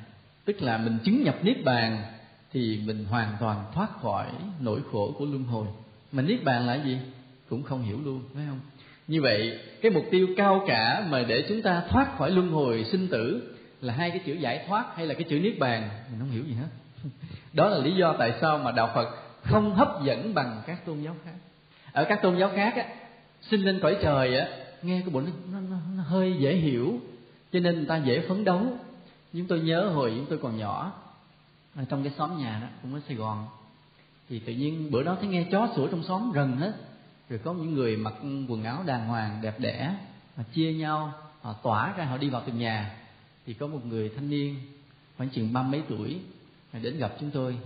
tức 0.45 0.61
là 0.61 0.77
mình 0.77 0.97
chứng 1.03 1.23
nhập 1.23 1.39
niết 1.43 1.63
bàn 1.63 2.18
thì 2.51 2.81
mình 2.85 3.05
hoàn 3.05 3.37
toàn 3.39 3.65
thoát 3.73 3.89
khỏi 4.01 4.27
nỗi 4.59 4.79
khổ 4.91 5.15
của 5.17 5.25
luân 5.25 5.43
hồi. 5.43 5.67
Mà 6.11 6.21
niết 6.21 6.43
bàn 6.43 6.67
là 6.67 6.75
gì? 6.75 6.97
Cũng 7.49 7.63
không 7.63 7.83
hiểu 7.83 7.99
luôn 8.05 8.21
phải 8.33 8.43
không? 8.49 8.59
Như 9.07 9.21
vậy 9.21 9.59
cái 9.81 9.91
mục 9.91 10.03
tiêu 10.11 10.27
cao 10.37 10.63
cả 10.67 11.07
mà 11.09 11.23
để 11.23 11.45
chúng 11.49 11.61
ta 11.61 11.83
thoát 11.89 12.17
khỏi 12.17 12.31
luân 12.31 12.51
hồi 12.51 12.85
sinh 12.91 13.07
tử 13.07 13.55
là 13.81 13.93
hai 13.93 14.09
cái 14.09 14.19
chữ 14.25 14.33
giải 14.33 14.65
thoát 14.67 14.85
hay 14.95 15.05
là 15.05 15.13
cái 15.13 15.23
chữ 15.23 15.39
niết 15.39 15.59
bàn? 15.59 15.89
Mình 16.11 16.19
không 16.19 16.31
hiểu 16.31 16.43
gì 16.43 16.53
hết. 16.53 16.67
Đó 17.53 17.69
là 17.69 17.77
lý 17.77 17.95
do 17.95 18.15
tại 18.19 18.33
sao 18.41 18.57
mà 18.57 18.71
đạo 18.71 18.91
phật 18.95 19.07
không 19.43 19.75
hấp 19.75 20.03
dẫn 20.03 20.33
bằng 20.33 20.61
các 20.67 20.85
tôn 20.85 21.01
giáo 21.01 21.15
khác. 21.25 21.33
Ở 21.91 22.05
các 22.09 22.21
tôn 22.21 22.37
giáo 22.39 22.51
khác 22.55 22.73
á 22.75 22.85
sinh 23.41 23.61
lên 23.61 23.79
cõi 23.81 23.97
trời 24.01 24.37
á 24.37 24.47
nghe 24.81 25.01
cái 25.01 25.09
bộ 25.09 25.21
nó, 25.21 25.31
nó, 25.51 25.59
nó, 25.69 25.77
nó 25.97 26.03
hơi 26.03 26.35
dễ 26.39 26.55
hiểu 26.55 26.99
cho 27.51 27.59
nên 27.59 27.75
người 27.75 27.85
ta 27.85 27.97
dễ 27.97 28.19
phấn 28.27 28.43
đấu. 28.43 28.61
Nhưng 29.33 29.47
tôi 29.47 29.59
nhớ 29.59 29.89
hồi 29.89 30.13
chúng 30.15 30.25
tôi 30.29 30.37
còn 30.37 30.57
nhỏ 30.57 30.91
ở 31.75 31.85
trong 31.89 32.03
cái 32.03 32.13
xóm 32.17 32.37
nhà 32.37 32.59
đó, 32.61 32.67
cũng 32.81 32.93
ở 32.93 33.01
sài 33.07 33.15
gòn. 33.15 33.47
Thì 34.29 34.39
tự 34.39 34.53
nhiên 34.53 34.91
bữa 34.91 35.03
đó 35.03 35.17
thấy 35.19 35.29
nghe 35.29 35.47
chó 35.51 35.69
sủa 35.75 35.87
trong 35.87 36.03
xóm 36.03 36.31
rần 36.35 36.57
hết. 36.57 36.73
Rồi 37.29 37.39
có 37.43 37.53
những 37.53 37.73
người 37.73 37.97
mặc 37.97 38.13
quần 38.47 38.63
áo 38.63 38.83
đàng 38.85 39.07
hoàng, 39.07 39.39
đẹp 39.41 39.59
đẽ 39.59 39.95
mà 40.37 40.43
chia 40.53 40.73
nhau, 40.73 41.13
họ 41.41 41.53
tỏa 41.53 41.93
ra, 41.97 42.05
họ 42.05 42.17
đi 42.17 42.29
vào 42.29 42.43
từng 42.45 42.57
nhà. 42.57 42.95
Thì 43.45 43.53
có 43.53 43.67
một 43.67 43.85
người 43.85 44.09
thanh 44.15 44.29
niên, 44.29 44.55
khoảng 45.17 45.29
chừng 45.29 45.53
ba 45.53 45.63
mấy 45.63 45.83
tuổi, 45.89 46.19
đến 46.73 46.97
gặp 46.97 47.15
chúng 47.19 47.31
tôi. 47.31 47.57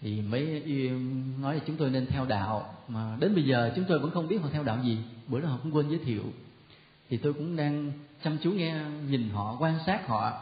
Thì 0.00 0.20
mới 0.20 0.62
nói 1.40 1.54
là 1.54 1.60
chúng 1.66 1.76
tôi 1.76 1.90
nên 1.90 2.06
theo 2.06 2.24
đạo, 2.24 2.74
mà 2.88 3.16
đến 3.20 3.34
bây 3.34 3.44
giờ 3.44 3.72
chúng 3.76 3.84
tôi 3.88 3.98
vẫn 3.98 4.10
không 4.10 4.28
biết 4.28 4.42
họ 4.42 4.48
theo 4.52 4.62
đạo 4.62 4.78
gì. 4.82 4.98
Bữa 5.26 5.40
đó 5.40 5.48
họ 5.48 5.58
cũng 5.62 5.74
quên 5.74 5.88
giới 5.88 5.98
thiệu. 5.98 6.22
Thì 7.08 7.16
tôi 7.16 7.32
cũng 7.32 7.56
đang 7.56 7.92
chăm 8.24 8.38
chú 8.42 8.50
nghe, 8.50 8.80
nhìn 9.08 9.30
họ, 9.30 9.56
quan 9.60 9.78
sát 9.86 10.08
họ. 10.08 10.32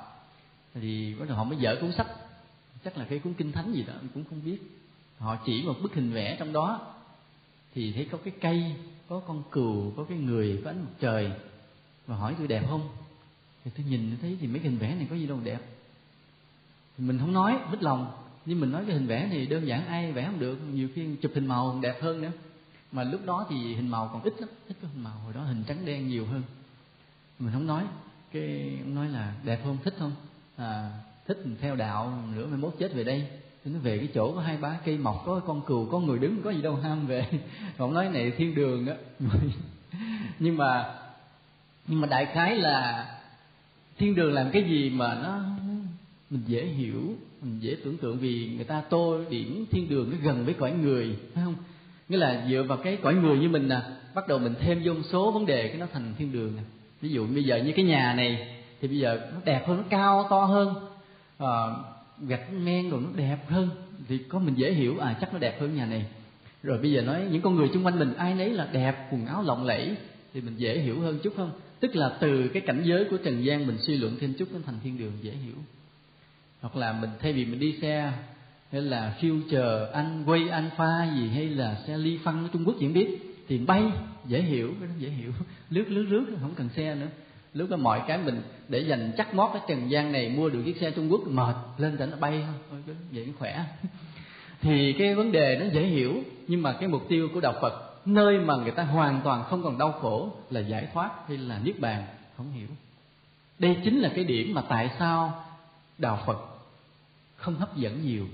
Thì 0.74 1.14
bắt 1.14 1.28
đầu 1.28 1.36
họ 1.36 1.44
mới 1.44 1.58
dở 1.58 1.76
cuốn 1.80 1.92
sách 1.92 2.06
chắc 2.84 2.98
là 2.98 3.04
cái 3.04 3.18
cuốn 3.18 3.34
kinh 3.34 3.52
thánh 3.52 3.72
gì 3.72 3.82
đó 3.82 3.94
cũng 4.14 4.24
không 4.24 4.40
biết. 4.44 4.58
Họ 5.18 5.36
chỉ 5.46 5.62
một 5.62 5.74
bức 5.82 5.94
hình 5.94 6.12
vẽ 6.12 6.36
trong 6.38 6.52
đó. 6.52 6.94
Thì 7.74 7.92
thấy 7.92 8.08
có 8.10 8.18
cái 8.24 8.34
cây 8.40 8.76
có 9.08 9.20
con 9.20 9.42
cừu 9.50 9.92
có 9.96 10.04
cái 10.04 10.18
người 10.18 10.60
có 10.64 10.70
ánh 10.70 10.80
mặt 10.80 10.90
trời. 11.00 11.32
Và 12.06 12.16
hỏi 12.16 12.34
tôi 12.38 12.46
đẹp 12.46 12.64
không? 12.68 12.88
Thì 13.64 13.70
tôi 13.76 13.86
nhìn 13.86 14.16
thấy 14.20 14.38
thì 14.40 14.46
mấy 14.46 14.60
hình 14.60 14.78
vẽ 14.78 14.94
này 14.94 15.06
có 15.10 15.16
gì 15.16 15.26
đâu 15.26 15.40
đẹp. 15.44 15.60
Thì 16.96 17.04
mình 17.04 17.18
không 17.18 17.32
nói 17.32 17.58
mất 17.70 17.82
lòng. 17.82 18.12
Nhưng 18.46 18.60
mình 18.60 18.72
nói 18.72 18.84
cái 18.86 18.96
hình 18.96 19.06
vẽ 19.06 19.26
này 19.26 19.46
đơn 19.46 19.66
giản 19.66 19.86
ai 19.86 20.12
vẽ 20.12 20.24
không 20.26 20.40
được. 20.40 20.58
Nhiều 20.72 20.88
khi 20.94 21.16
chụp 21.22 21.32
hình 21.34 21.46
màu 21.46 21.78
đẹp 21.82 22.02
hơn 22.02 22.22
nữa. 22.22 22.32
Mà 22.92 23.04
lúc 23.04 23.26
đó 23.26 23.46
thì 23.50 23.74
hình 23.74 23.88
màu 23.88 24.10
còn 24.12 24.22
ít 24.22 24.34
lắm. 24.38 24.48
Ít 24.68 24.76
có 24.82 24.88
hình 24.88 25.04
màu. 25.04 25.18
Hồi 25.18 25.32
đó 25.32 25.40
hình 25.40 25.64
trắng 25.66 25.84
đen 25.84 26.08
nhiều 26.08 26.26
hơn. 26.26 26.42
Mình 27.38 27.52
không 27.52 27.66
nói. 27.66 27.84
Cái 28.32 28.78
ông 28.82 28.94
nói 28.94 29.08
là 29.08 29.34
đẹp 29.44 29.60
không 29.64 29.78
thích 29.84 29.94
không? 29.98 30.12
À, 30.56 31.00
thích 31.26 31.40
mình 31.44 31.56
theo 31.60 31.76
đạo 31.76 32.22
nữa 32.36 32.46
mai 32.46 32.58
mốt 32.58 32.74
chết 32.78 32.94
về 32.94 33.04
đây. 33.04 33.26
Thì 33.64 33.70
nó 33.70 33.78
về 33.78 33.98
cái 33.98 34.08
chỗ 34.14 34.32
có 34.34 34.40
hai 34.40 34.56
ba 34.56 34.78
cây 34.84 34.98
mọc, 34.98 35.22
có 35.26 35.40
con 35.46 35.62
cừu, 35.62 35.86
có 35.90 35.98
người 36.00 36.18
đứng, 36.18 36.42
có 36.42 36.50
gì 36.50 36.62
đâu, 36.62 36.76
ham 36.76 37.06
về. 37.06 37.26
Còn 37.78 37.94
nói, 37.94 38.08
này, 38.08 38.32
thiên 38.36 38.54
đường 38.54 38.86
á. 38.86 38.94
Nhưng 40.38 40.56
mà 40.56 40.94
nhưng 41.86 42.00
mà 42.00 42.06
đại 42.06 42.26
khái 42.26 42.56
là 42.56 43.06
thiên 43.98 44.14
đường 44.14 44.32
làm 44.32 44.50
cái 44.52 44.62
gì 44.62 44.90
mà 44.90 45.14
nó, 45.22 45.40
mình 46.30 46.42
dễ 46.46 46.64
hiểu, 46.64 47.00
mình 47.42 47.58
dễ 47.60 47.76
tưởng 47.84 47.96
tượng 47.96 48.18
vì 48.18 48.52
người 48.56 48.64
ta 48.64 48.82
tô 48.90 49.20
điểm 49.30 49.66
thiên 49.70 49.88
đường 49.88 50.10
nó 50.10 50.16
gần 50.22 50.44
với 50.44 50.54
cõi 50.54 50.72
người, 50.72 51.16
phải 51.34 51.44
không? 51.44 51.54
Nghĩa 52.08 52.16
là 52.16 52.46
dựa 52.50 52.62
vào 52.62 52.78
cái 52.78 52.98
cõi 53.02 53.14
người 53.14 53.38
như 53.38 53.48
mình 53.48 53.68
nè, 53.68 53.80
bắt 54.14 54.28
đầu 54.28 54.38
mình 54.38 54.54
thêm 54.60 54.82
vô 54.84 54.92
số 55.12 55.30
vấn 55.30 55.46
đề 55.46 55.68
cái 55.68 55.76
nó 55.76 55.86
thành 55.92 56.14
thiên 56.18 56.32
đường 56.32 56.56
nè. 56.56 56.62
Ví 57.00 57.08
dụ 57.08 57.26
bây 57.26 57.44
giờ 57.44 57.56
như 57.56 57.72
cái 57.76 57.84
nhà 57.84 58.14
này, 58.16 58.48
thì 58.80 58.88
bây 58.88 58.98
giờ 58.98 59.30
nó 59.34 59.40
đẹp 59.44 59.64
hơn, 59.68 59.76
nó 59.76 59.84
cao, 59.90 60.26
to 60.30 60.44
hơn 60.44 60.74
à, 61.38 61.48
gạch 62.28 62.52
men 62.52 62.90
rồi 62.90 63.00
nó 63.00 63.08
đẹp 63.16 63.38
hơn. 63.48 63.70
Thì 64.08 64.18
có 64.18 64.38
mình 64.38 64.54
dễ 64.54 64.72
hiểu 64.72 64.98
à 64.98 65.16
chắc 65.20 65.32
nó 65.32 65.38
đẹp 65.38 65.60
hơn 65.60 65.74
nhà 65.74 65.86
này. 65.86 66.06
Rồi 66.62 66.78
bây 66.78 66.92
giờ 66.92 67.02
nói 67.02 67.26
những 67.30 67.42
con 67.42 67.54
người 67.54 67.68
xung 67.74 67.86
quanh 67.86 67.98
mình 67.98 68.14
ai 68.14 68.34
nấy 68.34 68.50
là 68.50 68.68
đẹp 68.72 69.08
quần 69.12 69.26
áo 69.26 69.42
lộng 69.42 69.64
lẫy 69.64 69.96
thì 70.34 70.40
mình 70.40 70.54
dễ 70.56 70.78
hiểu 70.78 71.00
hơn 71.00 71.18
chút 71.22 71.32
không? 71.36 71.50
Tức 71.80 71.96
là 71.96 72.16
từ 72.20 72.48
cái 72.48 72.62
cảnh 72.66 72.82
giới 72.84 73.04
của 73.04 73.16
trần 73.16 73.44
gian 73.44 73.66
mình 73.66 73.76
suy 73.80 73.96
luận 73.96 74.16
thêm 74.20 74.34
chút 74.34 74.48
nó 74.52 74.58
thành 74.66 74.78
thiên 74.84 74.98
đường 74.98 75.12
dễ 75.22 75.32
hiểu. 75.32 75.54
Hoặc 76.60 76.76
là 76.76 76.92
mình 76.92 77.10
thay 77.20 77.32
vì 77.32 77.44
mình 77.44 77.60
đi 77.60 77.78
xe 77.82 78.12
hay 78.72 78.82
là 78.82 79.16
future 79.20 79.90
anh 79.90 80.22
quay 80.26 80.48
alpha 80.48 81.12
gì 81.16 81.28
hay 81.28 81.48
là 81.48 81.78
xe 81.86 81.98
ly 81.98 82.18
phân 82.24 82.42
ở 82.42 82.48
trung 82.52 82.64
quốc 82.64 82.76
diễn 82.78 82.92
biết 82.92 83.08
thì 83.48 83.58
bay 83.58 83.82
dễ 84.26 84.42
hiểu 84.42 84.74
cái 84.80 84.88
đó 84.88 84.94
dễ 84.98 85.08
hiểu. 85.08 85.32
Lướt 85.70 85.84
lướt 85.88 86.02
lướt 86.02 86.24
không 86.40 86.54
cần 86.56 86.68
xe 86.76 86.94
nữa 86.94 87.08
lúc 87.54 87.70
đó 87.70 87.76
mọi 87.76 88.02
cái 88.06 88.18
mình 88.18 88.42
để 88.68 88.78
dành 88.78 89.12
chắc 89.16 89.34
mót 89.34 89.50
cái 89.52 89.62
trần 89.68 89.90
gian 89.90 90.12
này 90.12 90.28
mua 90.28 90.48
được 90.48 90.62
chiếc 90.64 90.76
xe 90.80 90.90
trung 90.90 91.12
quốc, 91.12 91.20
mệt 91.26 91.56
lên 91.78 91.96
tỉnh 91.96 92.10
nó 92.10 92.16
bay 92.16 92.44
thôi 92.70 92.80
vậy 93.12 93.32
khỏe. 93.38 93.64
Thì 94.60 94.92
cái 94.98 95.14
vấn 95.14 95.32
đề 95.32 95.56
nó 95.60 95.66
dễ 95.72 95.86
hiểu, 95.86 96.22
nhưng 96.48 96.62
mà 96.62 96.72
cái 96.72 96.88
mục 96.88 97.08
tiêu 97.08 97.28
của 97.34 97.40
đạo 97.40 97.54
phật, 97.60 98.06
nơi 98.06 98.38
mà 98.38 98.56
người 98.56 98.70
ta 98.70 98.82
hoàn 98.82 99.20
toàn 99.24 99.44
không 99.44 99.62
còn 99.62 99.78
đau 99.78 99.92
khổ 99.92 100.30
là 100.50 100.60
giải 100.60 100.88
thoát 100.92 101.10
hay 101.28 101.38
là 101.38 101.60
niết 101.64 101.80
bàn, 101.80 102.04
không 102.36 102.52
hiểu. 102.52 102.68
Đây 103.58 103.76
chính 103.84 103.98
là 103.98 104.12
cái 104.14 104.24
điểm 104.24 104.54
mà 104.54 104.62
tại 104.68 104.90
sao 104.98 105.44
đạo 105.98 106.22
phật 106.26 106.38
không 107.36 107.54
hấp 107.54 107.76
dẫn 107.76 108.02
nhiều. 108.06 108.26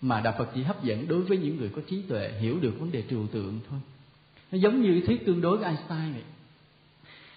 Mà 0.00 0.20
đạo 0.20 0.34
phật 0.38 0.48
chỉ 0.54 0.62
hấp 0.62 0.84
dẫn 0.84 1.08
đối 1.08 1.22
với 1.22 1.38
những 1.38 1.56
người 1.56 1.70
có 1.76 1.82
trí 1.90 2.02
tuệ, 2.02 2.32
hiểu 2.40 2.58
được 2.60 2.76
vấn 2.80 2.92
đề 2.92 3.02
trừu 3.10 3.26
tượng 3.26 3.60
thôi. 3.70 3.78
Nó 4.52 4.58
giống 4.58 4.82
như 4.82 5.02
thuyết 5.06 5.26
tương 5.26 5.40
đối 5.40 5.58
của 5.58 5.64
einstein 5.64 6.12
vậy 6.12 6.22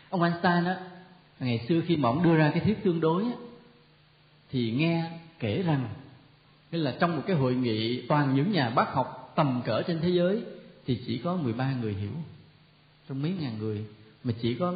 ông 0.10 0.22
einstein 0.22 0.66
á 0.66 0.78
ngày 1.39 1.66
xưa 1.70 1.82
khi 1.88 1.97
mà 1.97 2.10
ông 2.10 2.24
đưa 2.24 2.36
ra 2.36 2.51
cái 2.53 2.60
thuyết 2.60 2.84
tương 2.84 3.01
đối 3.01 3.24
á 3.24 3.32
thì 4.51 4.72
nghe 4.72 5.12
kể 5.39 5.62
rằng 5.62 5.89
nên 6.72 6.82
là 6.82 6.95
trong 6.99 7.16
một 7.16 7.22
cái 7.28 7.36
hội 7.36 7.55
nghị 7.55 8.01
toàn 8.07 8.36
những 8.36 8.51
nhà 8.51 8.70
bác 8.70 8.93
học 8.93 9.34
tầm 9.36 9.62
cỡ 9.66 9.82
trên 9.88 9.99
thế 10.01 10.10
giới 10.10 10.43
thì 10.86 10.99
chỉ 11.07 11.18
có 11.18 11.36
13 11.36 11.74
người 11.82 11.93
hiểu. 11.93 12.12
Trong 13.10 13.22
mấy 13.22 13.34
ngàn 13.39 13.57
người 13.60 13.86
mà 14.24 14.34
chỉ 14.41 14.53
có 14.53 14.74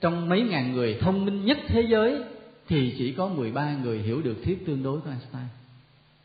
trong 0.00 0.28
mấy 0.28 0.42
ngàn 0.42 0.72
người 0.72 0.98
thông 1.00 1.24
minh 1.24 1.44
nhất 1.44 1.58
thế 1.66 1.86
giới 1.90 2.22
thì 2.68 2.94
chỉ 2.98 3.12
có 3.12 3.28
13 3.28 3.76
người 3.82 3.98
hiểu 3.98 4.22
được 4.22 4.36
thuyết 4.44 4.66
tương 4.66 4.82
đối 4.82 5.00
của 5.00 5.10
Einstein. 5.10 5.44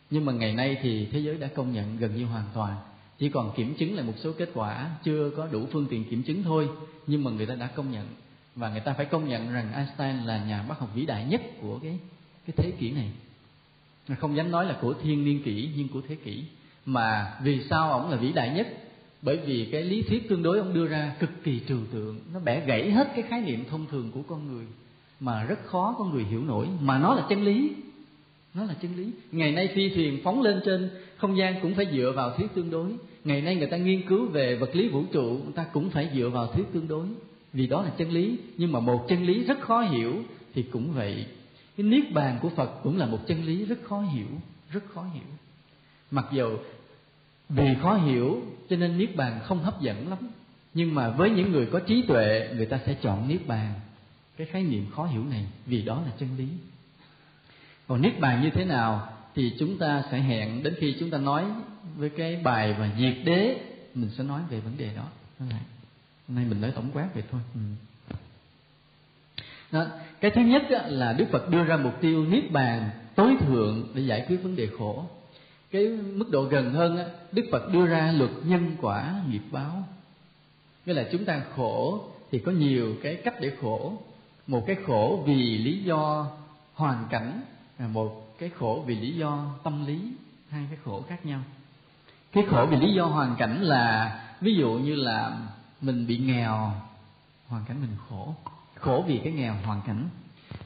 Nhưng 0.09 0.25
mà 0.25 0.33
ngày 0.33 0.53
nay 0.53 0.77
thì 0.81 1.07
thế 1.11 1.19
giới 1.19 1.37
đã 1.37 1.47
công 1.47 1.73
nhận 1.73 1.97
gần 1.97 2.15
như 2.15 2.25
hoàn 2.25 2.45
toàn, 2.53 2.75
chỉ 3.19 3.29
còn 3.29 3.53
kiểm 3.55 3.75
chứng 3.75 3.95
lại 3.95 4.05
một 4.05 4.13
số 4.17 4.31
kết 4.37 4.49
quả 4.53 4.89
chưa 5.03 5.29
có 5.37 5.47
đủ 5.51 5.67
phương 5.71 5.87
tiện 5.89 6.03
kiểm 6.03 6.23
chứng 6.23 6.43
thôi, 6.43 6.69
nhưng 7.07 7.23
mà 7.23 7.31
người 7.31 7.45
ta 7.45 7.55
đã 7.55 7.67
công 7.67 7.91
nhận 7.91 8.07
và 8.57 8.69
người 8.69 8.79
ta 8.79 8.93
phải 8.93 9.05
công 9.05 9.29
nhận 9.29 9.53
rằng 9.53 9.73
Einstein 9.73 10.27
là 10.27 10.45
nhà 10.45 10.65
bác 10.69 10.79
học 10.79 10.89
vĩ 10.95 11.05
đại 11.05 11.25
nhất 11.25 11.41
của 11.61 11.79
cái 11.79 11.99
cái 12.45 12.53
thế 12.57 12.71
kỷ 12.71 12.91
này. 12.91 13.11
Không 14.19 14.35
dám 14.35 14.51
nói 14.51 14.65
là 14.65 14.77
của 14.81 14.93
thiên 14.93 15.25
niên 15.25 15.43
kỷ 15.43 15.69
nhưng 15.77 15.87
của 15.87 16.01
thế 16.07 16.15
kỷ. 16.15 16.43
Mà 16.85 17.37
vì 17.43 17.63
sao 17.69 17.91
ông 17.91 18.09
là 18.09 18.17
vĩ 18.17 18.31
đại 18.31 18.49
nhất? 18.49 18.67
Bởi 19.21 19.37
vì 19.37 19.69
cái 19.71 19.83
lý 19.83 20.01
thuyết 20.01 20.29
tương 20.29 20.43
đối 20.43 20.57
ông 20.59 20.73
đưa 20.73 20.87
ra 20.87 21.15
cực 21.19 21.43
kỳ 21.43 21.61
trừu 21.67 21.79
tượng, 21.91 22.19
nó 22.33 22.39
bẻ 22.39 22.65
gãy 22.65 22.91
hết 22.91 23.11
cái 23.15 23.23
khái 23.29 23.41
niệm 23.41 23.65
thông 23.69 23.85
thường 23.85 24.11
của 24.11 24.21
con 24.27 24.47
người 24.47 24.65
mà 25.19 25.43
rất 25.43 25.65
khó 25.65 25.95
con 25.97 26.13
người 26.13 26.23
hiểu 26.23 26.43
nổi 26.43 26.67
mà 26.81 26.99
nó 26.99 27.15
là 27.15 27.25
chân 27.29 27.43
lý 27.43 27.71
nó 28.53 28.63
là 28.63 28.75
chân 28.81 28.91
lý 28.97 29.11
ngày 29.31 29.51
nay 29.51 29.69
phi 29.75 29.89
thuyền 29.89 30.19
phóng 30.23 30.41
lên 30.41 30.61
trên 30.65 30.89
không 31.17 31.37
gian 31.37 31.61
cũng 31.61 31.75
phải 31.75 31.87
dựa 31.91 32.13
vào 32.15 32.37
thuyết 32.37 32.47
tương 32.55 32.69
đối 32.69 32.89
ngày 33.23 33.41
nay 33.41 33.55
người 33.55 33.67
ta 33.67 33.77
nghiên 33.77 34.07
cứu 34.07 34.25
về 34.25 34.55
vật 34.55 34.75
lý 34.75 34.87
vũ 34.87 35.03
trụ 35.11 35.23
người 35.23 35.53
ta 35.55 35.65
cũng 35.73 35.89
phải 35.89 36.09
dựa 36.15 36.29
vào 36.29 36.47
thuyết 36.47 36.63
tương 36.73 36.87
đối 36.87 37.07
vì 37.53 37.67
đó 37.67 37.81
là 37.81 37.89
chân 37.97 38.11
lý, 38.11 38.37
nhưng 38.57 38.71
mà 38.71 38.79
một 38.79 39.05
chân 39.09 39.25
lý 39.25 39.43
rất 39.43 39.61
khó 39.61 39.81
hiểu 39.81 40.23
thì 40.53 40.63
cũng 40.63 40.91
vậy. 40.93 41.25
Cái 41.77 41.85
niết 41.85 42.13
bàn 42.13 42.39
của 42.41 42.49
phật 42.49 42.79
cũng 42.83 42.97
là 42.97 43.05
một 43.05 43.19
chân 43.27 43.43
lý 43.43 43.65
rất 43.65 43.79
khó 43.83 44.01
hiểu, 44.01 44.27
rất 44.71 44.83
khó 44.93 45.05
hiểu. 45.13 45.23
Mặc 46.11 46.25
dù 46.31 46.57
vì 47.49 47.75
khó 47.81 47.93
hiểu 47.93 48.41
cho 48.69 48.75
nên 48.75 48.97
niết 48.97 49.15
bàn 49.15 49.39
không 49.43 49.63
hấp 49.63 49.81
dẫn 49.81 50.09
lắm, 50.09 50.19
nhưng 50.73 50.95
mà 50.95 51.09
với 51.09 51.29
những 51.29 51.51
người 51.51 51.65
có 51.65 51.79
trí 51.79 52.01
tuệ, 52.07 52.49
người 52.55 52.65
ta 52.65 52.79
sẽ 52.85 52.93
chọn 53.01 53.27
niết 53.27 53.47
bàn. 53.47 53.73
Cái 54.37 54.47
khái 54.47 54.63
niệm 54.63 54.85
khó 54.95 55.05
hiểu 55.05 55.23
này, 55.23 55.45
vì 55.65 55.81
đó 55.81 56.01
là 56.05 56.11
chân 56.19 56.29
lý. 56.37 56.47
Còn 57.87 58.01
niết 58.01 58.19
bàn 58.19 58.43
như 58.43 58.49
thế 58.49 58.65
nào 58.65 59.13
thì 59.35 59.53
chúng 59.59 59.77
ta 59.77 60.03
sẽ 60.11 60.19
hẹn 60.19 60.63
đến 60.63 60.75
khi 60.79 60.95
chúng 60.99 61.09
ta 61.09 61.17
nói 61.17 61.45
với 61.97 62.09
cái 62.09 62.35
bài 62.43 62.75
và 62.79 62.89
diệt 62.99 63.15
đế, 63.25 63.57
mình 63.95 64.09
sẽ 64.17 64.23
nói 64.23 64.41
về 64.49 64.59
vấn 64.59 64.77
đề 64.77 64.89
đó 64.95 65.03
nay 66.27 66.45
mình 66.49 66.61
nói 66.61 66.71
tổng 66.75 66.89
quát 66.93 67.07
vậy 67.13 67.23
thôi 67.31 67.41
ừ. 67.53 67.59
đó. 69.71 69.85
cái 70.21 70.31
thứ 70.31 70.41
nhất 70.41 70.63
là 70.85 71.13
đức 71.13 71.25
phật 71.31 71.49
đưa 71.49 71.63
ra 71.63 71.77
mục 71.77 72.01
tiêu 72.01 72.25
niết 72.25 72.51
bàn 72.51 72.89
tối 73.15 73.35
thượng 73.39 73.87
để 73.93 74.01
giải 74.01 74.25
quyết 74.27 74.37
vấn 74.43 74.55
đề 74.55 74.67
khổ 74.79 75.05
cái 75.71 75.87
mức 75.89 76.29
độ 76.29 76.43
gần 76.43 76.73
hơn 76.73 77.09
đức 77.31 77.45
phật 77.51 77.73
đưa 77.73 77.85
ra 77.85 78.13
luật 78.17 78.31
nhân 78.43 78.75
quả 78.81 79.21
nghiệp 79.29 79.41
báo 79.51 79.83
nghĩa 80.85 80.93
là 80.93 81.05
chúng 81.11 81.25
ta 81.25 81.41
khổ 81.55 82.07
thì 82.31 82.39
có 82.39 82.51
nhiều 82.51 82.95
cái 83.03 83.15
cách 83.15 83.35
để 83.41 83.51
khổ 83.61 83.97
một 84.47 84.63
cái 84.67 84.75
khổ 84.87 85.23
vì 85.25 85.57
lý 85.57 85.83
do 85.83 86.27
hoàn 86.73 87.05
cảnh 87.09 87.41
à, 87.77 87.87
một 87.87 88.37
cái 88.39 88.49
khổ 88.49 88.83
vì 88.87 88.95
lý 88.95 89.11
do 89.11 89.45
tâm 89.63 89.85
lý, 89.85 90.01
hai 90.49 90.65
cái 90.69 90.79
khổ 90.85 91.03
khác 91.09 91.25
nhau 91.25 91.41
cái 92.31 92.43
khổ 92.49 92.65
vì 92.69 92.77
lý 92.77 92.93
do 92.93 93.05
hoàn 93.05 93.35
cảnh 93.35 93.61
là, 93.61 94.19
ví 94.41 94.55
dụ 94.55 94.71
như 94.71 94.95
là 94.95 95.37
mình 95.81 96.07
bị 96.07 96.17
nghèo, 96.17 96.71
hoàn 97.47 97.65
cảnh 97.65 97.81
mình 97.81 97.95
khổ. 98.09 98.33
Khổ 98.75 99.03
vì 99.07 99.21
cái 99.23 99.33
nghèo 99.33 99.55
hoàn 99.65 99.81
cảnh. 99.87 100.09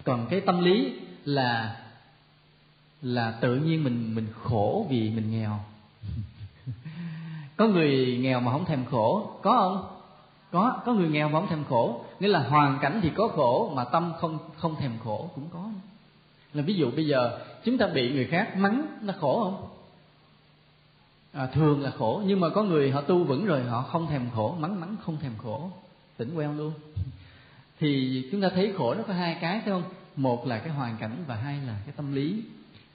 Còn 0.04 0.28
cái 0.30 0.42
tâm 0.42 0.64
lý 0.64 1.00
là 1.26 1.78
là 3.02 3.32
tự 3.32 3.56
nhiên 3.56 3.84
mình 3.84 4.16
mình 4.16 4.28
khổ 4.44 4.88
vì 4.90 5.10
mình 5.10 5.32
nghèo. 5.32 5.60
Có 7.58 7.68
người 7.68 8.18
nghèo 8.22 8.40
mà 8.40 8.52
không 8.52 8.66
thèm 8.66 8.86
khổ. 8.86 9.32
Có 9.42 9.52
không? 9.52 9.98
Có 10.52 10.82
có 10.86 10.94
người 10.94 11.10
nghèo 11.10 11.30
mà 11.30 11.40
không 11.40 11.50
thèm 11.50 11.64
khổ. 11.70 12.06
Nghĩa 12.20 12.28
là 12.28 12.40
hoàn 12.40 12.80
cảnh 12.82 13.00
thì 13.04 13.10
có 13.16 13.28
khổ 13.28 13.72
mà 13.76 13.84
tâm 13.84 14.14
không 14.20 14.38
không 14.58 14.76
thèm 14.76 14.92
khổ 15.04 15.30
cũng 15.36 15.50
có. 15.54 15.70
Là 16.54 16.64
ví 16.64 16.74
dụ 16.74 16.92
bây 16.92 17.08
giờ 17.08 17.40
chúng 17.64 17.78
ta 17.78 17.88
bị 17.88 18.14
người 18.14 18.26
khác 18.26 18.58
mắng 18.58 18.86
nó 19.02 19.14
khổ 19.20 19.44
không? 19.44 19.71
À, 21.34 21.48
thường 21.48 21.82
là 21.82 21.92
khổ 21.92 22.24
nhưng 22.26 22.40
mà 22.40 22.50
có 22.50 22.64
người 22.64 22.92
họ 22.92 23.02
tu 23.02 23.24
vững 23.24 23.46
rồi 23.46 23.64
họ 23.64 23.82
không 23.82 24.08
thèm 24.08 24.30
khổ 24.36 24.56
mắng 24.60 24.80
mắng 24.80 24.96
không 25.06 25.18
thèm 25.18 25.32
khổ 25.38 25.72
tỉnh 26.18 26.36
quen 26.36 26.58
luôn. 26.58 26.74
Thì 27.80 28.24
chúng 28.32 28.42
ta 28.42 28.50
thấy 28.50 28.74
khổ 28.78 28.94
nó 28.94 29.04
có 29.08 29.14
hai 29.14 29.38
cái 29.42 29.62
phải 29.66 29.70
không? 29.74 29.84
Một 30.16 30.48
là 30.48 30.60
cái 30.60 30.70
hoàn 30.70 30.98
cảnh 30.98 31.24
và 31.28 31.36
hai 31.36 31.60
là 31.68 31.76
cái 31.86 31.94
tâm 31.98 32.16
lý. 32.16 32.44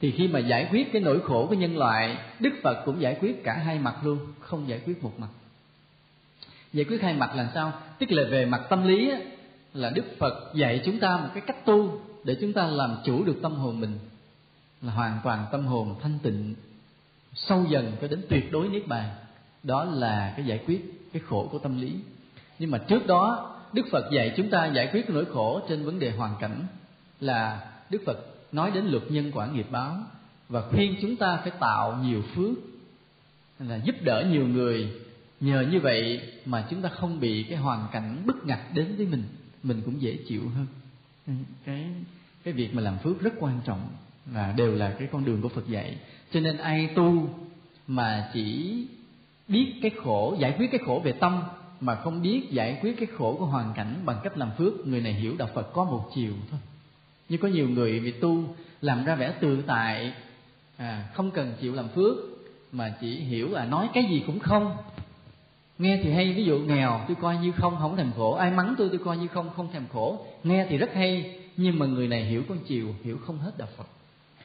Thì 0.01 0.11
khi 0.11 0.29
mà 0.29 0.39
giải 0.39 0.69
quyết 0.71 0.93
cái 0.93 1.03
nỗi 1.03 1.21
khổ 1.21 1.47
của 1.47 1.55
nhân 1.55 1.77
loại 1.77 2.19
đức 2.41 2.51
phật 2.63 2.83
cũng 2.85 3.01
giải 3.01 3.17
quyết 3.21 3.45
cả 3.45 3.55
hai 3.55 3.79
mặt 3.79 3.95
luôn 4.05 4.19
không 4.41 4.69
giải 4.69 4.81
quyết 4.87 5.05
một 5.05 5.13
mặt. 5.19 5.29
Giải 6.73 6.85
quyết 6.85 7.03
hai 7.03 7.15
mặt 7.15 7.35
là 7.35 7.51
sao? 7.55 7.73
Tức 7.99 8.13
là 8.13 8.23
về 8.31 8.47
mặt 8.47 8.63
tâm 8.71 8.87
lý 8.87 9.11
á, 9.11 9.19
là 9.75 9.91
đức 9.91 10.05
phật 10.19 10.55
dạy 10.55 10.83
chúng 10.85 10.99
ta 10.99 11.17
một 11.17 11.29
cái 11.35 11.43
cách 11.47 11.65
tu 11.65 12.01
để 12.25 12.37
chúng 12.41 12.53
ta 12.53 12.67
làm 12.67 12.97
chủ 13.05 13.25
được 13.25 13.39
tâm 13.43 13.53
hồn 13.55 13.81
mình 13.81 13.99
là 14.83 14.93
hoàn 14.93 15.19
toàn 15.25 15.47
tâm 15.53 15.67
hồn 15.67 15.95
thanh 16.03 16.19
tịnh 16.23 16.55
sâu 17.37 17.65
dần 17.69 17.93
cho 18.01 18.09
đến 18.09 18.23
tuyệt 18.29 18.53
đối 18.53 18.69
niết 18.69 18.89
bàn. 18.89 19.09
Đó 19.63 19.85
là 19.85 20.35
cái 20.37 20.47
giải 20.47 20.61
quyết 20.67 21.09
cái 21.13 21.23
khổ 21.27 21.49
của 21.53 21.59
tâm 21.59 21.81
lý. 21.81 21.93
Nhưng 22.59 22.71
mà 22.71 22.79
trước 22.79 23.07
đó, 23.07 23.53
đức 23.73 23.87
phật 23.91 24.11
dạy 24.13 24.35
chúng 24.37 24.51
ta 24.51 24.67
giải 24.67 24.89
quyết 24.93 25.07
cái 25.07 25.15
nỗi 25.15 25.25
khổ 25.25 25.61
trên 25.69 25.85
vấn 25.85 25.99
đề 25.99 26.11
hoàn 26.11 26.35
cảnh 26.41 26.67
là 27.21 27.71
đức 27.91 28.03
phật 28.07 28.19
nói 28.53 28.71
đến 28.71 28.87
luật 28.87 29.03
nhân 29.11 29.31
quả 29.35 29.47
nghiệp 29.47 29.67
báo 29.71 29.97
và 30.49 30.63
khuyên 30.71 30.97
chúng 31.03 31.17
ta 31.17 31.37
phải 31.37 31.51
tạo 31.61 31.99
nhiều 32.03 32.23
phước, 32.35 32.59
là 33.59 33.77
giúp 33.77 33.97
đỡ 34.03 34.25
nhiều 34.31 34.49
người. 34.49 34.93
Nhờ 35.41 35.67
như 35.71 35.81
vậy 35.81 36.21
mà 36.45 36.67
chúng 36.71 36.83
ta 36.83 36.89
không 36.89 37.21
bị 37.21 37.43
cái 37.43 37.59
hoàn 37.59 37.87
cảnh 37.93 38.23
bức 38.27 38.47
ngặt 38.47 38.61
đến 38.75 38.97
với 38.97 39.07
mình 39.07 39.23
mình 39.63 39.83
cũng 39.85 40.03
dễ 40.03 40.19
chịu 40.29 40.43
hơn. 40.49 40.67
Ừ, 41.27 41.33
cái 41.65 41.87
cái 42.45 42.55
việc 42.55 42.75
mà 42.75 42.83
làm 42.83 42.99
phước 42.99 43.21
rất 43.21 43.35
quan 43.39 43.61
trọng 43.65 43.89
và 44.27 44.55
đều 44.57 44.75
là 44.75 44.95
cái 44.99 45.09
con 45.13 45.25
đường 45.25 45.43
của 45.43 45.49
Phật 45.49 45.69
dạy 45.69 45.99
cho 46.33 46.41
nên 46.41 46.57
ai 46.57 46.87
tu 46.95 47.29
mà 47.87 48.31
chỉ 48.35 48.77
biết 49.49 49.73
cái 49.83 49.91
khổ 49.91 50.37
giải 50.39 50.55
quyết 50.59 50.71
cái 50.71 50.81
khổ 50.87 51.01
về 51.05 51.13
tâm 51.13 51.43
mà 51.81 51.95
không 51.95 52.23
biết 52.23 52.51
giải 52.51 52.79
quyết 52.83 52.97
cái 52.99 53.07
khổ 53.19 53.37
của 53.39 53.47
hoàn 53.47 53.73
cảnh 53.75 53.95
bằng 54.05 54.17
cách 54.23 54.39
làm 54.39 54.51
phước 54.59 54.87
người 54.87 55.01
này 55.01 55.13
hiểu 55.13 55.35
đạo 55.39 55.49
Phật 55.55 55.73
có 55.73 55.85
một 55.85 56.11
chiều 56.15 56.33
thôi. 56.51 56.61
Như 57.29 57.37
có 57.37 57.49
nhiều 57.49 57.69
người 57.69 58.01
vì 58.01 58.11
tu 58.11 58.45
làm 58.81 59.05
ra 59.05 59.15
vẻ 59.15 59.35
tự 59.41 59.63
tại 59.67 60.13
à, 60.77 61.09
không 61.15 61.31
cần 61.31 61.53
chịu 61.61 61.75
làm 61.75 61.89
phước 61.89 62.17
mà 62.73 62.95
chỉ 63.01 63.17
hiểu 63.17 63.49
là 63.53 63.65
nói 63.65 63.89
cái 63.95 64.05
gì 64.05 64.23
cũng 64.27 64.39
không. 64.39 64.77
Nghe 65.79 66.01
thì 66.03 66.13
hay 66.13 66.33
ví 66.33 66.45
dụ 66.45 66.59
nghèo 66.59 67.01
tôi 67.09 67.17
coi 67.21 67.37
như 67.37 67.53
không 67.53 67.77
không 67.79 67.97
thèm 67.97 68.13
khổ. 68.17 68.35
Ai 68.35 68.51
mắng 68.51 68.75
tôi 68.79 68.89
tôi 68.89 68.99
coi 69.05 69.17
như 69.17 69.27
không 69.27 69.51
không 69.57 69.73
thèm 69.73 69.87
khổ. 69.93 70.27
Nghe 70.45 70.67
thì 70.69 70.77
rất 70.77 70.95
hay 70.95 71.41
nhưng 71.57 71.79
mà 71.79 71.87
người 71.87 72.09
này 72.09 72.25
hiểu 72.25 72.43
con 72.49 72.59
chiều 72.67 72.95
hiểu 73.05 73.19
không 73.27 73.39
hết 73.39 73.59
đạo 73.59 73.69
phật. 73.77 73.87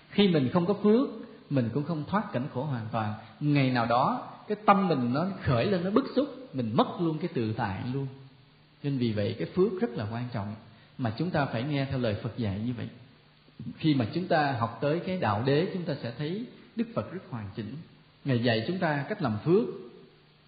Khi 0.10 0.28
mình 0.28 0.50
không 0.54 0.66
có 0.66 0.74
phước 0.74 1.10
mình 1.52 1.70
cũng 1.74 1.84
không 1.84 2.04
thoát 2.08 2.34
cảnh 2.34 2.48
khổ 2.54 2.64
hoàn 2.64 2.88
toàn. 2.92 3.14
Ngày 3.40 3.70
nào 3.70 3.86
đó, 3.86 4.28
cái 4.48 4.58
tâm 4.66 4.88
mình 4.88 5.14
nó 5.14 5.28
khởi 5.42 5.66
lên, 5.66 5.84
nó 5.84 5.90
bức 5.92 6.06
xúc, 6.16 6.28
mình 6.54 6.72
mất 6.76 6.88
luôn 7.00 7.18
cái 7.18 7.30
tự 7.34 7.54
tại 7.54 7.84
luôn. 7.94 8.08
Nên 8.84 8.98
vì 8.98 9.12
vậy, 9.12 9.36
cái 9.40 9.48
phước 9.56 9.82
rất 9.82 9.90
là 9.90 10.08
quan 10.12 10.28
trọng 10.34 10.56
mà 10.98 11.14
chúng 11.18 11.30
ta 11.30 11.46
phải 11.46 11.64
nghe 11.64 11.86
theo 11.86 12.00
lời 12.00 12.16
phật 12.24 12.38
dạy 12.38 12.60
như 12.66 12.74
vậy. 12.78 12.90
Khi 13.78 13.94
mà 13.94 14.06
chúng 14.14 14.28
ta 14.28 14.52
học 14.60 14.78
tới 14.82 15.00
cái 15.00 15.18
đạo 15.20 15.44
đế, 15.46 15.68
chúng 15.74 15.84
ta 15.84 15.94
sẽ 16.04 16.14
thấy 16.18 16.46
đức 16.76 16.88
phật 16.96 17.14
rất 17.14 17.22
hoàn 17.30 17.50
chỉnh. 17.56 17.76
Ngài 18.26 18.44
dạy 18.44 18.64
chúng 18.68 18.80
ta 18.80 19.06
cách 19.10 19.22
làm 19.22 19.38
phước 19.46 19.64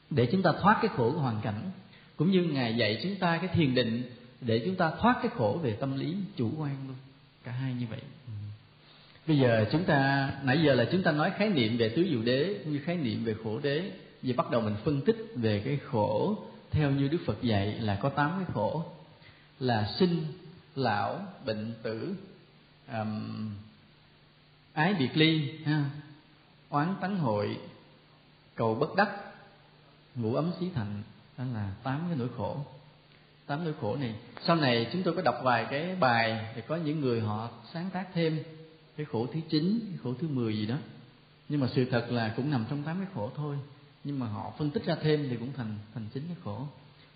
để 0.09 0.29
chúng 0.31 0.41
ta 0.41 0.51
thoát 0.61 0.77
cái 0.81 0.91
khổ 0.95 1.11
của 1.11 1.19
hoàn 1.19 1.41
cảnh, 1.41 1.61
cũng 2.15 2.31
như 2.31 2.43
ngài 2.43 2.75
dạy 2.75 2.99
chúng 3.03 3.15
ta 3.15 3.37
cái 3.37 3.47
thiền 3.47 3.75
định 3.75 4.03
để 4.41 4.61
chúng 4.65 4.75
ta 4.75 4.91
thoát 4.99 5.15
cái 5.21 5.31
khổ 5.37 5.59
về 5.63 5.77
tâm 5.79 5.97
lý, 5.97 6.15
chủ 6.35 6.51
quan 6.57 6.75
luôn. 6.87 6.95
Cả 7.43 7.51
hai 7.51 7.73
như 7.73 7.85
vậy 7.89 8.01
bây 9.27 9.37
giờ 9.37 9.65
chúng 9.71 9.83
ta 9.83 10.31
nãy 10.43 10.61
giờ 10.65 10.73
là 10.73 10.85
chúng 10.91 11.03
ta 11.03 11.11
nói 11.11 11.31
khái 11.37 11.49
niệm 11.49 11.77
về 11.77 11.89
tứ 11.89 12.07
diệu 12.09 12.21
đế 12.21 12.59
như 12.65 12.79
khái 12.85 12.95
niệm 12.95 13.25
về 13.25 13.35
khổ 13.43 13.59
đế. 13.59 13.91
Giờ 14.21 14.33
bắt 14.37 14.51
đầu 14.51 14.61
mình 14.61 14.75
phân 14.83 15.01
tích 15.01 15.17
về 15.35 15.61
cái 15.65 15.79
khổ. 15.85 16.37
Theo 16.71 16.91
như 16.91 17.07
đức 17.07 17.17
phật 17.25 17.41
dạy 17.41 17.67
là 17.67 17.95
có 17.95 18.09
tám 18.09 18.31
cái 18.37 18.45
khổ. 18.53 18.83
Là 19.59 19.93
sinh 19.99 20.25
lão 20.75 21.19
bệnh 21.45 21.73
tử 21.83 22.15
um, 22.91 23.51
ái 24.73 24.93
biệt 24.93 25.09
ly 25.13 25.59
ha, 25.65 25.85
oán 26.69 26.95
tấn 27.01 27.15
hội 27.15 27.57
cầu 28.55 28.75
bất 28.75 28.95
đắc 28.95 29.09
ngủ 30.15 30.35
ấm 30.35 30.51
xí 30.59 30.69
thành. 30.75 31.03
Đó 31.37 31.43
là 31.53 31.71
tám 31.83 32.01
cái 32.07 32.17
nỗi 32.19 32.29
khổ. 32.37 32.57
Tám 33.45 33.63
nỗi 33.63 33.73
khổ 33.81 33.95
này. 33.95 34.15
Sau 34.45 34.55
này 34.55 34.89
chúng 34.93 35.03
tôi 35.03 35.15
có 35.15 35.21
đọc 35.21 35.35
vài 35.43 35.65
cái 35.69 35.95
bài 35.95 36.45
thì 36.55 36.61
có 36.67 36.75
những 36.75 37.01
người 37.01 37.21
họ 37.21 37.49
sáng 37.73 37.89
tác 37.93 38.07
thêm 38.13 38.43
cái 38.97 39.05
khổ 39.05 39.27
thứ 39.33 39.39
chín 39.49 39.79
cái 39.89 39.99
khổ 40.03 40.13
thứ 40.21 40.27
mười 40.27 40.57
gì 40.57 40.65
đó. 40.65 40.75
Nhưng 41.49 41.59
mà 41.59 41.67
sự 41.75 41.85
thật 41.85 42.11
là 42.11 42.33
cũng 42.35 42.51
nằm 42.51 42.65
trong 42.69 42.83
tám 42.83 42.97
cái 42.97 43.07
khổ 43.15 43.31
thôi. 43.35 43.55
Nhưng 44.03 44.19
mà 44.19 44.27
họ 44.27 44.53
phân 44.57 44.69
tích 44.69 44.85
ra 44.85 44.95
thêm 45.01 45.27
thì 45.29 45.35
cũng 45.35 45.49
thành 45.57 45.75
thành 45.93 46.05
chín 46.13 46.23
cái 46.27 46.37
khổ. 46.43 46.67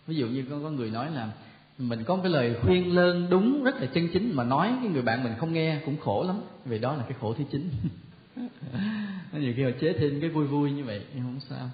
Ví 0.07 0.15
dụ 0.15 0.27
như 0.27 0.45
có 0.49 0.59
có 0.63 0.69
người 0.69 0.89
nói 0.89 1.11
là 1.11 1.31
mình 1.77 2.03
có 2.03 2.15
một 2.15 2.21
cái 2.23 2.31
lời 2.31 2.55
khuyên 2.61 2.95
lơn 2.95 3.29
đúng 3.29 3.63
rất 3.63 3.75
là 3.75 3.85
chân 3.85 4.09
chính 4.13 4.35
mà 4.35 4.43
nói 4.43 4.73
cái 4.83 4.91
người 4.91 5.01
bạn 5.01 5.23
mình 5.23 5.33
không 5.37 5.53
nghe 5.53 5.81
cũng 5.85 5.97
khổ 5.97 6.23
lắm. 6.23 6.41
Vì 6.65 6.79
đó 6.79 6.95
là 6.95 7.03
cái 7.03 7.17
khổ 7.21 7.33
thứ 7.33 7.43
chín. 7.51 7.69
Nhiều 9.33 9.53
khi 9.55 9.63
họ 9.63 9.69
chế 9.81 9.93
thêm 9.93 10.21
cái 10.21 10.29
vui 10.29 10.47
vui 10.47 10.71
như 10.71 10.83
vậy 10.83 11.01
nhưng 11.13 11.23
không 11.23 11.39
sao. 11.49 11.69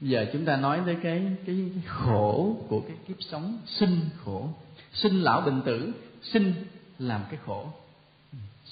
Giờ 0.00 0.26
chúng 0.32 0.44
ta 0.44 0.56
nói 0.56 0.80
tới 0.86 0.96
cái 1.02 1.22
cái, 1.46 1.70
cái 1.74 1.82
khổ 1.86 2.56
của 2.68 2.80
cái 2.80 2.96
kiếp 3.08 3.16
sống 3.20 3.58
sinh 3.66 4.00
khổ. 4.24 4.48
Sinh 4.92 5.22
lão 5.22 5.40
bệnh 5.40 5.62
tử 5.62 5.92
sinh 6.22 6.52
làm 6.98 7.20
cái 7.30 7.40
khổ 7.46 7.68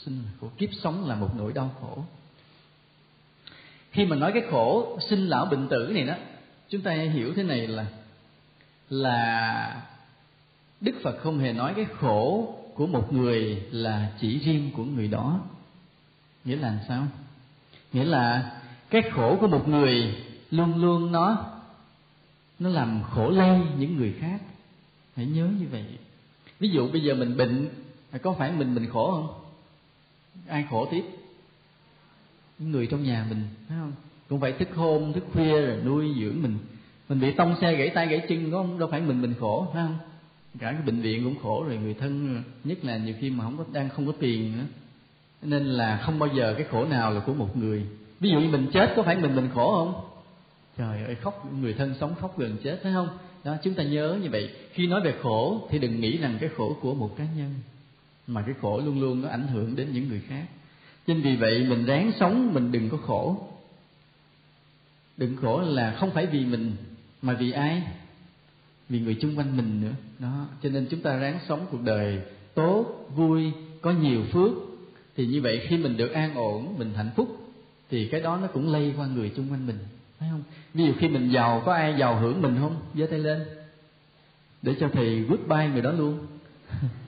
sinh 0.04 0.16
là 0.24 0.30
khổ 0.40 0.50
kiếp 0.58 0.68
sống 0.82 1.08
là 1.08 1.14
một 1.14 1.30
nỗi 1.36 1.52
đau 1.52 1.70
khổ. 1.80 2.04
Khi 3.90 4.06
mà 4.06 4.16
nói 4.16 4.32
cái 4.32 4.42
khổ 4.50 4.98
sinh 5.10 5.26
lão 5.26 5.46
bệnh 5.46 5.68
tử 5.68 5.90
này 5.94 6.04
đó, 6.04 6.14
chúng 6.68 6.80
ta 6.80 6.92
hiểu 6.92 7.34
thế 7.34 7.42
này 7.42 7.66
là 7.66 7.86
là 8.90 9.82
đức 10.80 10.92
phật 11.02 11.18
không 11.22 11.38
hề 11.38 11.52
nói 11.52 11.72
cái 11.76 11.84
khổ 11.84 12.54
của 12.74 12.86
một 12.86 13.12
người 13.12 13.62
là 13.70 14.12
chỉ 14.20 14.38
riêng 14.38 14.70
của 14.76 14.84
người 14.84 15.08
đó. 15.08 15.40
Nghĩa 16.44 16.56
là 16.56 16.84
sao? 16.88 17.06
Nghĩa 17.92 18.04
là 18.04 18.52
cái 18.90 19.02
khổ 19.12 19.36
của 19.40 19.46
một 19.46 19.68
người 19.68 20.14
luôn 20.50 20.80
luôn 20.82 21.12
nó 21.12 21.52
nó 22.58 22.68
làm 22.68 23.02
khổ 23.02 23.30
lây 23.30 23.60
những 23.78 23.96
người 23.96 24.14
khác. 24.20 24.40
Hãy 25.16 25.26
nhớ 25.26 25.48
như 25.60 25.66
vậy. 25.70 25.84
Ví 26.58 26.68
dụ 26.68 26.88
bây 26.88 27.02
giờ 27.02 27.14
mình 27.14 27.36
bệnh, 27.36 27.68
có 28.22 28.32
phải 28.38 28.52
mình 28.52 28.74
mình 28.74 28.90
khổ 28.90 29.10
không? 29.10 29.41
Ai 30.48 30.64
khổ 30.70 30.86
tiếp? 30.90 31.04
Những 32.58 32.72
người 32.72 32.86
trong 32.86 33.02
nhà 33.02 33.26
mình, 33.28 33.42
phải 33.68 33.78
không? 33.80 33.92
Cũng 34.28 34.40
phải 34.40 34.52
thức 34.52 34.68
hôm, 34.74 35.12
thức 35.12 35.24
khuya 35.32 35.60
rồi 35.60 35.80
nuôi 35.84 36.14
dưỡng 36.20 36.42
mình. 36.42 36.58
Mình 37.08 37.20
bị 37.20 37.32
tông 37.32 37.56
xe 37.60 37.74
gãy 37.74 37.90
tay 37.94 38.06
gãy 38.06 38.26
chân 38.28 38.50
có 38.50 38.66
đâu 38.78 38.88
phải 38.90 39.00
mình 39.00 39.22
mình 39.22 39.34
khổ, 39.40 39.66
phải 39.74 39.82
không? 39.82 39.98
Cả 40.58 40.72
cái 40.72 40.82
bệnh 40.86 41.00
viện 41.00 41.24
cũng 41.24 41.42
khổ 41.42 41.64
rồi, 41.68 41.76
người 41.76 41.94
thân, 41.94 42.42
nhất 42.64 42.84
là 42.84 42.96
nhiều 42.96 43.14
khi 43.20 43.30
mà 43.30 43.44
không 43.44 43.58
có, 43.58 43.64
đang 43.72 43.88
không 43.88 44.06
có 44.06 44.12
tiền 44.20 44.52
nữa. 44.58 44.64
Nên 45.42 45.64
là 45.64 46.02
không 46.04 46.18
bao 46.18 46.28
giờ 46.36 46.54
cái 46.58 46.66
khổ 46.70 46.84
nào 46.84 47.12
là 47.12 47.20
của 47.20 47.34
một 47.34 47.56
người. 47.56 47.86
Ví 48.20 48.30
dụ 48.30 48.40
như 48.40 48.48
mình 48.48 48.66
chết, 48.72 48.92
có 48.96 49.02
phải 49.02 49.16
mình 49.16 49.36
mình 49.36 49.48
khổ 49.54 49.74
không? 49.74 50.04
Trời 50.78 51.04
ơi, 51.04 51.14
khóc, 51.14 51.52
người 51.60 51.74
thân 51.74 51.94
sống 52.00 52.14
khóc 52.20 52.38
gần 52.38 52.56
chết, 52.64 52.80
phải 52.82 52.92
không? 52.92 53.08
Đó, 53.44 53.56
chúng 53.62 53.74
ta 53.74 53.82
nhớ 53.82 54.18
như 54.22 54.30
vậy. 54.30 54.50
Khi 54.72 54.86
nói 54.86 55.00
về 55.00 55.14
khổ, 55.22 55.68
thì 55.70 55.78
đừng 55.78 56.00
nghĩ 56.00 56.16
rằng 56.16 56.38
cái 56.40 56.50
khổ 56.56 56.76
của 56.80 56.94
một 56.94 57.16
cá 57.16 57.24
nhân 57.36 57.54
mà 58.26 58.42
cái 58.42 58.54
khổ 58.60 58.80
luôn 58.84 59.00
luôn 59.00 59.22
nó 59.22 59.28
ảnh 59.28 59.46
hưởng 59.46 59.76
đến 59.76 59.92
những 59.92 60.08
người 60.08 60.20
khác. 60.28 60.44
Chính 61.06 61.22
vì 61.22 61.36
vậy 61.36 61.66
mình 61.68 61.84
ráng 61.84 62.12
sống, 62.20 62.54
mình 62.54 62.72
đừng 62.72 62.90
có 62.90 62.96
khổ. 62.96 63.48
Đừng 65.16 65.36
khổ 65.36 65.60
là 65.60 65.96
không 66.00 66.10
phải 66.10 66.26
vì 66.26 66.44
mình, 66.44 66.72
mà 67.22 67.32
vì 67.32 67.52
ai? 67.52 67.82
Vì 68.88 69.00
người 69.00 69.16
chung 69.20 69.38
quanh 69.38 69.56
mình 69.56 69.80
nữa. 69.82 69.92
Đó, 70.18 70.46
cho 70.62 70.68
nên 70.68 70.86
chúng 70.90 71.00
ta 71.00 71.16
ráng 71.16 71.38
sống 71.48 71.66
cuộc 71.70 71.82
đời 71.82 72.20
tốt, 72.54 73.08
vui, 73.16 73.52
có 73.80 73.90
nhiều 73.90 74.24
phước. 74.32 74.52
Thì 75.16 75.26
như 75.26 75.42
vậy 75.42 75.66
khi 75.68 75.76
mình 75.76 75.96
được 75.96 76.12
an 76.12 76.34
ổn, 76.34 76.74
mình 76.78 76.94
hạnh 76.94 77.10
phúc, 77.16 77.52
thì 77.90 78.08
cái 78.08 78.20
đó 78.20 78.38
nó 78.42 78.46
cũng 78.46 78.72
lây 78.72 78.94
qua 78.96 79.06
người 79.06 79.32
chung 79.36 79.50
quanh 79.50 79.66
mình. 79.66 79.78
Phải 80.18 80.28
không? 80.30 80.42
Ví 80.74 80.86
dụ 80.86 80.92
khi 80.98 81.08
mình 81.08 81.32
giàu, 81.32 81.62
có 81.64 81.74
ai 81.74 81.94
giàu 81.98 82.20
hưởng 82.20 82.42
mình 82.42 82.56
không? 82.60 82.76
Giơ 82.94 83.06
tay 83.06 83.18
lên. 83.18 83.42
Để 84.62 84.74
cho 84.80 84.88
thầy 84.92 85.20
goodbye 85.20 85.68
người 85.68 85.82
đó 85.82 85.92
luôn. 85.92 86.18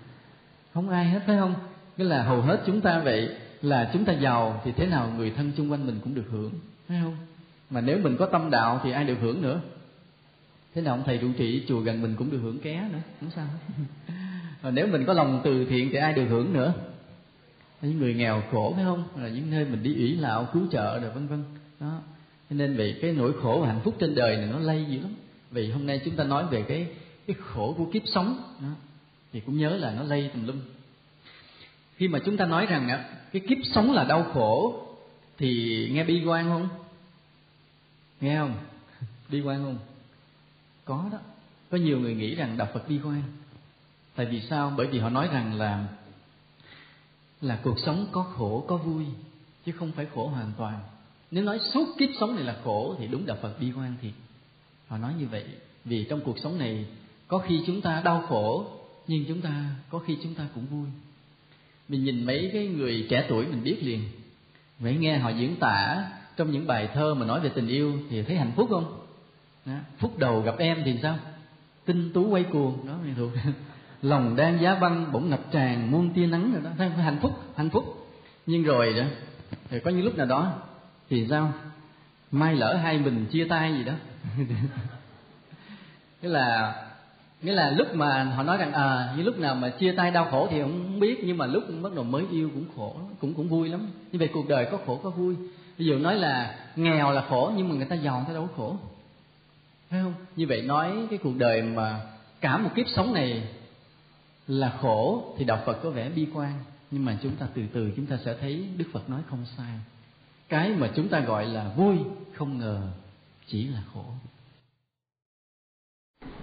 không 0.74 0.90
ai 0.90 1.04
hết 1.04 1.20
phải 1.26 1.36
không? 1.36 1.54
Nghĩa 1.96 2.04
là 2.04 2.22
hầu 2.22 2.40
hết 2.40 2.62
chúng 2.66 2.80
ta 2.80 3.00
vậy 3.00 3.28
là 3.62 3.90
chúng 3.92 4.04
ta 4.04 4.12
giàu 4.12 4.60
thì 4.64 4.72
thế 4.72 4.86
nào 4.86 5.12
người 5.16 5.30
thân 5.30 5.52
chung 5.56 5.72
quanh 5.72 5.86
mình 5.86 5.98
cũng 6.04 6.14
được 6.14 6.26
hưởng 6.30 6.52
phải 6.88 7.00
không? 7.02 7.16
Mà 7.70 7.80
nếu 7.80 7.98
mình 7.98 8.16
có 8.16 8.26
tâm 8.26 8.50
đạo 8.50 8.80
thì 8.84 8.92
ai 8.92 9.04
được 9.04 9.18
hưởng 9.20 9.42
nữa? 9.42 9.60
Thế 10.74 10.82
nào 10.82 10.94
ông 10.94 11.02
thầy 11.06 11.18
trụ 11.18 11.28
trì 11.38 11.64
chùa 11.68 11.80
gần 11.80 12.02
mình 12.02 12.14
cũng 12.18 12.30
được 12.30 12.38
hưởng 12.42 12.58
ké 12.58 12.88
nữa 12.92 12.98
không 13.20 13.30
sao 13.30 13.46
mà 14.62 14.70
nếu 14.70 14.86
mình 14.86 15.04
có 15.06 15.12
lòng 15.12 15.40
từ 15.44 15.64
thiện 15.64 15.88
thì 15.92 15.96
ai 15.96 16.12
được 16.12 16.26
hưởng 16.28 16.52
nữa? 16.52 16.74
Những 17.82 17.98
người 17.98 18.14
nghèo 18.14 18.42
khổ 18.52 18.72
phải 18.76 18.84
không? 18.84 19.04
Là 19.16 19.28
những 19.28 19.50
nơi 19.50 19.64
mình 19.64 19.82
đi 19.82 19.94
ủy 19.94 20.16
lạo 20.16 20.48
cứu 20.52 20.62
trợ 20.70 20.98
rồi 21.00 21.10
vân 21.10 21.26
vân. 21.26 21.44
Đó. 21.80 22.00
Cho 22.50 22.56
nên 22.56 22.76
vì 22.76 22.98
cái 23.02 23.12
nỗi 23.12 23.32
khổ 23.42 23.58
và 23.62 23.68
hạnh 23.68 23.80
phúc 23.84 23.94
trên 23.98 24.14
đời 24.14 24.36
này 24.36 24.46
nó 24.46 24.58
lây 24.58 24.84
dữ 24.88 25.00
lắm. 25.00 25.14
Vì 25.50 25.70
hôm 25.70 25.86
nay 25.86 26.00
chúng 26.04 26.16
ta 26.16 26.24
nói 26.24 26.46
về 26.46 26.62
cái 26.62 26.86
cái 27.26 27.36
khổ 27.40 27.74
của 27.78 27.84
kiếp 27.92 28.02
sống. 28.06 28.42
Đó, 28.60 28.68
thì 29.34 29.40
cũng 29.40 29.58
nhớ 29.58 29.76
là 29.76 29.90
nó 29.90 30.02
lây 30.02 30.30
tùm 30.34 30.46
lum. 30.46 30.60
Khi 31.96 32.08
mà 32.08 32.18
chúng 32.24 32.36
ta 32.36 32.46
nói 32.46 32.66
rằng 32.66 32.88
á, 32.88 33.04
cái 33.32 33.42
kiếp 33.48 33.58
sống 33.74 33.92
là 33.92 34.04
đau 34.04 34.30
khổ, 34.34 34.82
thì 35.38 35.48
nghe 35.92 36.04
bi 36.04 36.24
quan 36.24 36.48
không? 36.48 36.68
Nghe 38.20 38.38
không? 38.38 38.54
Bi 39.28 39.40
quan 39.40 39.64
không? 39.64 39.78
Có 40.84 41.08
đó. 41.12 41.18
Có 41.70 41.78
nhiều 41.78 42.00
người 42.00 42.14
nghĩ 42.14 42.34
rằng 42.34 42.56
đạo 42.56 42.68
phật 42.74 42.88
bi 42.88 42.98
quan. 43.04 43.22
Tại 44.14 44.26
vì 44.26 44.40
sao? 44.40 44.72
Bởi 44.76 44.86
vì 44.86 44.98
họ 44.98 45.10
nói 45.10 45.28
rằng 45.32 45.54
là 45.54 45.86
là 47.40 47.58
cuộc 47.62 47.78
sống 47.86 48.06
có 48.12 48.22
khổ, 48.22 48.64
có 48.68 48.76
vui, 48.76 49.04
chứ 49.66 49.72
không 49.72 49.92
phải 49.92 50.06
khổ 50.14 50.28
hoàn 50.28 50.52
toàn. 50.56 50.80
Nếu 51.30 51.44
nói 51.44 51.58
suốt 51.72 51.88
kiếp 51.98 52.08
sống 52.20 52.34
này 52.34 52.44
là 52.44 52.56
khổ, 52.64 52.96
thì 52.98 53.06
đúng 53.06 53.26
đạo 53.26 53.36
phật 53.42 53.60
bi 53.60 53.72
quan 53.76 53.96
thiệt. 54.02 54.12
Họ 54.88 54.98
nói 54.98 55.14
như 55.18 55.26
vậy 55.28 55.44
vì 55.84 56.04
trong 56.04 56.20
cuộc 56.20 56.38
sống 56.38 56.58
này 56.58 56.86
có 57.28 57.38
khi 57.38 57.62
chúng 57.66 57.80
ta 57.80 58.02
đau 58.04 58.24
khổ 58.28 58.70
nhưng 59.06 59.24
chúng 59.28 59.40
ta, 59.40 59.64
có 59.90 59.98
khi 59.98 60.16
chúng 60.22 60.34
ta 60.34 60.44
cũng 60.54 60.66
vui. 60.66 60.86
Mình 61.88 62.04
nhìn 62.04 62.26
mấy 62.26 62.50
cái 62.52 62.66
người 62.66 63.06
trẻ 63.10 63.26
tuổi 63.28 63.46
mình 63.46 63.64
biết 63.64 63.76
liền. 63.82 64.00
Vậy 64.78 64.96
nghe 64.96 65.18
họ 65.18 65.30
diễn 65.30 65.56
tả 65.56 66.04
trong 66.36 66.50
những 66.50 66.66
bài 66.66 66.88
thơ 66.94 67.14
mà 67.14 67.26
nói 67.26 67.40
về 67.40 67.50
tình 67.54 67.68
yêu 67.68 67.92
thì 68.10 68.22
thấy 68.22 68.36
hạnh 68.36 68.52
phúc 68.56 68.68
không? 68.70 69.00
Đó. 69.66 69.74
phút 69.98 70.18
đầu 70.18 70.40
gặp 70.40 70.54
em 70.58 70.82
thì 70.84 70.98
sao? 71.02 71.18
Tinh 71.84 72.10
tú 72.14 72.28
quay 72.28 72.42
cuồng. 72.42 72.86
Đó 72.86 72.98
thuộc. 73.16 73.30
Lòng 74.02 74.36
đang 74.36 74.60
giá 74.60 74.74
băng, 74.74 75.12
bỗng 75.12 75.30
ngập 75.30 75.52
tràn, 75.52 75.90
muôn 75.90 76.14
tia 76.14 76.26
nắng 76.26 76.52
rồi 76.52 76.62
đó. 76.64 76.70
Thấy 76.78 76.88
hạnh 76.88 77.18
phúc 77.22 77.32
hạnh 77.56 77.70
phúc. 77.70 78.08
Nhưng 78.46 78.62
rồi 78.62 78.92
đó 78.92 79.04
thì 79.70 79.80
có 79.80 79.90
những 79.90 80.04
lúc 80.04 80.16
nào 80.16 80.26
đó 80.26 80.52
thì 81.10 81.26
sao? 81.30 81.52
Mai 82.30 82.54
lỡ 82.54 82.76
hai 82.82 82.98
mình 82.98 83.26
chia 83.26 83.46
tay 83.50 83.72
gì 83.72 83.84
đó. 83.84 83.92
Tức 86.20 86.28
là 86.28 86.74
nghĩa 87.44 87.52
là 87.52 87.70
lúc 87.70 87.94
mà 87.94 88.24
họ 88.24 88.42
nói 88.42 88.56
rằng 88.56 88.72
à 88.72 89.14
như 89.16 89.22
lúc 89.22 89.38
nào 89.38 89.54
mà 89.54 89.68
chia 89.68 89.92
tay 89.92 90.10
đau 90.10 90.28
khổ 90.30 90.48
thì 90.50 90.60
không 90.62 91.00
biết, 91.00 91.24
nhưng 91.24 91.36
mà 91.36 91.46
lúc 91.46 91.64
bắt 91.82 91.92
đầu 91.94 92.04
mới 92.04 92.24
yêu 92.30 92.50
cũng 92.54 92.64
khổ 92.76 92.96
cũng 93.20 93.34
cũng 93.34 93.48
vui 93.48 93.68
lắm. 93.68 93.86
Như 94.12 94.18
vậy 94.18 94.28
cuộc 94.32 94.48
đời 94.48 94.68
có 94.72 94.78
khổ 94.86 95.00
có 95.02 95.10
vui. 95.10 95.36
Ví 95.76 95.86
dụ 95.86 95.98
nói 95.98 96.16
là 96.16 96.58
nghèo 96.76 97.12
là 97.12 97.24
khổ, 97.28 97.52
nhưng 97.56 97.68
mà 97.68 97.74
người 97.74 97.86
ta 97.86 97.96
giàu 97.96 98.16
người 98.16 98.24
ta 98.28 98.34
đâu 98.34 98.46
có 98.46 98.52
khổ. 98.56 98.76
Phải 99.90 100.00
không? 100.02 100.14
Như 100.36 100.46
vậy 100.48 100.62
nói 100.62 101.06
cái 101.10 101.18
cuộc 101.18 101.36
đời 101.36 101.62
mà 101.62 102.00
cả 102.40 102.58
một 102.58 102.70
kiếp 102.74 102.86
sống 102.88 103.14
này 103.14 103.48
là 104.46 104.76
khổ 104.80 105.24
thì 105.38 105.44
đạo 105.44 105.62
phật 105.66 105.82
có 105.82 105.90
vẻ 105.90 106.08
bi 106.08 106.26
quan. 106.34 106.52
Nhưng 106.90 107.04
mà 107.04 107.18
chúng 107.22 107.36
ta 107.36 107.46
từ 107.54 107.62
từ 107.72 107.92
chúng 107.96 108.06
ta 108.06 108.18
sẽ 108.24 108.36
thấy 108.40 108.68
đức 108.76 108.84
phật 108.92 109.10
nói 109.10 109.20
không 109.30 109.44
sai. 109.56 109.74
Cái 110.48 110.70
mà 110.70 110.90
chúng 110.96 111.08
ta 111.08 111.20
gọi 111.20 111.46
là 111.46 111.68
vui 111.76 111.96
không 112.34 112.58
ngờ 112.58 112.80
chỉ 113.46 113.66
là 113.66 113.80
khổ 113.94 114.04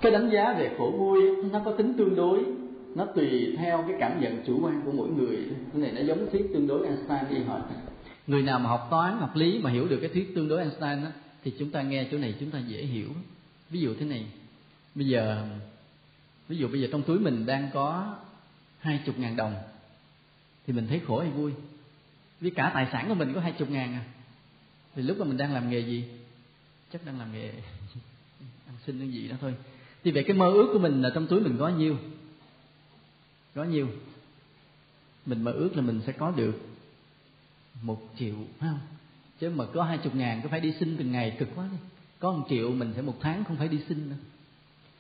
cái 0.02 0.12
đánh 0.12 0.30
giá 0.30 0.54
về 0.54 0.72
khổ 0.78 0.94
vui 0.98 1.22
nó 1.52 1.62
có 1.66 1.72
tính 1.72 1.94
tương 1.98 2.16
đối. 2.16 2.40
Nó 2.96 3.06
tùy 3.06 3.56
theo 3.58 3.84
cái 3.88 3.98
cảm 4.00 4.22
nhận 4.22 4.44
chủ 4.48 4.60
quan 4.64 4.82
của 4.86 4.92
mỗi 4.92 5.10
người. 5.10 5.38
Cái 5.74 5.82
này 5.82 5.92
nó 5.92 6.02
giống 6.02 6.30
thuyết 6.32 6.50
tương 6.54 6.68
đối 6.68 6.88
Einstein 6.88 7.20
đi 7.30 7.44
hỏi 7.44 7.62
người 8.28 8.42
nào 8.42 8.60
mà 8.60 8.70
học 8.70 8.88
toán 8.90 9.18
học 9.18 9.36
lý 9.36 9.60
mà 9.60 9.72
hiểu 9.72 9.88
được 9.88 10.00
cái 10.02 10.10
thuyết 10.10 10.32
tương 10.36 10.48
đối 10.48 10.60
Einstein 10.60 11.04
đó, 11.04 11.10
thì 11.44 11.54
chúng 11.60 11.72
ta 11.72 11.82
nghe 11.82 12.08
chỗ 12.12 12.18
này 12.18 12.36
chúng 12.40 12.52
ta 12.52 12.60
dễ 12.60 12.86
hiểu. 12.86 13.10
Ví 13.70 13.80
dụ 13.80 13.96
thế 14.00 14.06
này. 14.06 14.26
Bây 14.96 15.08
giờ 15.08 15.48
ví 16.48 16.58
dụ 16.58 16.68
bây 16.68 16.82
giờ 16.82 16.88
trong 16.92 17.04
túi 17.04 17.20
mình 17.20 17.46
đang 17.46 17.70
có 17.74 18.16
hai 18.80 19.02
chục 19.06 19.20
ngàn 19.20 19.36
đồng 19.36 19.56
thì 20.68 20.74
mình 20.74 20.88
thấy 20.88 21.02
khổ 21.08 21.20
hay 21.20 21.30
vui? 21.30 21.52
Vì 22.40 22.50
cả 22.50 22.72
tài 22.74 22.88
sản 22.92 23.08
của 23.08 23.14
mình 23.14 23.34
có 23.34 23.42
hai 23.42 23.52
chục 23.52 23.70
ngàn 23.70 23.94
à. 23.94 24.04
Thì 24.96 25.02
lúc 25.02 25.18
mà 25.18 25.26
mình 25.26 25.38
đang 25.38 25.54
làm 25.54 25.70
nghề 25.70 25.80
gì? 25.80 26.04
Chắc 26.94 27.06
đang 27.06 27.20
làm 27.20 27.34
nghề 27.34 27.50
ăn 28.68 28.76
xin 28.86 29.00
cái 29.00 29.10
gì 29.10 29.28
đó 29.28 29.36
thôi 29.42 29.54
thì 30.04 30.12
vậy 30.12 30.24
cái 30.28 30.38
mơ 30.38 30.52
ước 30.52 30.70
của 30.74 30.80
mình 30.80 31.02
là 31.02 31.12
trong 31.16 31.28
túi 31.28 31.40
mình 31.40 31.56
có 31.60 31.70
nhiêu? 31.70 31.98
Có 33.56 33.64
nhiêu? 33.64 33.88
Mình 35.26 35.44
mơ 35.44 35.52
ước 35.52 35.76
là 35.76 35.82
mình 35.82 36.02
sẽ 36.06 36.12
có 36.12 36.32
được 36.32 36.62
một 37.82 38.02
triệu, 38.20 38.36
phải 38.60 38.70
không? 38.70 38.80
Chứ 39.40 39.50
mà 39.50 39.66
có 39.74 39.84
hai 39.84 39.98
chục 39.98 40.16
ngàn, 40.16 40.42
có 40.44 40.50
phải 40.50 40.60
đi 40.60 40.74
xin 40.80 40.98
từng 40.98 41.12
ngày 41.12 41.36
cực 41.40 41.50
quá 41.56 41.66
đi. 41.72 41.78
Có 42.20 42.32
một 42.32 42.46
triệu 42.50 42.72
mình 42.72 42.94
sẽ 42.96 43.02
một 43.02 43.16
tháng 43.20 43.44
không 43.44 43.58
phải 43.58 43.68
đi 43.68 43.80
xin 43.90 44.10
nữa. 44.10 44.16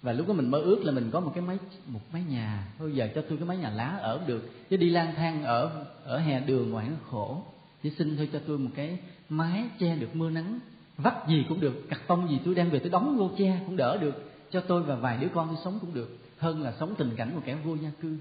Và 0.02 0.14
lúc 0.14 0.28
đó 0.28 0.34
mình 0.34 0.52
mơ 0.52 0.60
ước 0.60 0.84
là 0.84 0.92
mình 0.92 1.10
có 1.12 1.20
một 1.20 1.32
cái 1.36 1.44
máy, 1.44 1.58
một 1.88 2.00
mái 2.14 2.24
nhà. 2.30 2.68
Thôi 2.80 2.92
giờ 2.96 3.10
cho 3.16 3.22
tôi 3.30 3.38
cái 3.38 3.48
mái 3.48 3.58
nhà 3.58 3.70
lá 3.70 3.98
ở 4.02 4.24
được. 4.28 4.50
Chứ 4.70 4.78
đi 4.78 4.90
lang 4.90 5.14
thang 5.16 5.44
ở 5.44 5.86
ở 6.04 6.18
hè 6.20 6.40
đường 6.40 6.70
ngoài 6.70 6.88
nó 6.90 6.96
khổ. 7.10 7.44
Chỉ 7.84 7.90
xin 7.98 8.18
thôi 8.18 8.30
cho 8.34 8.40
tôi 8.48 8.58
một 8.58 8.70
cái 8.76 8.98
mái 9.30 9.64
che 9.80 9.96
được 9.96 10.16
mưa 10.16 10.30
nắng. 10.30 10.60
Vắt 10.98 11.14
gì 11.28 11.46
cũng 11.50 11.60
được 11.60 11.90
cặt 11.90 12.02
tông 12.08 12.30
gì 12.30 12.40
tôi 12.46 12.56
đem 12.56 12.70
về 12.70 12.80
tôi 12.80 12.90
đóng 12.90 13.18
vô 13.18 13.32
che 13.38 13.62
cũng 13.66 13.78
đỡ 13.78 13.98
được 13.98 14.31
cho 14.52 14.62
tôi 14.62 14.84
và 14.84 14.96
vài 14.96 15.18
đứa 15.18 15.28
con 15.34 15.48
tôi 15.48 15.58
sống 15.64 15.78
cũng 15.82 15.94
được, 15.94 16.18
hơn 16.38 16.62
là 16.62 16.74
sống 16.80 16.96
tình 16.98 17.16
cảnh 17.16 17.36
một 17.36 17.42
kẻ 17.46 17.58
vô 17.66 17.76
gia 17.76 17.90
cư. 18.02 18.18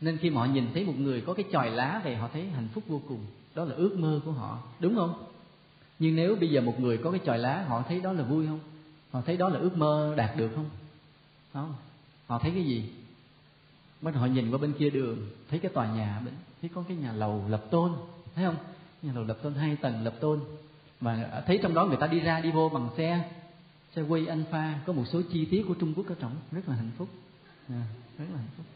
Nên 0.00 0.16
khi 0.16 0.30
mà 0.30 0.40
họ 0.40 0.46
nhìn 0.46 0.66
thấy 0.74 0.84
một 0.84 0.98
người 0.98 1.20
có 1.20 1.34
cái 1.34 1.44
chòi 1.52 1.70
lá 1.70 2.00
về 2.04 2.16
họ 2.16 2.28
thấy 2.32 2.46
hạnh 2.46 2.68
phúc 2.74 2.84
vô 2.88 3.00
cùng. 3.08 3.20
Đó 3.54 3.64
là 3.64 3.74
ước 3.74 3.98
mơ 3.98 4.20
của 4.24 4.32
họ, 4.32 4.58
đúng 4.80 4.94
không? 4.94 5.24
Nhưng 5.98 6.16
nếu 6.16 6.36
bây 6.36 6.50
giờ 6.50 6.60
một 6.60 6.80
người 6.80 6.98
có 6.98 7.10
cái 7.10 7.20
chòi 7.26 7.38
lá, 7.38 7.64
họ 7.68 7.82
thấy 7.88 8.00
đó 8.00 8.12
là 8.12 8.22
vui 8.22 8.46
không? 8.46 8.60
Họ 9.10 9.20
thấy 9.26 9.36
đó 9.36 9.48
là 9.48 9.58
ước 9.58 9.76
mơ 9.76 10.14
đạt 10.16 10.36
được 10.36 10.50
không? 10.54 10.70
Không. 11.52 11.74
Họ 12.26 12.38
thấy 12.38 12.50
cái 12.50 12.64
gì? 12.64 12.90
Bắt 14.00 14.14
họ 14.14 14.26
nhìn 14.26 14.50
qua 14.50 14.58
bên 14.58 14.72
kia 14.72 14.90
đường, 14.90 15.26
thấy 15.50 15.58
cái 15.58 15.70
tòa 15.74 15.94
nhà 15.94 16.20
bên, 16.24 16.34
thấy 16.60 16.70
có 16.74 16.84
cái 16.88 16.96
nhà 16.96 17.12
lầu 17.12 17.44
lập 17.48 17.64
tôn, 17.70 17.92
thấy 18.34 18.44
không? 18.44 18.56
Nhà 19.02 19.12
lầu 19.14 19.24
lập 19.24 19.38
tôn, 19.42 19.54
hai 19.54 19.76
tầng 19.76 20.04
lập 20.04 20.14
tôn. 20.20 20.40
Mà 21.00 21.42
thấy 21.46 21.58
trong 21.62 21.74
đó 21.74 21.86
người 21.86 21.96
ta 21.96 22.06
đi 22.06 22.20
ra, 22.20 22.40
đi 22.40 22.50
vô 22.50 22.68
bằng 22.68 22.88
xe 22.96 23.30
xe 23.98 24.04
quay 24.08 24.26
alpha 24.26 24.74
có 24.86 24.92
một 24.92 25.04
số 25.06 25.22
chi 25.32 25.44
tiết 25.44 25.64
của 25.68 25.74
trung 25.74 25.92
quốc 25.96 26.06
ở 26.08 26.14
trọng 26.20 26.36
rất 26.52 26.68
là 26.68 26.74
hạnh 26.74 26.90
phúc. 26.98 27.08
À, 27.68 27.82
rất 28.18 28.24
là 28.32 28.36
hạnh 28.36 28.52
phúc. 28.56 28.66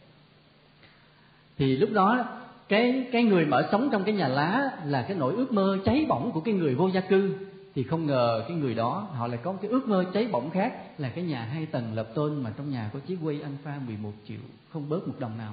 Thì 1.58 1.76
lúc 1.76 1.90
đó 1.92 2.24
cái 2.68 3.08
cái 3.12 3.22
người 3.22 3.44
mà 3.44 3.56
ở 3.56 3.68
sống 3.72 3.88
trong 3.92 4.04
cái 4.04 4.14
nhà 4.14 4.28
lá 4.28 4.70
là 4.86 5.02
cái 5.02 5.16
nỗi 5.16 5.34
ước 5.34 5.52
mơ 5.52 5.78
cháy 5.84 6.06
bỏng 6.08 6.32
của 6.32 6.40
cái 6.40 6.54
người 6.54 6.74
vô 6.74 6.88
gia 6.88 7.00
cư. 7.00 7.34
Thì 7.74 7.82
không 7.82 8.06
ngờ 8.06 8.44
cái 8.48 8.56
người 8.56 8.74
đó 8.74 9.08
họ 9.12 9.26
lại 9.26 9.38
có 9.42 9.52
cái 9.62 9.70
ước 9.70 9.88
mơ 9.88 10.04
cháy 10.14 10.28
bỏng 10.32 10.50
khác 10.50 11.00
là 11.00 11.08
cái 11.08 11.24
nhà 11.24 11.44
hai 11.44 11.66
tầng 11.66 11.94
lập 11.94 12.08
tôn 12.14 12.42
mà 12.42 12.52
trong 12.56 12.70
nhà 12.70 12.90
có 12.92 12.98
chiếc 13.06 13.18
quay 13.22 13.40
alpha 13.40 13.80
11 13.86 14.12
triệu 14.28 14.40
không 14.68 14.88
bớt 14.88 15.08
một 15.08 15.14
đồng 15.18 15.38
nào. 15.38 15.52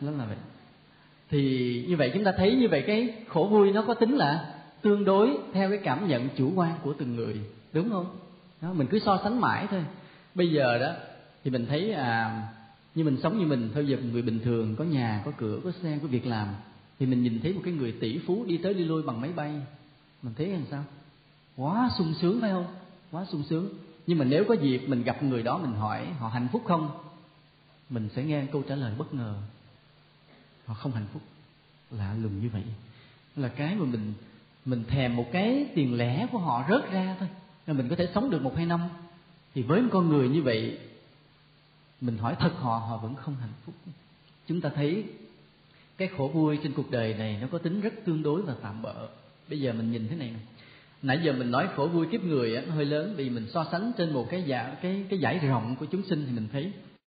Đó 0.00 0.10
là 0.10 0.24
vậy. 0.24 0.36
Thì 1.30 1.84
như 1.88 1.96
vậy 1.96 2.10
chúng 2.14 2.24
ta 2.24 2.32
thấy 2.36 2.54
như 2.54 2.68
vậy 2.68 2.84
cái 2.86 3.14
khổ 3.28 3.48
vui 3.50 3.72
nó 3.72 3.82
có 3.82 3.94
tính 3.94 4.16
là 4.16 4.54
tương 4.82 5.04
đối 5.04 5.38
theo 5.52 5.70
cái 5.70 5.78
cảm 5.78 6.08
nhận 6.08 6.28
chủ 6.36 6.52
quan 6.54 6.72
của 6.82 6.92
từng 6.98 7.16
người 7.16 7.40
đúng 7.72 7.90
không? 7.90 8.06
Đó, 8.62 8.72
mình 8.72 8.86
cứ 8.90 8.98
so 8.98 9.20
sánh 9.24 9.40
mãi 9.40 9.66
thôi. 9.70 9.84
Bây 10.34 10.50
giờ 10.50 10.78
đó 10.78 10.92
thì 11.44 11.50
mình 11.50 11.66
thấy 11.66 11.92
à 11.92 12.48
như 12.94 13.04
mình 13.04 13.16
sống 13.22 13.38
như 13.38 13.46
mình 13.46 13.70
thôi 13.74 13.86
giờ 13.86 13.96
người 14.12 14.22
bình 14.22 14.40
thường 14.44 14.76
có 14.76 14.84
nhà 14.84 15.22
có 15.24 15.32
cửa 15.36 15.60
có 15.64 15.72
xe 15.82 15.98
có 16.02 16.08
việc 16.08 16.26
làm 16.26 16.48
thì 16.98 17.06
mình 17.06 17.22
nhìn 17.22 17.40
thấy 17.42 17.52
một 17.52 17.60
cái 17.64 17.74
người 17.74 17.92
tỷ 18.00 18.18
phú 18.26 18.44
đi 18.46 18.58
tới 18.58 18.74
đi 18.74 18.84
lui 18.84 19.02
bằng 19.02 19.20
máy 19.20 19.32
bay. 19.32 19.60
Mình 20.22 20.34
thấy 20.36 20.46
làm 20.46 20.64
sao? 20.70 20.84
Quá 21.56 21.90
sung 21.98 22.14
sướng 22.20 22.40
phải 22.40 22.50
không? 22.50 22.66
Quá 23.10 23.24
sung 23.24 23.42
sướng. 23.50 23.68
Nhưng 24.06 24.18
mà 24.18 24.24
nếu 24.24 24.44
có 24.48 24.54
dịp 24.54 24.78
mình 24.86 25.02
gặp 25.02 25.22
người 25.22 25.42
đó 25.42 25.58
mình 25.58 25.72
hỏi 25.72 26.06
họ 26.18 26.28
hạnh 26.28 26.48
phúc 26.52 26.62
không 26.66 26.90
mình 27.90 28.08
sẽ 28.16 28.24
nghe 28.24 28.46
câu 28.52 28.62
trả 28.68 28.74
lời 28.74 28.94
bất 28.98 29.14
ngờ. 29.14 29.34
Họ 30.66 30.74
không 30.74 30.92
hạnh 30.92 31.06
phúc. 31.12 31.22
Lạ 31.90 32.14
lùng 32.22 32.40
như 32.40 32.48
vậy. 32.52 32.64
Là 33.36 33.48
cái 33.48 33.74
mà 33.74 33.84
mình 33.84 34.12
mình 34.64 34.84
thèm 34.88 35.16
một 35.16 35.26
cái 35.32 35.66
tiền 35.74 35.94
lẻ 35.94 36.26
của 36.32 36.38
họ 36.38 36.64
rớt 36.68 36.92
ra 36.92 37.16
thôi 37.18 37.28
nên 37.66 37.76
mình 37.76 37.88
có 37.88 37.96
thể 37.96 38.08
sống 38.14 38.30
được 38.30 38.42
một 38.42 38.56
hai 38.56 38.66
năm. 38.66 38.80
Thì 39.54 39.62
với 39.62 39.80
một 39.80 39.88
con 39.92 40.08
người 40.08 40.28
như 40.28 40.42
vậy 40.42 40.78
mình 42.00 42.18
hỏi 42.18 42.36
thật 42.38 42.52
họ 42.56 42.76
họ 42.76 42.96
vẫn 42.96 43.14
không 43.14 43.36
hạnh 43.40 43.52
phúc. 43.64 43.74
Chúng 44.46 44.60
ta 44.60 44.68
thấy 44.74 45.04
cái 45.96 46.08
khổ 46.16 46.30
vui 46.34 46.58
trên 46.62 46.72
cuộc 46.72 46.90
đời 46.90 47.14
này 47.14 47.38
nó 47.40 47.46
có 47.52 47.58
tính 47.58 47.80
rất 47.80 47.94
tương 48.04 48.22
đối 48.22 48.42
và 48.42 48.54
tạm 48.62 48.82
bợ 48.82 49.08
bây 49.48 49.60
giờ 49.60 49.72
mình 49.72 49.92
nhìn 49.92 50.08
thế 50.08 50.16
này. 50.16 50.30
Này 50.30 50.40
nãy 51.02 51.20
giờ 51.22 51.32
mình 51.32 51.50
nói 51.50 51.68
khổ 51.76 51.86
vui 51.86 52.06
kiếp 52.06 52.24
người 52.24 52.56
á, 52.56 52.62
nó 52.66 52.74
hơi 52.74 52.84
lớn. 52.84 53.14
Vì 53.16 53.30
mình 53.30 53.46
so 53.54 53.66
sánh 53.72 53.92
trên 53.98 54.12
một 54.12 54.26
cái 54.30 54.42
giải 54.42 54.76
cái 54.82 55.04
cái 55.10 55.18
giải 55.18 55.38
rộng 55.38 55.76
của 55.76 55.86
chúng 55.86 56.02
sinh 56.02 56.24
thì 56.26 56.32
mình 56.32 56.48
thấy 56.52 56.72